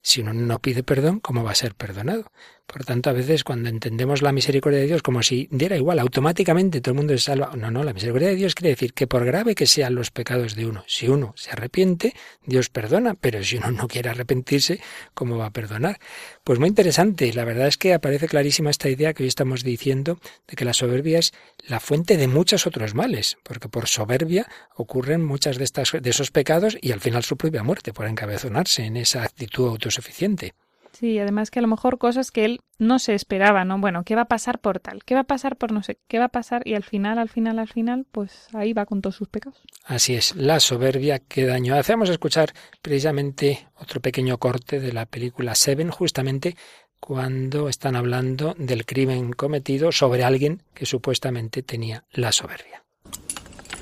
si 0.03 0.21
uno 0.21 0.33
no 0.33 0.61
pide 0.61 0.83
perdón, 0.83 1.21
¿cómo 1.21 1.45
va 1.45 1.53
a 1.53 1.57
ser 1.57 1.75
perdonado? 1.75 2.31
Por 2.67 2.85
tanto, 2.85 3.11
a 3.11 3.13
veces 3.13 3.45
cuando 3.45 3.69
entendemos 3.69 4.23
la 4.23 4.33
misericordia 4.33 4.81
de 4.81 4.87
Dios 4.87 5.03
como 5.03 5.23
si 5.23 5.49
diera 5.53 5.77
igual, 5.77 6.01
automáticamente 6.01 6.81
todo 6.81 6.93
el 6.93 6.97
mundo 6.97 7.13
se 7.15 7.25
salva. 7.25 7.55
No, 7.57 7.71
no, 7.71 7.85
la 7.85 7.93
misericordia 7.93 8.29
de 8.29 8.35
Dios 8.35 8.55
quiere 8.57 8.71
decir 8.71 8.93
que 8.93 9.07
por 9.07 9.25
grave 9.25 9.55
que 9.55 9.67
sean 9.67 9.95
los 9.95 10.11
pecados 10.11 10.57
de 10.57 10.67
uno, 10.67 10.85
si 10.89 11.09
uno 11.09 11.33
se 11.37 11.51
arrepiente, 11.53 12.15
Dios 12.45 12.69
perdona, 12.69 13.15
pero 13.15 13.43
si 13.45 13.57
uno 13.57 13.71
no 13.71 13.87
quiere 13.87 14.11
arrepentirse, 14.11 14.81
¿cómo 15.15 15.39
va 15.39 15.47
a 15.47 15.51
perdonar? 15.51 16.01
Pues 16.43 16.59
muy 16.59 16.69
interesante. 16.69 17.33
La 17.33 17.45
verdad 17.45 17.69
es 17.69 17.79
que 17.79 17.95
aparece 17.95 18.27
clarísima 18.27 18.71
esta 18.71 18.89
idea 18.89 19.15
que 19.15 19.23
hoy 19.23 19.29
estamos 19.29 19.63
diciendo 19.63 20.19
de 20.49 20.57
que 20.57 20.65
la 20.65 20.73
soberbia 20.73 21.21
es 21.21 21.33
la 21.69 21.79
fuente 21.79 22.17
de 22.17 22.27
muchos 22.27 22.67
otros 22.67 22.95
males, 22.95 23.39
porque 23.45 23.69
por 23.69 23.87
soberbia 23.87 24.49
ocurren 24.75 25.25
muchas 25.25 25.57
de 25.57 25.65
estas 25.65 25.93
de 25.93 26.11
esos 26.11 26.33
pecados 26.33 26.77
y 26.81 26.91
al 26.93 27.01
final 27.01 27.23
su 27.23 27.37
propia 27.37 27.63
muerte 27.63 27.93
por 27.93 28.07
encabezonarse 28.07 28.85
en 28.85 28.97
esa 28.97 29.23
actitud 29.23 29.69
autosuficiente. 29.69 30.55
Sí, 30.99 31.19
además 31.19 31.51
que 31.51 31.59
a 31.59 31.63
lo 31.63 31.69
mejor 31.69 31.99
cosas 31.99 32.31
que 32.31 32.47
él 32.47 32.61
no 32.79 32.99
se 32.99 33.15
esperaba, 33.15 33.67
¿no? 33.67 33.79
Bueno, 33.79 34.03
¿qué 34.03 34.15
va 34.15 34.23
a 34.23 34.29
pasar 34.29 34.61
por 34.61 34.81
tal? 34.81 35.05
¿Qué 35.05 35.15
va 35.15 35.21
a 35.21 35.25
pasar 35.25 35.57
por 35.57 35.71
no 35.71 35.83
sé? 35.83 35.99
¿Qué 36.09 36.19
va 36.19 36.27
a 36.27 36.31
pasar? 36.31 36.67
Y 36.67 36.73
al 36.73 36.85
final, 36.85 37.19
al 37.19 37.29
final, 37.29 37.59
al 37.59 37.69
final, 37.69 38.07
pues 38.11 38.49
ahí 38.55 38.73
va 38.73 38.87
con 38.87 39.03
todos 39.03 39.15
sus 39.15 39.29
pecados. 39.29 39.61
Así 39.85 40.15
es, 40.15 40.35
la 40.37 40.59
soberbia, 40.59 41.19
qué 41.19 41.45
daño 41.45 41.75
hace. 41.75 41.93
Vamos 41.93 42.09
a 42.09 42.13
escuchar 42.13 42.55
precisamente 42.81 43.69
otro 43.75 44.01
pequeño 44.01 44.39
corte 44.39 44.81
de 44.81 44.95
la 44.95 45.05
película 45.05 45.55
Seven, 45.55 45.91
justamente 45.91 46.57
cuando 46.99 47.69
están 47.69 47.95
hablando 47.95 48.55
del 48.57 48.87
crimen 48.87 49.35
cometido 49.35 49.93
sobre 49.93 50.25
alguien 50.25 50.63
que 50.73 50.87
supuestamente 50.87 51.63
tenía 51.63 52.05
la 52.11 52.33
soberbia. 52.33 52.85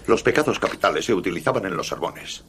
Los 0.08 0.24
pecados 0.24 0.58
capitales 0.58 1.04
se 1.04 1.14
utilizaban 1.14 1.64
en 1.64 1.76
los 1.76 1.86
sermones. 1.86 2.44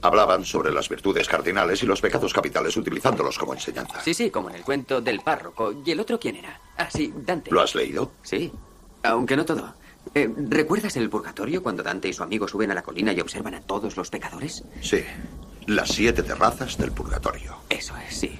Hablaban 0.00 0.44
sobre 0.44 0.70
las 0.70 0.88
virtudes 0.88 1.26
cardinales 1.26 1.82
y 1.82 1.86
los 1.86 2.00
pecados 2.00 2.32
capitales 2.32 2.76
utilizándolos 2.76 3.36
como 3.36 3.54
enseñanza. 3.54 4.00
Sí, 4.00 4.14
sí, 4.14 4.30
como 4.30 4.48
en 4.48 4.56
el 4.56 4.62
cuento 4.62 5.00
del 5.00 5.20
párroco. 5.20 5.74
¿Y 5.84 5.90
el 5.90 6.00
otro 6.00 6.20
quién 6.20 6.36
era? 6.36 6.60
Ah, 6.76 6.88
sí, 6.90 7.12
Dante. 7.16 7.50
¿Lo 7.50 7.60
has 7.60 7.74
leído? 7.74 8.12
Sí, 8.22 8.52
aunque 9.02 9.36
no 9.36 9.44
todo. 9.44 9.74
Eh, 10.14 10.32
¿Recuerdas 10.36 10.96
el 10.96 11.10
purgatorio 11.10 11.62
cuando 11.62 11.82
Dante 11.82 12.08
y 12.08 12.12
su 12.12 12.22
amigo 12.22 12.46
suben 12.46 12.70
a 12.70 12.74
la 12.74 12.82
colina 12.82 13.12
y 13.12 13.20
observan 13.20 13.54
a 13.54 13.60
todos 13.60 13.96
los 13.96 14.08
pecadores? 14.08 14.62
Sí, 14.80 15.02
las 15.66 15.88
siete 15.88 16.22
terrazas 16.22 16.78
del 16.78 16.92
purgatorio. 16.92 17.56
Eso 17.68 17.94
es, 17.96 18.16
sí. 18.16 18.38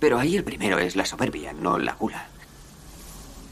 Pero 0.00 0.18
ahí 0.18 0.36
el 0.36 0.44
primero 0.44 0.78
es 0.78 0.96
la 0.96 1.04
soberbia, 1.04 1.52
no 1.52 1.78
la 1.78 1.94
gula. 1.94 2.26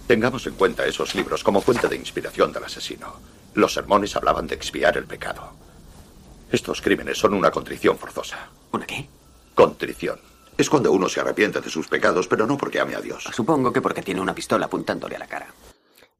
Tengamos 0.07 0.47
en 0.47 0.55
cuenta 0.55 0.85
esos 0.87 1.15
libros 1.15 1.45
como 1.45 1.61
fuente 1.61 1.89
de 1.89 1.97
inspiración 1.97 2.53
del 2.53 2.65
asesino. 2.65 3.15
Los 3.55 3.75
sermones 3.75 4.17
hablaban 4.17 4.47
de 4.47 4.55
expiar 4.55 4.97
el 4.97 5.05
pecado. 5.05 5.53
Estos 6.51 6.81
crímenes 6.81 7.19
son 7.19 7.35
una 7.35 7.51
contrición 7.51 7.99
forzosa. 7.99 8.49
¿Una 8.73 8.87
qué? 8.87 9.09
Contrición. 9.55 10.19
Es 10.57 10.71
cuando 10.71 10.93
uno 10.93 11.09
se 11.09 11.21
arrepiente 11.21 11.61
de 11.61 11.71
sus 11.71 11.89
pecados, 11.89 12.29
pero 12.29 12.47
no 12.47 12.57
porque 12.57 12.81
ame 12.81 12.95
a 12.95 13.01
Dios. 13.01 13.25
Supongo 13.33 13.73
que 13.73 13.81
porque 13.81 14.03
tiene 14.03 14.21
una 14.21 14.35
pistola 14.35 14.67
apuntándole 14.67 15.17
a 15.17 15.19
la 15.19 15.27
cara. 15.27 15.53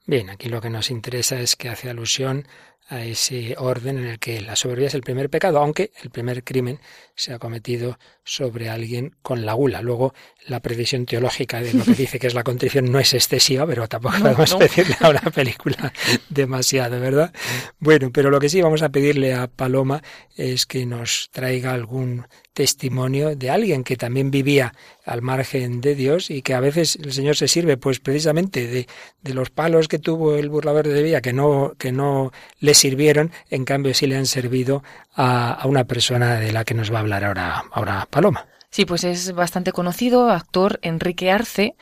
Bien, 0.07 0.29
aquí 0.29 0.49
lo 0.49 0.61
que 0.61 0.71
nos 0.71 0.91
interesa 0.91 1.41
es 1.41 1.57
que 1.57 1.69
hace 1.69 1.89
alusión 1.89 2.47
a 2.89 3.03
ese 3.03 3.55
orden 3.59 3.99
en 3.99 4.07
el 4.07 4.19
que 4.19 4.41
la 4.41 4.57
soberbia 4.57 4.89
es 4.89 4.95
el 4.95 5.03
primer 5.03 5.31
pecado, 5.31 5.59
aunque 5.59 5.91
el 6.03 6.11
primer 6.11 6.45
crimen 6.45 6.81
se 7.15 7.33
ha 7.33 7.39
cometido 7.39 7.99
sobre 8.25 8.69
alguien 8.69 9.15
con 9.23 9.47
la 9.47 9.53
gula. 9.53 9.83
Luego, 9.83 10.15
la 10.47 10.61
precisión 10.61 11.07
teológica 11.07 11.61
de 11.61 11.73
lo 11.73 11.85
que 11.85 11.93
dice 11.95 12.19
que 12.19 12.27
es 12.27 12.35
la 12.35 12.43
contrición 12.43 12.91
no 12.91 12.99
es 12.99 13.15
excesiva, 13.15 13.67
pero 13.67 13.89
tampoco 13.89 14.19
podemos 14.19 14.55
pedirle 14.55 14.97
a 15.01 15.11
una 15.11 15.31
película 15.35 15.93
demasiado, 16.29 16.99
¿verdad? 17.01 17.33
Bueno, 17.79 18.11
pero 18.13 18.31
lo 18.31 18.41
que 18.41 18.49
sí 18.49 18.61
vamos 18.61 18.83
a 18.83 18.89
pedirle 18.89 19.35
a 19.35 19.47
Paloma 19.47 20.03
es 20.37 20.67
que 20.67 20.87
nos 20.87 21.31
traiga 21.33 21.73
algún 21.73 22.27
testimonio 22.55 23.35
de 23.35 23.51
alguien 23.51 23.83
que 23.83 23.97
también 23.97 24.31
vivía 24.31 24.75
al 25.05 25.23
margen 25.23 25.81
de 25.81 25.95
Dios 25.95 26.31
y 26.31 26.41
que 26.43 26.55
a 26.55 26.61
veces 26.61 26.97
el 26.97 27.13
Señor 27.13 27.37
se 27.37 27.49
sirve 27.49 27.77
pues 27.77 27.99
precisamente 27.99 28.67
de, 28.67 28.87
de 29.23 29.35
los 29.35 29.51
palos 29.51 29.89
que 29.89 29.99
tuvo 29.99 30.37
el 30.37 30.49
burlador 30.49 30.87
de 30.87 31.03
Villa 31.03 31.21
que 31.21 31.33
no, 31.33 31.75
que 31.79 31.91
no 31.91 32.33
le 32.61 32.74
sirvieron, 32.75 33.33
en 33.51 33.65
cambio 33.65 33.95
sí 33.95 34.07
le 34.07 34.17
han 34.17 34.27
servido 34.27 34.83
a, 35.15 35.63
una 35.65 35.85
persona 35.85 36.35
de 36.37 36.53
la 36.53 36.65
que 36.65 36.75
nos 36.75 36.93
va 36.93 36.99
a 36.99 37.01
hablar 37.01 37.25
ahora, 37.25 37.65
ahora 37.73 38.07
Paloma. 38.11 38.47
Sí, 38.71 38.85
pues 38.85 39.05
es 39.05 39.33
bastante 39.33 39.73
conocido, 39.73 40.31
actor 40.31 40.81
Enrique 40.83 41.31
Arce, 41.31 41.77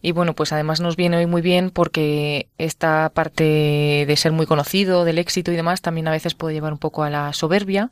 y 0.00 0.12
bueno, 0.12 0.34
pues 0.34 0.52
además 0.52 0.80
nos 0.80 0.96
viene 0.96 1.16
hoy 1.16 1.26
muy 1.26 1.42
bien 1.42 1.70
porque 1.70 2.48
esta 2.56 3.10
parte 3.12 4.04
de 4.06 4.16
ser 4.16 4.32
muy 4.32 4.46
conocido, 4.46 5.04
del 5.04 5.18
éxito 5.18 5.50
y 5.50 5.56
demás, 5.56 5.82
también 5.82 6.06
a 6.06 6.12
veces 6.12 6.34
puede 6.34 6.54
llevar 6.54 6.72
un 6.72 6.78
poco 6.78 7.02
a 7.02 7.10
la 7.10 7.32
soberbia 7.32 7.90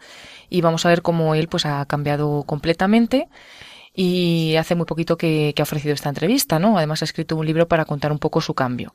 y 0.49 0.61
vamos 0.61 0.87
a 0.87 0.89
ver 0.89 1.03
cómo 1.03 1.35
él 1.35 1.49
pues 1.49 1.67
ha 1.67 1.85
cambiado 1.87 2.45
completamente 2.45 3.29
y 3.93 4.55
hace 4.57 4.75
muy 4.75 4.87
poquito 4.87 5.17
que, 5.17 5.53
que, 5.57 5.63
ha 5.63 5.65
ofrecido 5.65 5.95
esta 5.95 6.11
entrevista, 6.11 6.59
¿no? 6.59 6.77
Además 6.77 7.03
ha 7.03 7.07
escrito 7.07 7.35
un 7.35 7.47
libro 7.47 7.67
para 7.67 7.87
contar 7.87 8.13
un 8.13 8.19
poco 8.19 8.41
su 8.41 8.55
cambio. 8.55 8.95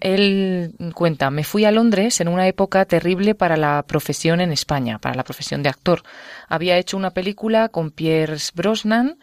Él 0.00 0.74
cuenta, 0.94 1.30
me 1.30 1.44
fui 1.44 1.64
a 1.64 1.70
Londres 1.70 2.20
en 2.20 2.28
una 2.28 2.48
época 2.48 2.84
terrible 2.86 3.34
para 3.34 3.56
la 3.56 3.84
profesión 3.86 4.40
en 4.40 4.50
España, 4.50 4.98
para 4.98 5.14
la 5.14 5.22
profesión 5.22 5.62
de 5.62 5.68
actor. 5.68 6.02
Había 6.48 6.76
hecho 6.76 6.96
una 6.96 7.10
película 7.10 7.68
con 7.68 7.90
Pierce 7.90 8.50
Brosnan 8.54 9.18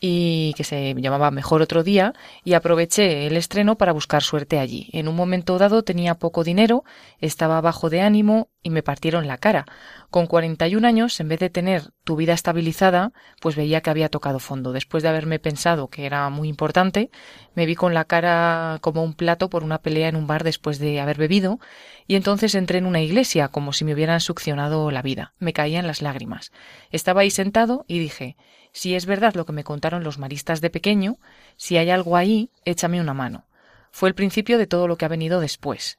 y 0.00 0.52
que 0.54 0.64
se 0.64 0.94
llamaba 0.98 1.30
Mejor 1.30 1.62
otro 1.62 1.82
día 1.82 2.12
y 2.44 2.52
aproveché 2.52 3.26
el 3.26 3.36
estreno 3.36 3.76
para 3.76 3.92
buscar 3.92 4.22
suerte 4.22 4.58
allí. 4.58 4.88
En 4.92 5.08
un 5.08 5.16
momento 5.16 5.58
dado 5.58 5.82
tenía 5.82 6.14
poco 6.16 6.44
dinero, 6.44 6.84
estaba 7.20 7.60
bajo 7.60 7.90
de 7.90 8.02
ánimo 8.02 8.48
y 8.62 8.70
me 8.70 8.82
partieron 8.82 9.26
la 9.26 9.38
cara. 9.38 9.64
Con 10.14 10.28
41 10.28 10.86
años, 10.86 11.18
en 11.18 11.26
vez 11.26 11.40
de 11.40 11.50
tener 11.50 11.90
tu 12.04 12.14
vida 12.14 12.34
estabilizada, 12.34 13.10
pues 13.40 13.56
veía 13.56 13.80
que 13.80 13.90
había 13.90 14.08
tocado 14.08 14.38
fondo. 14.38 14.70
Después 14.70 15.02
de 15.02 15.08
haberme 15.08 15.40
pensado 15.40 15.88
que 15.88 16.06
era 16.06 16.30
muy 16.30 16.46
importante, 16.48 17.10
me 17.56 17.66
vi 17.66 17.74
con 17.74 17.94
la 17.94 18.04
cara 18.04 18.78
como 18.80 19.02
un 19.02 19.14
plato 19.14 19.50
por 19.50 19.64
una 19.64 19.78
pelea 19.78 20.08
en 20.08 20.14
un 20.14 20.28
bar 20.28 20.44
después 20.44 20.78
de 20.78 21.00
haber 21.00 21.18
bebido 21.18 21.58
y 22.06 22.14
entonces 22.14 22.54
entré 22.54 22.78
en 22.78 22.86
una 22.86 23.00
iglesia 23.00 23.48
como 23.48 23.72
si 23.72 23.84
me 23.84 23.92
hubieran 23.92 24.20
succionado 24.20 24.92
la 24.92 25.02
vida. 25.02 25.34
Me 25.40 25.52
caían 25.52 25.88
las 25.88 26.00
lágrimas. 26.00 26.52
Estaba 26.92 27.22
ahí 27.22 27.32
sentado 27.32 27.84
y 27.88 27.98
dije 27.98 28.36
si 28.70 28.94
es 28.94 29.06
verdad 29.06 29.34
lo 29.34 29.44
que 29.46 29.52
me 29.52 29.64
contaron 29.64 30.04
los 30.04 30.20
maristas 30.20 30.60
de 30.60 30.70
pequeño, 30.70 31.16
si 31.56 31.76
hay 31.76 31.90
algo 31.90 32.16
ahí, 32.16 32.52
échame 32.64 33.00
una 33.00 33.14
mano. 33.14 33.48
Fue 33.90 34.08
el 34.08 34.14
principio 34.14 34.58
de 34.58 34.68
todo 34.68 34.86
lo 34.86 34.96
que 34.96 35.06
ha 35.06 35.08
venido 35.08 35.40
después. 35.40 35.98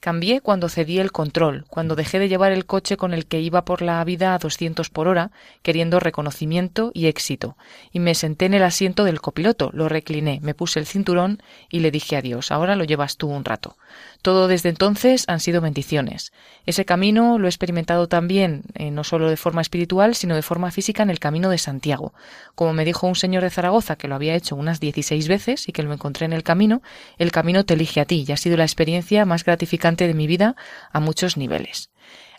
Cambié 0.00 0.40
cuando 0.40 0.70
cedí 0.70 0.98
el 0.98 1.12
control, 1.12 1.66
cuando 1.68 1.94
dejé 1.94 2.18
de 2.18 2.30
llevar 2.30 2.52
el 2.52 2.64
coche 2.64 2.96
con 2.96 3.12
el 3.12 3.26
que 3.26 3.42
iba 3.42 3.66
por 3.66 3.82
la 3.82 4.02
vida 4.02 4.32
a 4.32 4.38
200 4.38 4.88
por 4.88 5.08
hora, 5.08 5.30
queriendo 5.60 6.00
reconocimiento 6.00 6.90
y 6.94 7.06
éxito, 7.06 7.58
y 7.92 8.00
me 8.00 8.14
senté 8.14 8.46
en 8.46 8.54
el 8.54 8.62
asiento 8.62 9.04
del 9.04 9.20
copiloto, 9.20 9.68
lo 9.74 9.90
recliné, 9.90 10.40
me 10.42 10.54
puse 10.54 10.78
el 10.80 10.86
cinturón 10.86 11.42
y 11.68 11.80
le 11.80 11.90
dije 11.90 12.16
adiós, 12.16 12.50
ahora 12.50 12.76
lo 12.76 12.84
llevas 12.84 13.18
tú 13.18 13.28
un 13.28 13.44
rato. 13.44 13.76
Todo 14.22 14.48
desde 14.48 14.68
entonces 14.68 15.24
han 15.28 15.40
sido 15.40 15.60
bendiciones. 15.60 16.32
Ese 16.66 16.84
camino 16.84 17.38
lo 17.38 17.46
he 17.46 17.48
experimentado 17.48 18.06
también, 18.06 18.64
eh, 18.74 18.90
no 18.90 19.02
solo 19.02 19.30
de 19.30 19.36
forma 19.36 19.62
espiritual, 19.62 20.14
sino 20.14 20.34
de 20.34 20.42
forma 20.42 20.70
física 20.70 21.02
en 21.02 21.10
el 21.10 21.18
camino 21.18 21.48
de 21.48 21.58
Santiago. 21.58 22.12
Como 22.54 22.72
me 22.72 22.84
dijo 22.84 23.06
un 23.06 23.16
señor 23.16 23.42
de 23.42 23.50
Zaragoza 23.50 23.96
que 23.96 24.08
lo 24.08 24.14
había 24.14 24.34
hecho 24.34 24.56
unas 24.56 24.78
16 24.78 25.28
veces 25.28 25.68
y 25.68 25.72
que 25.72 25.82
lo 25.82 25.92
encontré 25.92 26.26
en 26.26 26.32
el 26.32 26.42
camino, 26.42 26.82
el 27.18 27.32
camino 27.32 27.64
te 27.64 27.74
elige 27.74 28.00
a 28.00 28.04
ti 28.04 28.24
y 28.26 28.32
ha 28.32 28.36
sido 28.36 28.56
la 28.56 28.64
experiencia 28.64 29.24
más 29.24 29.44
gratificante 29.44 30.06
de 30.06 30.14
mi 30.14 30.26
vida 30.26 30.56
a 30.92 31.00
muchos 31.00 31.36
niveles 31.36 31.90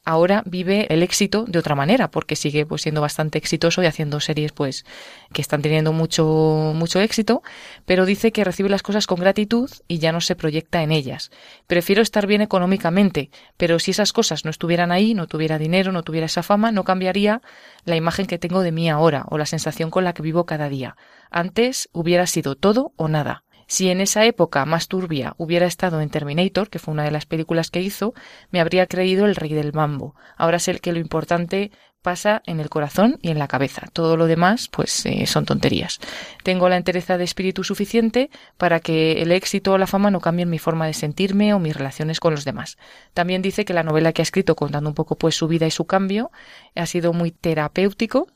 ahora 0.04 0.44
vive 0.46 0.88
el 0.90 1.04
éxito 1.04 1.46
de 1.48 1.60
otra 1.60 1.76
manera, 1.76 2.10
porque 2.10 2.36
sigue 2.36 2.66
pues 2.66 2.82
siendo 2.82 3.02
bastante 3.02 3.38
exitoso 3.38 3.84
y 3.84 3.86
haciendo 3.86 4.20
series 4.20 4.52
pues 4.52 4.86
que 5.34 5.42
están 5.42 5.62
teniendo 5.62 5.94
mucho 5.94 6.74
mucho 6.76 7.00
éxito, 7.00 7.44
pero 7.86 8.06
dice 8.06 8.32
que 8.32 8.44
recibe 8.44 8.70
las 8.70 8.84
cosas 8.84 9.08
con 9.08 9.20
gratitud 9.20 9.70
y 9.88 10.00
ya 10.00 10.12
no 10.12 10.22
se 10.22 10.36
proyecta 10.36 10.84
en 10.84 10.92
ellas. 10.92 11.32
Prefiero 11.68 12.02
estar 12.02 12.28
bien 12.28 12.42
económicamente, 12.42 13.30
pero 13.58 13.80
si 13.80 13.92
esas 13.92 14.14
cosas 14.14 14.46
no 14.46 14.52
estuvieran 14.52 14.92
ahí, 14.92 15.14
no 15.14 15.28
tuviera 15.28 15.58
dinero, 15.58 15.92
no 15.92 16.04
tuviera 16.04 16.26
esa 16.26 16.44
fama, 16.44 16.72
no 16.72 16.84
cambiaría 16.84 17.42
la 17.86 17.96
imagen 17.96 18.26
que 18.26 18.40
tengo 18.40 18.62
de 18.62 18.72
mí 18.72 18.90
ahora 18.90 19.26
o 19.30 19.38
la 19.38 19.46
sensación 19.46 19.92
con 19.92 20.04
la 20.04 20.14
que 20.14 20.24
vivo 20.24 20.46
cada 20.46 20.70
día. 20.70 20.96
Antes 21.30 21.90
hubiera 21.94 22.28
sido 22.28 22.56
todo 22.56 22.94
o 22.98 23.08
nada. 23.08 23.44
Si 23.72 23.90
en 23.90 24.02
esa 24.02 24.26
época 24.26 24.66
más 24.66 24.90
turbia 24.90 25.34
hubiera 25.38 25.66
estado 25.66 26.02
en 26.02 26.10
Terminator, 26.10 26.70
que 26.70 26.78
fue 26.78 26.94
una 26.94 27.06
de 27.06 27.12
las 27.12 27.26
películas 27.26 27.72
que 27.72 27.80
hizo, 27.80 28.14
me 28.50 28.60
habría 28.60 28.86
creído 28.86 29.26
el 29.26 29.38
rey 29.38 29.54
del 29.54 29.72
mambo. 29.72 30.14
Ahora 30.36 30.60
sé 30.60 30.78
que 30.82 30.92
lo 30.92 31.00
importante 31.00 31.72
pasa 32.02 32.42
en 32.46 32.60
el 32.60 32.70
corazón 32.70 33.20
y 33.22 33.30
en 33.30 33.40
la 33.40 33.48
cabeza. 33.48 33.88
Todo 33.94 34.18
lo 34.18 34.28
demás, 34.28 34.68
pues, 34.70 35.06
eh, 35.06 35.26
son 35.28 35.46
tonterías. 35.46 36.00
Tengo 36.44 36.70
la 36.70 36.78
entereza 36.78 37.18
de 37.18 37.24
espíritu 37.24 37.64
suficiente 37.64 38.30
para 38.58 38.80
que 38.80 39.22
el 39.22 39.32
éxito 39.32 39.74
o 39.74 39.78
la 39.78 39.88
fama 39.88 40.12
no 40.12 40.20
cambien 40.20 40.50
mi 40.50 40.60
forma 40.60 40.88
de 40.88 40.94
sentirme 40.94 41.54
o 41.54 41.60
mis 41.60 41.76
relaciones 41.76 42.20
con 42.20 42.34
los 42.34 42.46
demás. 42.46 42.78
También 43.14 43.42
dice 43.42 43.66
que 43.66 43.74
la 43.74 43.84
novela 43.84 44.14
que 44.14 44.22
ha 44.22 44.24
escrito 44.24 44.56
contando 44.56 44.90
un 44.90 44.96
poco 44.96 45.16
pues 45.16 45.36
su 45.36 45.48
vida 45.48 45.68
y 45.68 45.72
su 45.72 45.86
cambio 45.86 46.32
ha 46.76 46.86
sido 46.86 47.14
muy 47.14 47.32
terapéutico. 47.32 48.28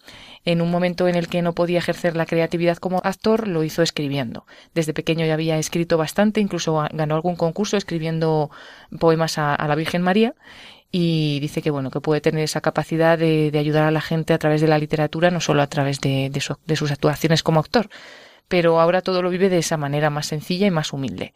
En 0.43 0.61
un 0.61 0.69
momento 0.69 1.07
en 1.07 1.15
el 1.15 1.27
que 1.27 1.41
no 1.41 1.53
podía 1.53 1.79
ejercer 1.79 2.15
la 2.15 2.27
creatividad 2.27 2.77
como 2.77 3.01
actor, 3.03 3.47
lo 3.47 3.63
hizo 3.63 3.81
escribiendo. 3.81 4.45
Desde 4.75 4.93
pequeño 4.93 5.25
ya 5.25 5.33
había 5.33 5.57
escrito 5.57 5.97
bastante, 5.97 6.39
incluso 6.39 6.87
ganó 6.91 7.15
algún 7.15 7.35
concurso 7.35 7.77
escribiendo 7.77 8.51
poemas 8.99 9.39
a 9.39 9.65
la 9.67 9.75
Virgen 9.75 10.03
María 10.03 10.35
y 10.97 11.41
dice 11.41 11.61
que 11.61 11.71
bueno 11.71 11.91
que 11.91 11.99
puede 11.99 12.21
tener 12.21 12.41
esa 12.41 12.61
capacidad 12.61 13.17
de, 13.17 13.51
de, 13.51 13.59
ayudar 13.59 13.83
a 13.83 13.91
la 13.91 13.99
gente 13.99 14.31
a 14.31 14.37
través 14.37 14.61
de 14.61 14.69
la 14.69 14.77
literatura 14.77 15.29
no 15.29 15.41
solo 15.41 15.61
a 15.61 15.67
través 15.67 15.99
de, 15.99 16.29
de, 16.31 16.41
de, 16.65 16.75
sus 16.77 16.89
actuaciones 16.89 17.43
como 17.43 17.59
actor. 17.59 17.89
Pero 18.47 18.79
ahora 18.79 19.01
todo 19.01 19.21
lo 19.21 19.29
vive 19.29 19.49
de 19.49 19.57
esa 19.57 19.75
manera 19.75 20.09
más 20.09 20.27
sencilla 20.27 20.67
y 20.67 20.71
más 20.71 20.93
humilde. 20.93 21.33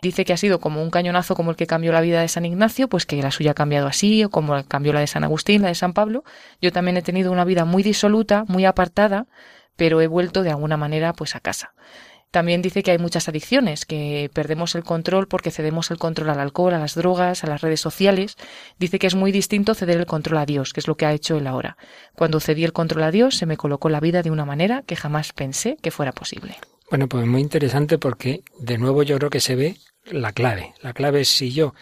Dice 0.00 0.24
que 0.24 0.32
ha 0.32 0.38
sido 0.38 0.60
como 0.60 0.82
un 0.82 0.88
cañonazo 0.90 1.34
como 1.34 1.50
el 1.50 1.58
que 1.58 1.66
cambió 1.66 1.92
la 1.92 2.00
vida 2.00 2.22
de 2.22 2.28
San 2.28 2.46
Ignacio 2.46 2.88
pues 2.88 3.04
que 3.04 3.20
la 3.20 3.30
suya 3.30 3.50
ha 3.50 3.54
cambiado 3.54 3.86
así 3.86 4.24
o 4.24 4.30
como 4.30 4.64
cambió 4.64 4.94
la 4.94 5.00
de 5.00 5.06
San 5.06 5.24
Agustín 5.24 5.60
la 5.60 5.68
de 5.68 5.74
San 5.74 5.92
Pablo. 5.92 6.24
Yo 6.62 6.72
también 6.72 6.96
he 6.96 7.02
tenido 7.02 7.32
una 7.32 7.44
vida 7.44 7.66
muy 7.66 7.82
disoluta 7.82 8.46
muy 8.48 8.64
apartada 8.64 9.26
pero 9.76 10.00
he 10.00 10.06
vuelto 10.06 10.42
de 10.42 10.50
alguna 10.50 10.78
manera 10.78 11.12
pues 11.12 11.36
a 11.36 11.40
casa 11.40 11.74
también 12.32 12.62
dice 12.62 12.82
que 12.82 12.90
hay 12.90 12.98
muchas 12.98 13.28
adicciones, 13.28 13.84
que 13.84 14.30
perdemos 14.32 14.74
el 14.74 14.84
control 14.84 15.28
porque 15.28 15.50
cedemos 15.50 15.90
el 15.90 15.98
control 15.98 16.30
al 16.30 16.40
alcohol, 16.40 16.72
a 16.72 16.78
las 16.78 16.94
drogas, 16.94 17.44
a 17.44 17.46
las 17.46 17.60
redes 17.60 17.80
sociales. 17.80 18.36
Dice 18.78 18.98
que 18.98 19.06
es 19.06 19.14
muy 19.14 19.32
distinto 19.32 19.74
ceder 19.74 19.98
el 19.98 20.06
control 20.06 20.38
a 20.38 20.46
Dios, 20.46 20.72
que 20.72 20.80
es 20.80 20.88
lo 20.88 20.96
que 20.96 21.04
ha 21.04 21.12
hecho 21.12 21.36
él 21.36 21.46
ahora. 21.46 21.76
Cuando 22.16 22.40
cedí 22.40 22.64
el 22.64 22.72
control 22.72 23.04
a 23.04 23.10
Dios, 23.10 23.36
se 23.36 23.44
me 23.44 23.58
colocó 23.58 23.90
la 23.90 24.00
vida 24.00 24.22
de 24.22 24.30
una 24.30 24.46
manera 24.46 24.82
que 24.86 24.96
jamás 24.96 25.34
pensé 25.34 25.76
que 25.82 25.90
fuera 25.90 26.12
posible. 26.12 26.56
Bueno, 26.88 27.06
pues 27.06 27.26
muy 27.26 27.42
interesante 27.42 27.98
porque 27.98 28.42
de 28.58 28.78
nuevo 28.78 29.02
yo 29.02 29.18
creo 29.18 29.30
que 29.30 29.40
se 29.40 29.54
ve 29.54 29.76
la 30.06 30.32
clave. 30.32 30.72
La 30.80 30.94
clave 30.94 31.20
es 31.20 31.28
si 31.28 31.52
yo 31.52 31.74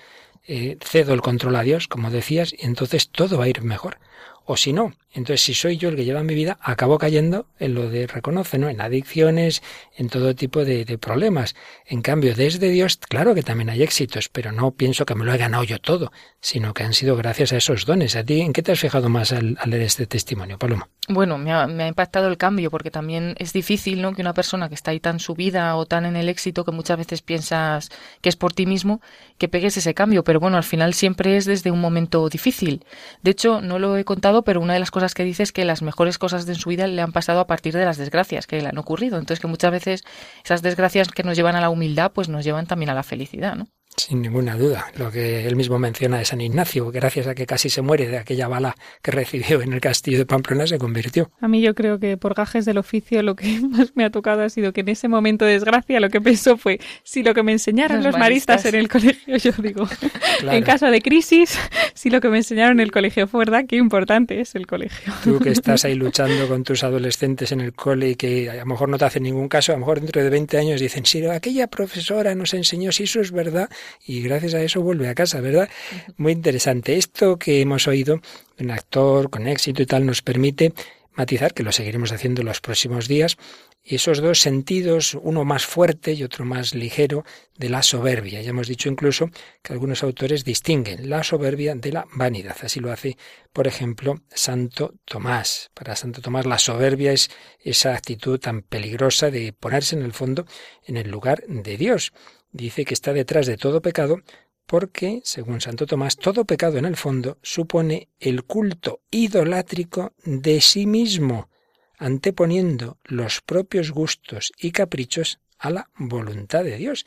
eh, 0.48 0.78
cedo 0.82 1.14
el 1.14 1.22
control 1.22 1.54
a 1.54 1.62
Dios, 1.62 1.86
como 1.86 2.10
decías, 2.10 2.52
y 2.52 2.66
entonces 2.66 3.08
todo 3.08 3.38
va 3.38 3.44
a 3.44 3.48
ir 3.48 3.62
mejor 3.62 3.98
o 4.44 4.56
si 4.56 4.72
no. 4.72 4.94
Entonces, 5.12 5.42
si 5.42 5.54
soy 5.54 5.76
yo 5.76 5.88
el 5.88 5.96
que 5.96 6.04
lleva 6.04 6.22
mi 6.22 6.34
vida, 6.34 6.56
acabo 6.60 6.96
cayendo 6.96 7.46
en 7.58 7.74
lo 7.74 7.90
de 7.90 8.06
reconoce, 8.06 8.58
¿no? 8.58 8.68
En 8.68 8.80
adicciones, 8.80 9.60
en 9.96 10.08
todo 10.08 10.36
tipo 10.36 10.64
de, 10.64 10.86
problemas. 10.98 11.56
En 11.86 12.00
cambio, 12.00 12.34
desde 12.34 12.68
Dios, 12.68 12.96
claro 12.96 13.34
que 13.34 13.42
también 13.42 13.70
hay 13.70 13.82
éxitos, 13.82 14.28
pero 14.28 14.52
no 14.52 14.70
pienso 14.70 15.04
que 15.06 15.14
me 15.16 15.24
lo 15.24 15.34
he 15.34 15.38
ganado 15.38 15.64
yo 15.64 15.80
todo, 15.80 16.12
sino 16.40 16.74
que 16.74 16.84
han 16.84 16.94
sido 16.94 17.16
gracias 17.16 17.52
a 17.52 17.56
esos 17.56 17.86
dones. 17.86 18.14
¿A 18.14 18.24
ti 18.24 18.40
en 18.40 18.52
qué 18.52 18.62
te 18.62 18.72
has 18.72 18.80
fijado 18.80 19.08
más 19.08 19.32
al, 19.32 19.58
leer 19.66 19.82
este 19.82 20.06
testimonio, 20.06 20.58
Paloma? 20.58 20.88
Bueno, 21.08 21.38
me 21.38 21.52
ha, 21.52 21.66
me 21.66 21.84
ha, 21.84 21.88
impactado 21.88 22.28
el 22.28 22.36
cambio 22.36 22.70
porque 22.70 22.92
también 22.92 23.34
es 23.38 23.52
difícil, 23.52 24.00
¿no? 24.00 24.12
Que 24.14 24.22
una 24.22 24.34
persona 24.34 24.68
que 24.68 24.76
está 24.76 24.92
ahí 24.92 25.00
tan 25.00 25.18
subida 25.18 25.74
o 25.74 25.86
tan 25.86 26.06
en 26.06 26.14
el 26.14 26.28
éxito 26.28 26.64
que 26.64 26.70
muchas 26.70 26.98
veces 26.98 27.20
piensas 27.20 27.90
que 28.20 28.28
es 28.28 28.36
por 28.36 28.52
ti 28.52 28.66
mismo, 28.66 29.00
que 29.38 29.48
pegues 29.48 29.76
ese 29.76 29.92
cambio. 29.92 30.22
Pero 30.22 30.38
bueno, 30.38 30.56
al 30.56 30.64
final 30.64 30.94
siempre 30.94 31.36
es 31.36 31.46
desde 31.46 31.72
un 31.72 31.80
momento 31.80 32.28
difícil. 32.28 32.84
De 33.22 33.32
hecho, 33.32 33.60
no 33.60 33.80
lo 33.80 33.96
he 33.96 34.04
contado, 34.04 34.42
pero 34.42 34.60
una 34.60 34.74
de 34.74 34.80
las 34.80 34.92
cosas 34.92 34.99
que 35.14 35.24
dice 35.24 35.42
es 35.42 35.52
que 35.52 35.64
las 35.64 35.82
mejores 35.82 36.18
cosas 36.18 36.46
de 36.46 36.54
su 36.54 36.68
vida 36.68 36.86
le 36.86 37.02
han 37.02 37.12
pasado 37.12 37.40
a 37.40 37.46
partir 37.46 37.74
de 37.74 37.84
las 37.84 37.96
desgracias 37.96 38.46
que 38.46 38.60
le 38.60 38.68
han 38.68 38.78
ocurrido. 38.78 39.18
Entonces 39.18 39.40
que 39.40 39.48
muchas 39.48 39.70
veces 39.70 40.04
esas 40.44 40.62
desgracias 40.62 41.08
que 41.08 41.22
nos 41.22 41.36
llevan 41.36 41.56
a 41.56 41.60
la 41.60 41.70
humildad, 41.70 42.12
pues 42.12 42.28
nos 42.28 42.44
llevan 42.44 42.66
también 42.66 42.90
a 42.90 42.94
la 42.94 43.02
felicidad, 43.02 43.56
¿no? 43.56 43.66
Sin 44.00 44.22
ninguna 44.22 44.56
duda. 44.56 44.86
Lo 44.96 45.10
que 45.10 45.46
él 45.46 45.56
mismo 45.56 45.78
menciona 45.78 46.16
de 46.16 46.24
San 46.24 46.40
Ignacio, 46.40 46.90
gracias 46.90 47.26
a 47.26 47.34
que 47.34 47.44
casi 47.44 47.68
se 47.68 47.82
muere 47.82 48.08
de 48.08 48.16
aquella 48.16 48.48
bala 48.48 48.74
que 49.02 49.10
recibió 49.10 49.60
en 49.60 49.74
el 49.74 49.80
castillo 49.80 50.16
de 50.16 50.24
Pamplona, 50.24 50.66
se 50.66 50.78
convirtió. 50.78 51.30
A 51.38 51.48
mí 51.48 51.60
yo 51.60 51.74
creo 51.74 51.98
que 51.98 52.16
por 52.16 52.32
gajes 52.32 52.64
del 52.64 52.78
oficio 52.78 53.22
lo 53.22 53.36
que 53.36 53.60
más 53.70 53.92
me 53.96 54.04
ha 54.04 54.10
tocado 54.10 54.42
ha 54.42 54.48
sido 54.48 54.72
que 54.72 54.80
en 54.80 54.88
ese 54.88 55.08
momento 55.08 55.44
de 55.44 55.52
desgracia 55.52 56.00
lo 56.00 56.08
que 56.08 56.18
pensó 56.22 56.56
fue, 56.56 56.80
si 57.02 57.22
lo 57.22 57.34
que 57.34 57.42
me 57.42 57.52
enseñaron 57.52 57.98
los, 57.98 58.06
los 58.06 58.18
maristas. 58.18 58.64
en 58.64 58.74
el 58.74 58.88
colegio, 58.88 59.36
yo 59.36 59.52
digo, 59.62 59.86
claro. 60.40 60.56
en 60.56 60.64
caso 60.64 60.86
de 60.90 61.02
crisis, 61.02 61.58
si 61.94 62.08
lo 62.08 62.22
que 62.22 62.30
me 62.30 62.38
enseñaron 62.38 62.78
en 62.78 62.80
el 62.80 62.92
colegio 62.92 63.26
fue 63.26 63.40
verdad, 63.40 63.66
qué 63.68 63.76
importante 63.76 64.40
es 64.40 64.54
el 64.54 64.66
colegio. 64.66 65.12
Tú 65.22 65.40
que 65.40 65.50
estás 65.50 65.84
ahí 65.84 65.94
luchando 65.94 66.48
con 66.48 66.64
tus 66.64 66.84
adolescentes 66.84 67.52
en 67.52 67.60
el 67.60 67.74
cole 67.74 68.10
y 68.10 68.14
que 68.14 68.48
a 68.48 68.54
lo 68.54 68.66
mejor 68.66 68.88
no 68.88 68.96
te 68.96 69.04
hacen 69.04 69.24
ningún 69.24 69.48
caso, 69.48 69.72
a 69.72 69.74
lo 69.74 69.80
mejor 69.80 70.00
dentro 70.00 70.24
de 70.24 70.30
20 70.30 70.56
años 70.56 70.80
dicen, 70.80 71.04
si 71.04 71.22
aquella 71.26 71.66
profesora 71.66 72.34
nos 72.34 72.54
enseñó, 72.54 72.92
si 72.92 73.02
eso 73.02 73.20
es 73.20 73.30
verdad, 73.30 73.68
y 74.04 74.22
gracias 74.22 74.54
a 74.54 74.62
eso 74.62 74.80
vuelve 74.82 75.08
a 75.08 75.14
casa, 75.14 75.40
¿verdad? 75.40 75.68
Muy 76.16 76.32
interesante. 76.32 76.96
Esto 76.96 77.38
que 77.38 77.60
hemos 77.60 77.86
oído, 77.88 78.20
un 78.58 78.70
actor 78.70 79.30
con 79.30 79.46
éxito 79.46 79.82
y 79.82 79.86
tal, 79.86 80.06
nos 80.06 80.22
permite 80.22 80.72
matizar, 81.14 81.52
que 81.52 81.62
lo 81.62 81.72
seguiremos 81.72 82.12
haciendo 82.12 82.42
los 82.42 82.60
próximos 82.60 83.08
días, 83.08 83.36
esos 83.82 84.20
dos 84.20 84.40
sentidos, 84.40 85.14
uno 85.14 85.44
más 85.44 85.64
fuerte 85.64 86.12
y 86.12 86.22
otro 86.22 86.44
más 86.44 86.74
ligero, 86.74 87.24
de 87.56 87.68
la 87.68 87.82
soberbia. 87.82 88.40
Ya 88.40 88.50
hemos 88.50 88.68
dicho 88.68 88.88
incluso 88.88 89.30
que 89.62 89.72
algunos 89.72 90.02
autores 90.02 90.44
distinguen 90.44 91.08
la 91.10 91.22
soberbia 91.22 91.74
de 91.74 91.92
la 91.92 92.06
vanidad. 92.14 92.56
Así 92.62 92.80
lo 92.80 92.92
hace, 92.92 93.16
por 93.52 93.66
ejemplo, 93.66 94.22
Santo 94.28 94.94
Tomás. 95.04 95.70
Para 95.74 95.96
Santo 95.96 96.20
Tomás 96.20 96.46
la 96.46 96.58
soberbia 96.58 97.12
es 97.12 97.30
esa 97.58 97.94
actitud 97.94 98.38
tan 98.38 98.62
peligrosa 98.62 99.30
de 99.30 99.52
ponerse 99.52 99.96
en 99.96 100.02
el 100.02 100.12
fondo 100.12 100.46
en 100.84 100.96
el 100.96 101.10
lugar 101.10 101.42
de 101.46 101.76
Dios 101.76 102.12
dice 102.52 102.84
que 102.84 102.94
está 102.94 103.12
detrás 103.12 103.46
de 103.46 103.56
todo 103.56 103.82
pecado 103.82 104.18
porque, 104.66 105.20
según 105.24 105.60
Santo 105.60 105.86
Tomás, 105.86 106.16
todo 106.16 106.44
pecado 106.44 106.78
en 106.78 106.84
el 106.84 106.96
fondo 106.96 107.38
supone 107.42 108.08
el 108.20 108.44
culto 108.44 109.00
idolátrico 109.10 110.12
de 110.24 110.60
sí 110.60 110.86
mismo, 110.86 111.50
anteponiendo 111.98 112.98
los 113.04 113.40
propios 113.40 113.90
gustos 113.90 114.52
y 114.58 114.70
caprichos 114.70 115.40
a 115.58 115.70
la 115.70 115.90
voluntad 115.96 116.62
de 116.62 116.76
Dios, 116.76 117.04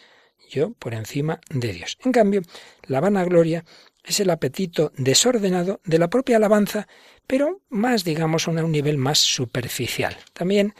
yo 0.49 0.73
por 0.73 0.93
encima 0.93 1.39
de 1.49 1.71
Dios. 1.71 1.97
En 2.03 2.11
cambio, 2.11 2.41
la 2.83 2.99
vanagloria 2.99 3.63
es 4.03 4.19
el 4.19 4.29
apetito 4.29 4.91
desordenado 4.97 5.79
de 5.85 5.99
la 5.99 6.09
propia 6.09 6.37
alabanza, 6.37 6.87
pero 7.25 7.61
más, 7.69 8.03
digamos, 8.03 8.47
a 8.47 8.51
un 8.51 8.71
nivel 8.71 8.97
más 8.97 9.19
superficial. 9.19 10.17
También 10.33 10.73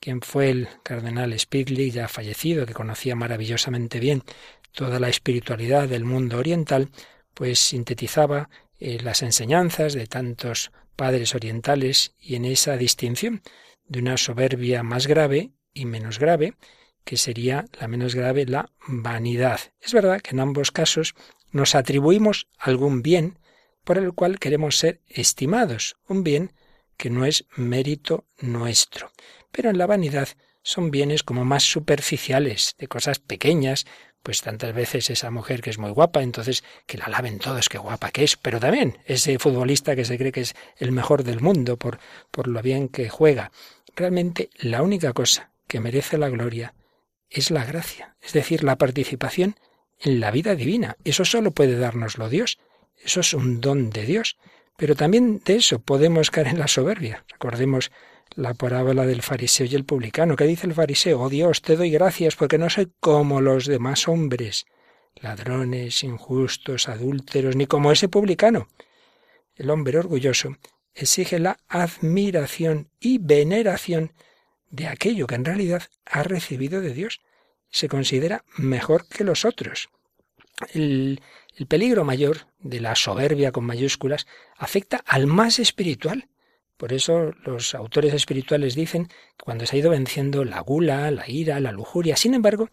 quien 0.00 0.20
fue 0.20 0.50
el 0.50 0.68
cardenal 0.82 1.38
Spigli, 1.38 1.90
ya 1.90 2.08
fallecido, 2.08 2.66
que 2.66 2.74
conocía 2.74 3.16
maravillosamente 3.16 4.00
bien 4.00 4.22
toda 4.72 5.00
la 5.00 5.08
espiritualidad 5.08 5.88
del 5.88 6.04
mundo 6.04 6.38
oriental, 6.38 6.90
pues 7.34 7.58
sintetizaba 7.58 8.48
eh, 8.78 8.98
las 9.02 9.22
enseñanzas 9.22 9.94
de 9.94 10.06
tantos 10.06 10.70
padres 10.94 11.34
orientales 11.34 12.14
y 12.18 12.34
en 12.36 12.44
esa 12.44 12.76
distinción 12.76 13.42
de 13.86 14.00
una 14.00 14.16
soberbia 14.16 14.82
más 14.82 15.06
grave 15.06 15.52
y 15.72 15.84
menos 15.84 16.18
grave, 16.18 16.54
que 17.04 17.16
sería 17.16 17.64
la 17.80 17.88
menos 17.88 18.14
grave 18.14 18.44
la 18.46 18.70
vanidad. 18.86 19.60
Es 19.80 19.92
verdad 19.92 20.20
que 20.20 20.30
en 20.30 20.40
ambos 20.40 20.70
casos 20.70 21.14
nos 21.50 21.74
atribuimos 21.74 22.48
algún 22.58 23.02
bien 23.02 23.38
por 23.84 23.96
el 23.96 24.12
cual 24.12 24.38
queremos 24.38 24.76
ser 24.76 25.00
estimados, 25.08 25.96
un 26.06 26.22
bien 26.22 26.52
que 26.98 27.08
no 27.10 27.24
es 27.24 27.46
mérito 27.56 28.26
nuestro. 28.38 29.10
Pero 29.52 29.70
en 29.70 29.78
la 29.78 29.86
vanidad 29.86 30.28
son 30.62 30.90
bienes 30.90 31.22
como 31.22 31.44
más 31.44 31.62
superficiales, 31.62 32.74
de 32.78 32.88
cosas 32.88 33.18
pequeñas, 33.18 33.86
pues 34.22 34.42
tantas 34.42 34.74
veces 34.74 35.10
esa 35.10 35.30
mujer 35.30 35.62
que 35.62 35.70
es 35.70 35.78
muy 35.78 35.90
guapa, 35.90 36.22
entonces 36.22 36.64
que 36.86 36.98
la 36.98 37.06
alaben 37.06 37.38
todos, 37.38 37.68
qué 37.68 37.78
guapa 37.78 38.10
que 38.10 38.24
es, 38.24 38.36
pero 38.36 38.60
también 38.60 38.98
ese 39.06 39.38
futbolista 39.38 39.96
que 39.96 40.04
se 40.04 40.18
cree 40.18 40.32
que 40.32 40.42
es 40.42 40.54
el 40.76 40.92
mejor 40.92 41.24
del 41.24 41.40
mundo 41.40 41.76
por, 41.76 41.98
por 42.30 42.48
lo 42.48 42.60
bien 42.60 42.88
que 42.88 43.08
juega. 43.08 43.52
Realmente 43.96 44.50
la 44.58 44.82
única 44.82 45.12
cosa 45.12 45.50
que 45.66 45.80
merece 45.80 46.18
la 46.18 46.28
gloria 46.28 46.74
es 47.30 47.50
la 47.50 47.64
gracia, 47.64 48.16
es 48.20 48.32
decir, 48.32 48.64
la 48.64 48.76
participación 48.76 49.56
en 50.00 50.20
la 50.20 50.30
vida 50.30 50.54
divina. 50.54 50.96
Eso 51.04 51.24
solo 51.24 51.52
puede 51.52 51.78
dárnoslo 51.78 52.28
Dios, 52.28 52.58
eso 53.02 53.20
es 53.20 53.32
un 53.34 53.60
don 53.60 53.90
de 53.90 54.04
Dios. 54.04 54.36
Pero 54.76 54.94
también 54.94 55.42
de 55.44 55.56
eso 55.56 55.80
podemos 55.80 56.30
caer 56.30 56.46
en 56.48 56.60
la 56.60 56.68
soberbia. 56.68 57.24
Recordemos 57.28 57.90
la 58.34 58.54
parábola 58.54 59.06
del 59.06 59.22
fariseo 59.22 59.66
y 59.66 59.74
el 59.74 59.84
publicano. 59.84 60.36
¿Qué 60.36 60.44
dice 60.44 60.66
el 60.66 60.74
fariseo? 60.74 61.20
Oh 61.20 61.28
Dios, 61.28 61.62
te 61.62 61.76
doy 61.76 61.90
gracias 61.90 62.36
porque 62.36 62.58
no 62.58 62.70
soy 62.70 62.92
como 63.00 63.40
los 63.40 63.66
demás 63.66 64.08
hombres, 64.08 64.66
ladrones, 65.16 66.04
injustos, 66.04 66.88
adúlteros, 66.88 67.56
ni 67.56 67.66
como 67.66 67.92
ese 67.92 68.08
publicano. 68.08 68.68
El 69.56 69.70
hombre 69.70 69.98
orgulloso 69.98 70.56
exige 70.94 71.38
la 71.38 71.58
admiración 71.68 72.90
y 73.00 73.18
veneración 73.18 74.12
de 74.70 74.86
aquello 74.86 75.26
que 75.26 75.34
en 75.34 75.44
realidad 75.44 75.82
ha 76.06 76.22
recibido 76.22 76.80
de 76.80 76.92
Dios. 76.92 77.20
Se 77.70 77.88
considera 77.88 78.44
mejor 78.56 79.06
que 79.08 79.24
los 79.24 79.44
otros. 79.44 79.90
El, 80.72 81.20
el 81.56 81.66
peligro 81.66 82.04
mayor 82.04 82.46
de 82.60 82.80
la 82.80 82.94
soberbia 82.94 83.52
con 83.52 83.64
mayúsculas 83.64 84.26
afecta 84.56 85.02
al 85.06 85.26
más 85.26 85.58
espiritual. 85.58 86.28
Por 86.78 86.92
eso 86.92 87.32
los 87.44 87.74
autores 87.74 88.14
espirituales 88.14 88.74
dicen 88.76 89.08
que 89.08 89.44
cuando 89.44 89.66
se 89.66 89.76
ha 89.76 89.78
ido 89.80 89.90
venciendo 89.90 90.44
la 90.44 90.60
gula, 90.60 91.10
la 91.10 91.28
ira, 91.28 91.60
la 91.60 91.72
lujuria, 91.72 92.16
sin 92.16 92.34
embargo, 92.34 92.68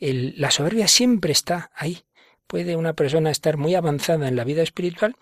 la 0.00 0.50
soberbia 0.50 0.88
siempre 0.88 1.30
está 1.30 1.70
ahí. 1.74 2.02
Puede 2.46 2.74
una 2.74 2.94
persona 2.94 3.30
estar 3.30 3.58
muy 3.58 3.74
avanzada 3.74 4.26
en 4.26 4.34
la 4.34 4.44
vida 4.44 4.62
espiritual, 4.62 5.14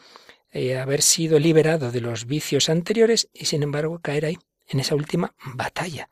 eh, 0.53 0.79
haber 0.79 1.03
sido 1.03 1.39
liberado 1.41 1.91
de 1.91 2.01
los 2.01 2.27
vicios 2.27 2.71
anteriores 2.71 3.29
y 3.35 3.47
sin 3.47 3.63
embargo 3.65 3.99
caer 3.99 4.25
ahí, 4.25 4.39
en 4.69 4.81
esa 4.81 4.95
última 4.95 5.35
batalla, 5.55 6.09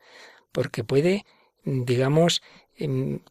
porque 0.51 0.83
puede, 0.83 1.25
digamos, 1.63 2.41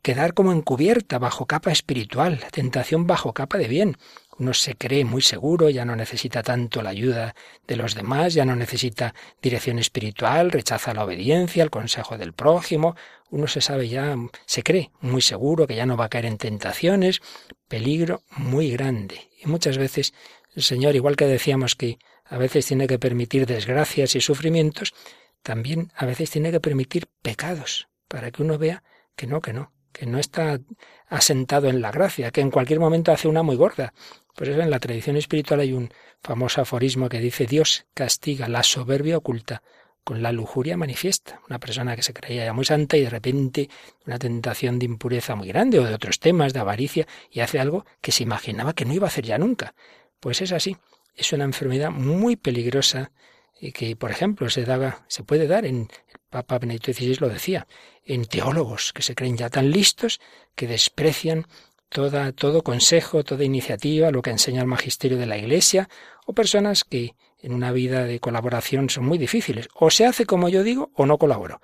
quedar 0.02 0.34
como 0.34 0.52
encubierta 0.52 1.18
bajo 1.18 1.46
capa 1.46 1.70
espiritual, 1.70 2.38
la 2.40 2.50
tentación 2.50 3.06
bajo 3.06 3.32
capa 3.32 3.58
de 3.58 3.68
bien. 3.68 3.96
Uno 4.38 4.52
se 4.52 4.74
cree 4.74 5.04
muy 5.04 5.22
seguro, 5.22 5.70
ya 5.70 5.84
no 5.84 5.96
necesita 5.96 6.42
tanto 6.42 6.82
la 6.82 6.90
ayuda 6.90 7.34
de 7.66 7.76
los 7.76 7.94
demás, 7.94 8.34
ya 8.34 8.44
no 8.44 8.54
necesita 8.54 9.14
dirección 9.40 9.78
espiritual, 9.78 10.50
rechaza 10.50 10.92
la 10.92 11.04
obediencia, 11.04 11.62
el 11.62 11.70
consejo 11.70 12.18
del 12.18 12.34
prójimo, 12.34 12.96
uno 13.30 13.46
se 13.48 13.60
sabe 13.60 13.88
ya, 13.88 14.16
se 14.44 14.62
cree 14.62 14.90
muy 15.00 15.22
seguro 15.22 15.66
que 15.66 15.74
ya 15.74 15.86
no 15.86 15.96
va 15.96 16.06
a 16.06 16.08
caer 16.08 16.26
en 16.26 16.38
tentaciones, 16.38 17.22
peligro 17.68 18.22
muy 18.36 18.70
grande. 18.70 19.30
Y 19.42 19.48
muchas 19.48 19.78
veces 19.78 20.14
el 20.54 20.62
Señor, 20.62 20.94
igual 20.94 21.16
que 21.16 21.26
decíamos 21.26 21.74
que 21.74 21.98
a 22.24 22.38
veces 22.38 22.66
tiene 22.66 22.86
que 22.86 22.98
permitir 22.98 23.46
desgracias 23.46 24.14
y 24.14 24.20
sufrimientos, 24.20 24.94
también 25.42 25.92
a 25.96 26.06
veces 26.06 26.30
tiene 26.30 26.50
que 26.50 26.60
permitir 26.60 27.08
pecados, 27.22 27.88
para 28.08 28.30
que 28.30 28.42
uno 28.42 28.58
vea 28.58 28.82
que 29.16 29.26
no, 29.26 29.40
que 29.40 29.52
no, 29.52 29.72
que 29.92 30.06
no 30.06 30.18
está 30.18 30.60
asentado 31.08 31.68
en 31.68 31.80
la 31.80 31.90
gracia, 31.90 32.30
que 32.30 32.40
en 32.40 32.50
cualquier 32.50 32.80
momento 32.80 33.12
hace 33.12 33.28
una 33.28 33.42
muy 33.42 33.56
gorda. 33.56 33.92
Por 34.36 34.48
eso 34.48 34.60
en 34.60 34.70
la 34.70 34.78
tradición 34.78 35.16
espiritual 35.16 35.60
hay 35.60 35.72
un 35.72 35.90
famoso 36.22 36.60
aforismo 36.60 37.08
que 37.08 37.20
dice 37.20 37.46
Dios 37.46 37.86
castiga 37.94 38.48
la 38.48 38.62
soberbia 38.62 39.16
oculta 39.16 39.62
con 40.04 40.22
la 40.22 40.30
lujuria 40.30 40.76
manifiesta. 40.76 41.40
Una 41.48 41.58
persona 41.58 41.96
que 41.96 42.02
se 42.02 42.12
creía 42.12 42.44
ya 42.44 42.52
muy 42.52 42.64
santa 42.64 42.96
y 42.96 43.00
de 43.00 43.10
repente 43.10 43.68
una 44.06 44.18
tentación 44.18 44.78
de 44.78 44.84
impureza 44.84 45.34
muy 45.34 45.48
grande 45.48 45.80
o 45.80 45.84
de 45.84 45.94
otros 45.94 46.20
temas, 46.20 46.52
de 46.52 46.60
avaricia, 46.60 47.08
y 47.30 47.40
hace 47.40 47.58
algo 47.58 47.86
que 48.00 48.12
se 48.12 48.22
imaginaba 48.22 48.74
que 48.74 48.84
no 48.84 48.92
iba 48.92 49.06
a 49.06 49.08
hacer 49.08 49.24
ya 49.24 49.38
nunca. 49.38 49.74
Pues 50.20 50.42
es 50.42 50.52
así. 50.52 50.76
Es 51.14 51.32
una 51.32 51.44
enfermedad 51.44 51.90
muy 51.90 52.36
peligrosa 52.36 53.10
y 53.58 53.72
que, 53.72 53.96
por 53.96 54.10
ejemplo, 54.10 54.50
se, 54.50 54.64
daba, 54.64 55.04
se 55.08 55.24
puede 55.24 55.46
dar 55.46 55.64
en 55.64 55.88
Papa 56.30 56.58
Benedicto 56.58 56.92
XVI 56.92 57.16
lo 57.20 57.28
decía, 57.28 57.66
en 58.04 58.26
teólogos 58.26 58.92
que 58.92 59.02
se 59.02 59.14
creen 59.14 59.36
ya 59.36 59.48
tan 59.48 59.70
listos 59.70 60.20
que 60.54 60.66
desprecian 60.66 61.46
todo 61.88 62.62
consejo, 62.62 63.24
toda 63.24 63.44
iniciativa, 63.44 64.10
lo 64.10 64.22
que 64.22 64.30
enseña 64.30 64.60
el 64.60 64.66
magisterio 64.66 65.18
de 65.18 65.26
la 65.26 65.38
Iglesia, 65.38 65.88
o 66.26 66.32
personas 66.32 66.84
que 66.84 67.14
en 67.38 67.52
una 67.52 67.72
vida 67.72 68.04
de 68.04 68.20
colaboración 68.20 68.90
son 68.90 69.06
muy 69.06 69.18
difíciles. 69.18 69.68
O 69.74 69.90
se 69.90 70.06
hace 70.06 70.26
como 70.26 70.48
yo 70.48 70.62
digo 70.62 70.90
o 70.94 71.06
no 71.06 71.18
colaboro. 71.18 71.60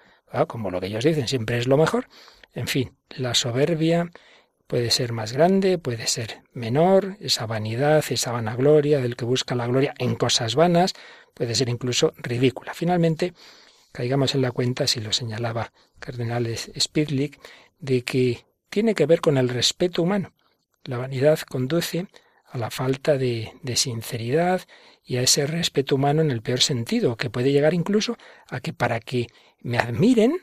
Como 0.47 0.71
lo 0.71 0.81
que 0.81 0.87
ellos 0.87 1.05
dicen 1.05 1.29
siempre 1.29 1.59
es 1.59 1.67
lo 1.67 1.77
mejor. 1.77 2.09
En 2.55 2.67
fin, 2.67 2.97
la 3.11 3.35
soberbia 3.35 4.11
Puede 4.73 4.91
ser 4.91 5.13
más 5.13 5.35
grande, 5.35 5.77
puede 5.77 6.07
ser 6.07 6.45
menor, 6.55 7.19
esa 7.21 7.45
vanidad, 7.45 8.03
esa 8.09 8.33
vanagloria 8.33 9.01
del 9.01 9.17
que 9.17 9.27
busca 9.27 9.55
la 9.55 9.67
gloria 9.67 9.93
en 9.99 10.15
cosas 10.15 10.55
vanas, 10.55 10.95
puede 11.35 11.55
ser 11.55 11.69
incluso 11.69 12.15
ridícula. 12.17 12.73
Finalmente, 12.73 13.35
caigamos 13.93 14.35
en 14.35 14.41
la 14.41 14.51
cuenta, 14.51 14.87
si 14.87 15.01
lo 15.01 15.13
señalaba 15.13 15.75
Cardenal 15.99 16.49
Spidlick, 16.57 17.39
de 17.81 18.01
que 18.03 18.47
tiene 18.73 18.95
que 18.95 19.05
ver 19.05 19.21
con 19.21 19.37
el 19.37 19.51
respeto 19.51 20.03
humano. 20.03 20.33
La 20.85 20.97
vanidad 20.97 21.39
conduce 21.41 22.07
a 22.47 22.57
la 22.57 22.71
falta 22.71 23.19
de, 23.19 23.53
de, 23.63 23.77
sinceridad 23.77 24.63
y 25.05 25.17
a 25.19 25.23
ese 25.23 25.47
respeto 25.47 25.97
humano 25.97 26.23
en 26.23 26.31
el 26.31 26.41
peor 26.41 26.61
sentido, 26.61 27.17
que 27.17 27.29
puede 27.29 27.53
llegar 27.53 27.75
incluso 27.75 28.17
a 28.49 28.61
que 28.61 28.73
para 28.73 28.99
que 28.99 29.27
me 29.61 29.77
admiren, 29.77 30.39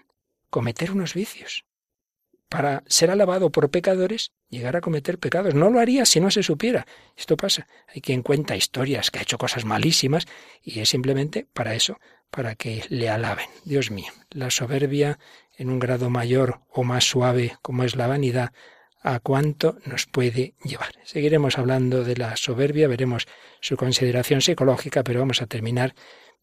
cometer 0.51 0.91
unos 0.91 1.15
vicios. 1.15 1.65
Para 2.49 2.83
ser 2.85 3.09
alabado 3.09 3.51
por 3.51 3.71
pecadores, 3.71 4.31
llegar 4.49 4.75
a 4.75 4.81
cometer 4.81 5.17
pecados. 5.17 5.55
No 5.55 5.71
lo 5.71 5.79
haría 5.79 6.05
si 6.05 6.19
no 6.19 6.29
se 6.29 6.43
supiera. 6.43 6.85
Esto 7.17 7.35
pasa. 7.35 7.67
Hay 7.87 8.01
quien 8.01 8.21
cuenta 8.21 8.55
historias 8.55 9.09
que 9.09 9.19
ha 9.19 9.23
hecho 9.23 9.39
cosas 9.39 9.65
malísimas 9.65 10.27
y 10.61 10.81
es 10.81 10.89
simplemente 10.89 11.47
para 11.51 11.73
eso, 11.73 11.99
para 12.29 12.53
que 12.53 12.83
le 12.89 13.09
alaben. 13.09 13.47
Dios 13.65 13.89
mío, 13.89 14.11
la 14.29 14.51
soberbia 14.51 15.17
en 15.59 15.69
un 15.69 15.77
grado 15.77 16.09
mayor 16.09 16.61
o 16.73 16.83
más 16.83 17.03
suave 17.03 17.57
como 17.61 17.83
es 17.83 17.95
la 17.95 18.07
vanidad, 18.07 18.51
a 19.01 19.19
cuánto 19.19 19.77
nos 19.85 20.05
puede 20.07 20.55
llevar. 20.63 20.93
Seguiremos 21.03 21.57
hablando 21.57 22.03
de 22.03 22.17
la 22.17 22.35
soberbia, 22.35 22.87
veremos 22.87 23.27
su 23.61 23.77
consideración 23.77 24.41
psicológica, 24.41 25.03
pero 25.03 25.19
vamos 25.19 25.41
a 25.41 25.47
terminar 25.47 25.93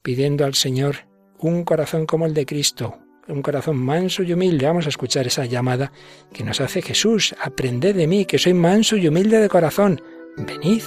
pidiendo 0.02 0.44
al 0.44 0.54
Señor 0.54 1.08
un 1.38 1.64
corazón 1.64 2.06
como 2.06 2.26
el 2.26 2.34
de 2.34 2.46
Cristo, 2.46 2.98
un 3.28 3.42
corazón 3.42 3.76
manso 3.76 4.22
y 4.22 4.32
humilde. 4.32 4.66
Vamos 4.66 4.86
a 4.86 4.90
escuchar 4.90 5.26
esa 5.26 5.44
llamada 5.44 5.92
que 6.32 6.44
nos 6.44 6.60
hace 6.60 6.80
Jesús. 6.82 7.34
Aprended 7.42 7.96
de 7.96 8.06
mí, 8.06 8.24
que 8.24 8.38
soy 8.38 8.54
manso 8.54 8.96
y 8.96 9.08
humilde 9.08 9.40
de 9.40 9.48
corazón. 9.48 10.00
Venid 10.36 10.82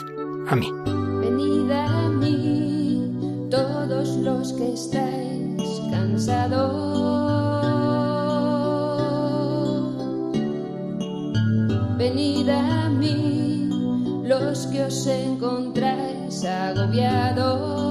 a 0.47 0.55
mí. 0.55 0.71
Venid 1.21 1.71
a 1.71 2.09
mí, 2.09 3.49
todos 3.51 4.17
los 4.17 4.53
que 4.53 4.73
estáis 4.73 5.82
cansados. 5.91 7.09
Venid 11.99 12.47
a 12.49 12.87
mí, 12.87 13.67
los 14.23 14.67
que 14.67 14.83
os 14.83 15.05
encontráis 15.05 16.45
agobiados. 16.45 17.89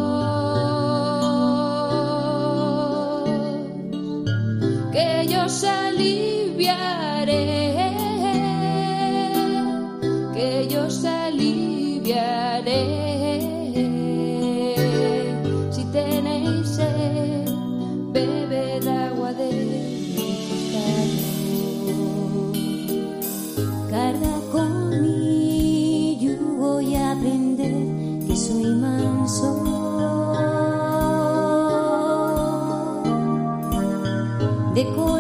because 34.75 35.18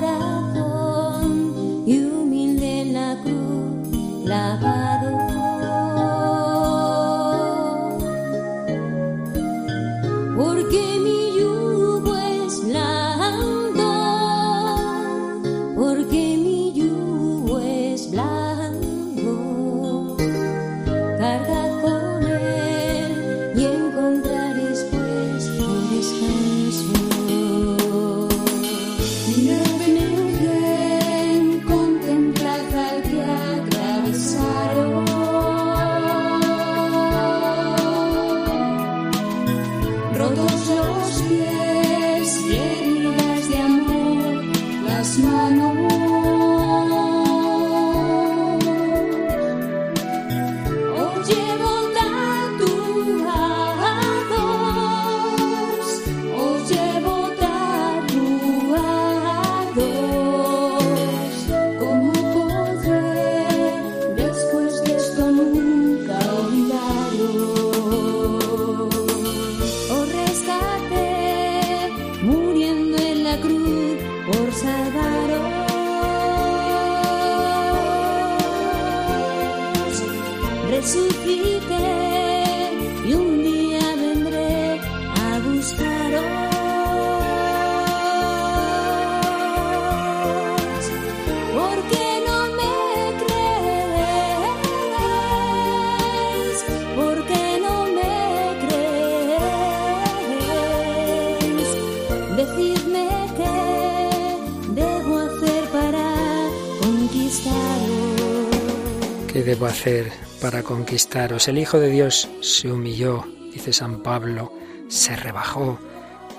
debo 109.49 109.65
hacer 109.65 110.13
para 110.43 110.63
conquistaros? 110.63 111.49
El 111.49 111.57
Hijo 111.57 111.81
de 111.81 111.89
Dios 111.89 112.29
se 112.43 112.71
humilló, 112.71 113.25
dice 113.51 113.73
San 113.73 114.03
Pablo, 114.03 114.53
se 114.89 115.17
rebajó, 115.17 115.79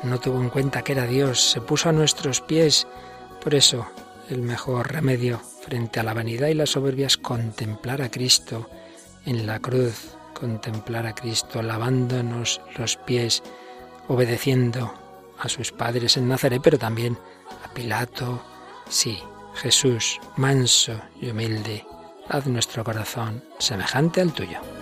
no 0.04 0.20
tuvo 0.20 0.40
en 0.40 0.52
cuenta 0.52 0.84
que 0.84 0.92
era 0.92 1.08
Dios, 1.08 1.42
se 1.42 1.60
puso 1.60 1.90
a 1.90 1.92
nuestros 1.92 2.40
pies. 2.42 2.86
Por 3.44 3.56
eso, 3.56 3.88
el 4.30 4.44
mejor 4.44 4.92
remedio 4.92 5.40
frente 5.40 6.00
a 6.00 6.04
la 6.04 6.14
vanidad 6.14 6.50
y 6.50 6.54
la 6.54 6.68
soberbia 6.68 7.08
es 7.08 7.18
contemplar 7.18 8.04
a 8.04 8.12
Cristo 8.12 8.70
en 9.26 9.48
la 9.48 9.58
cruz, 9.58 10.12
contemplar 10.40 11.08
a 11.08 11.16
Cristo 11.16 11.64
lavándonos 11.64 12.62
los 12.78 12.96
pies, 12.96 13.42
obedeciendo 14.08 14.94
a 15.40 15.50
sus 15.50 15.72
padres 15.72 16.16
en 16.16 16.28
Nazaret, 16.28 16.62
pero 16.64 16.78
también 16.78 17.18
a 17.66 17.74
Pilato. 17.74 18.40
Sí, 18.88 19.18
Jesús, 19.56 20.20
manso 20.38 21.02
y 21.20 21.32
humilde, 21.32 21.89
haz 22.30 22.48
nuestro 22.48 22.84
corazón 22.84 23.44
semejante 23.58 24.22
al 24.22 24.32
tuyo. 24.32 24.79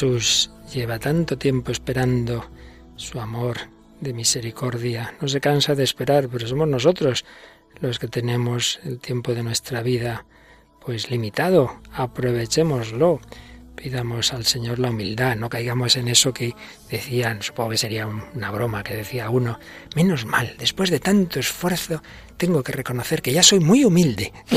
Jesús 0.00 0.50
lleva 0.72 0.98
tanto 0.98 1.36
tiempo 1.36 1.70
esperando 1.70 2.48
su 2.96 3.20
amor 3.20 3.58
de 4.00 4.14
misericordia. 4.14 5.12
No 5.20 5.28
se 5.28 5.42
cansa 5.42 5.74
de 5.74 5.84
esperar, 5.84 6.30
pero 6.32 6.46
somos 6.46 6.66
nosotros 6.68 7.26
los 7.82 7.98
que 7.98 8.08
tenemos 8.08 8.80
el 8.84 8.98
tiempo 8.98 9.34
de 9.34 9.42
nuestra 9.42 9.82
vida 9.82 10.24
pues 10.82 11.10
limitado, 11.10 11.82
aprovechémoslo 11.92 13.20
pidamos 13.82 14.32
al 14.32 14.44
Señor 14.44 14.78
la 14.78 14.90
humildad, 14.90 15.36
no 15.36 15.48
caigamos 15.48 15.96
en 15.96 16.08
eso 16.08 16.34
que 16.34 16.54
decían, 16.90 17.42
supongo 17.42 17.70
que 17.70 17.78
sería 17.78 18.06
una 18.06 18.50
broma 18.50 18.82
que 18.82 18.94
decía 18.94 19.30
uno, 19.30 19.58
menos 19.96 20.26
mal, 20.26 20.54
después 20.58 20.90
de 20.90 21.00
tanto 21.00 21.40
esfuerzo 21.40 22.02
tengo 22.36 22.62
que 22.62 22.72
reconocer 22.72 23.20
que 23.20 23.32
ya 23.32 23.42
soy 23.42 23.60
muy 23.60 23.84
humilde. 23.84 24.32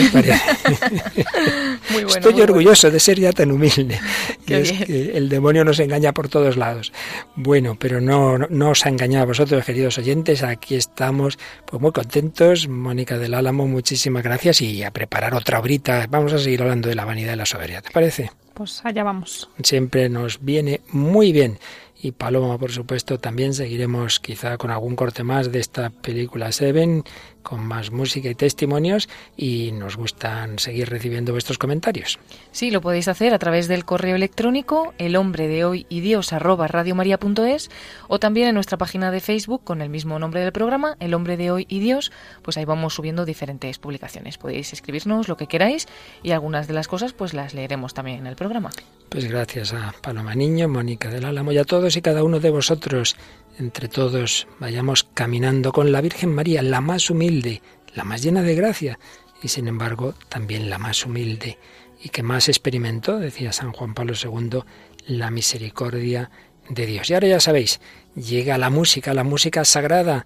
Estoy 2.08 2.42
orgulloso 2.42 2.90
de 2.90 3.00
ser 3.00 3.20
ya 3.20 3.34
tan 3.34 3.52
humilde. 3.52 4.00
Que 4.46 4.60
es 4.60 4.74
que 4.74 5.18
el 5.18 5.30
demonio 5.30 5.64
nos 5.64 5.80
engaña 5.80 6.14
por 6.14 6.28
todos 6.28 6.58
lados. 6.58 6.92
Bueno, 7.36 7.78
pero 7.80 8.02
no, 8.02 8.38
no, 8.38 8.70
os 8.72 8.86
ha 8.86 8.90
engañado 8.90 9.24
a 9.24 9.28
vosotros, 9.28 9.64
queridos 9.64 9.98
oyentes. 9.98 10.44
Aquí 10.44 10.76
estamos 10.76 11.40
pues 11.66 11.82
muy 11.82 11.94
contentos. 11.94 12.68
Mónica 12.68 13.18
del 13.18 13.36
Álamo, 13.36 13.68
muchísimas 13.68 14.22
gracias 14.22 14.62
y 14.62 14.84
a 14.84 14.92
preparar 14.92 15.34
otra 15.34 15.60
obrita. 15.60 16.08
Vamos 16.10 16.34
a 16.34 16.40
seguir 16.40 16.62
hablando 16.62 16.90
de 16.90 16.96
la 16.96 17.06
vanidad 17.06 17.34
y 17.34 17.38
la 17.38 17.46
soberbia. 17.46 17.82
¿Te 17.82 17.92
parece? 17.92 18.32
Pues 18.54 18.86
allá 18.86 19.04
vamos. 19.04 19.50
Siempre 19.64 20.10
nos 20.10 20.44
viene 20.44 20.82
muy 20.92 21.32
bien 21.32 21.58
y 22.04 22.12
Paloma, 22.12 22.58
por 22.58 22.72
supuesto, 22.74 23.18
también 23.18 23.54
seguiremos 23.54 24.20
quizá 24.20 24.58
con 24.58 24.72
algún 24.72 24.98
corte 24.98 25.24
más 25.24 25.54
de 25.54 25.60
esta 25.60 25.90
película 25.90 26.52
Seven, 26.52 27.06
con 27.44 27.66
más 27.66 27.92
música 27.92 28.30
y 28.30 28.36
testimonios 28.36 29.10
y 29.38 29.72
nos 29.74 29.98
gustan 29.98 30.58
seguir 30.58 30.90
recibiendo 30.90 31.34
vuestros 31.34 31.58
comentarios. 31.58 32.18
Sí, 32.52 32.72
lo 32.72 32.82
podéis 32.82 33.08
hacer 33.08 33.34
a 33.34 33.40
través 33.40 33.68
del 33.68 33.86
correo 33.86 34.16
electrónico 34.16 34.94
el 34.98 35.16
hombre 35.16 35.48
de 35.48 35.66
hoy 35.66 35.86
y 35.90 36.00
dios 36.00 36.34
arroba 36.34 36.68
radiomaria.es 36.68 37.70
o 38.08 38.20
también 38.20 38.48
en 38.48 38.56
nuestra 38.56 38.78
página 38.78 39.12
de 39.12 39.20
Facebook 39.20 39.64
con 39.64 39.82
el 39.82 39.90
mismo 39.90 40.18
nombre 40.18 40.42
del 40.42 40.52
programa, 40.52 40.96
el 41.00 41.14
hombre 41.14 41.38
de 41.38 41.52
hoy 41.52 41.66
y 41.70 41.80
dios, 41.80 42.12
pues 42.42 42.58
ahí 42.58 42.66
vamos 42.66 42.96
subiendo 42.96 43.26
diferentes 43.26 43.78
publicaciones. 43.78 44.38
Podéis 44.38 44.74
escribirnos 44.74 45.28
lo 45.28 45.38
que 45.38 45.48
queráis 45.48 45.88
y 46.24 46.32
algunas 46.32 46.68
de 46.68 46.74
las 46.74 46.88
cosas 46.88 47.14
pues 47.14 47.34
las 47.34 47.54
leeremos 47.54 47.94
también 47.94 48.20
en 48.20 48.28
el 48.28 48.36
programa. 48.36 48.72
Pues 49.10 49.26
gracias 49.30 49.74
a 49.74 49.94
Paloma 50.02 50.34
Niño, 50.34 50.68
Mónica 50.68 51.10
del 51.10 51.26
Álamo 51.26 51.52
y 51.52 51.58
a 51.58 51.66
todos 51.66 51.96
y 51.96 52.02
cada 52.02 52.24
uno 52.24 52.40
de 52.40 52.50
vosotros. 52.50 53.16
Entre 53.60 53.88
todos 53.88 54.48
vayamos 54.60 55.04
caminando 55.14 55.72
con 55.72 55.92
la 55.92 56.02
Virgen 56.02 56.34
María, 56.34 56.62
la 56.64 56.82
más 56.82 57.10
humilde, 57.10 57.62
la 57.94 58.04
más 58.04 58.24
llena 58.24 58.42
de 58.42 58.56
gracia 58.56 59.00
y 59.44 59.50
sin 59.50 59.68
embargo 59.68 60.16
también 60.30 60.70
la 60.70 60.80
más 60.80 61.06
humilde 61.06 61.60
y 62.02 62.10
que 62.10 62.24
más 62.24 62.50
experimentó, 62.50 63.20
decía 63.20 63.54
San 63.54 63.72
Juan 63.72 63.94
Pablo 63.94 64.14
II, 64.22 64.60
la 65.06 65.30
misericordia 65.30 66.32
de 66.68 66.86
Dios. 66.86 67.10
Y 67.10 67.14
ahora 67.14 67.28
ya 67.28 67.40
sabéis, 67.40 67.80
llega 68.16 68.58
la 68.58 68.70
música, 68.70 69.14
la 69.14 69.24
música 69.24 69.64
sagrada, 69.66 70.26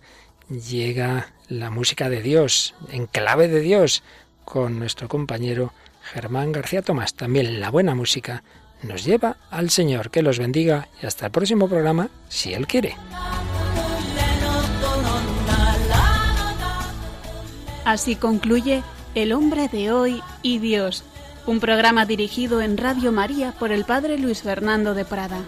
llega 0.50 1.34
la 1.50 1.70
música 1.70 2.10
de 2.10 2.22
Dios, 2.22 2.76
en 2.90 3.06
clave 3.08 3.48
de 3.48 3.60
Dios, 3.60 4.04
con 4.46 4.80
nuestro 4.80 5.08
compañero 5.08 5.74
Germán 6.02 6.52
García 6.52 6.82
Tomás. 6.82 7.14
También 7.14 7.60
la 7.60 7.70
buena 7.70 7.94
música 7.94 8.44
nos 8.84 9.04
lleva 9.04 9.38
al 9.50 9.70
Señor. 9.70 10.10
Que 10.10 10.22
los 10.22 10.40
bendiga 10.40 10.88
y 11.02 11.06
hasta 11.06 11.28
el 11.28 11.32
próximo 11.32 11.68
programa, 11.68 12.10
si 12.30 12.54
Él 12.54 12.68
quiere. 12.68 12.96
Así 17.86 18.16
concluye 18.16 18.84
El 19.16 19.32
hombre 19.32 19.70
de 19.70 19.92
hoy 19.92 20.22
y 20.42 20.60
Dios, 20.60 21.04
un 21.46 21.62
programa 21.62 22.06
dirigido 22.06 22.62
en 22.62 22.78
Radio 22.78 23.14
María 23.14 23.54
por 23.54 23.72
el 23.72 23.86
Padre 23.86 24.18
Luis 24.18 24.42
Fernando 24.42 24.94
de 24.94 25.06
Prada. 25.06 25.40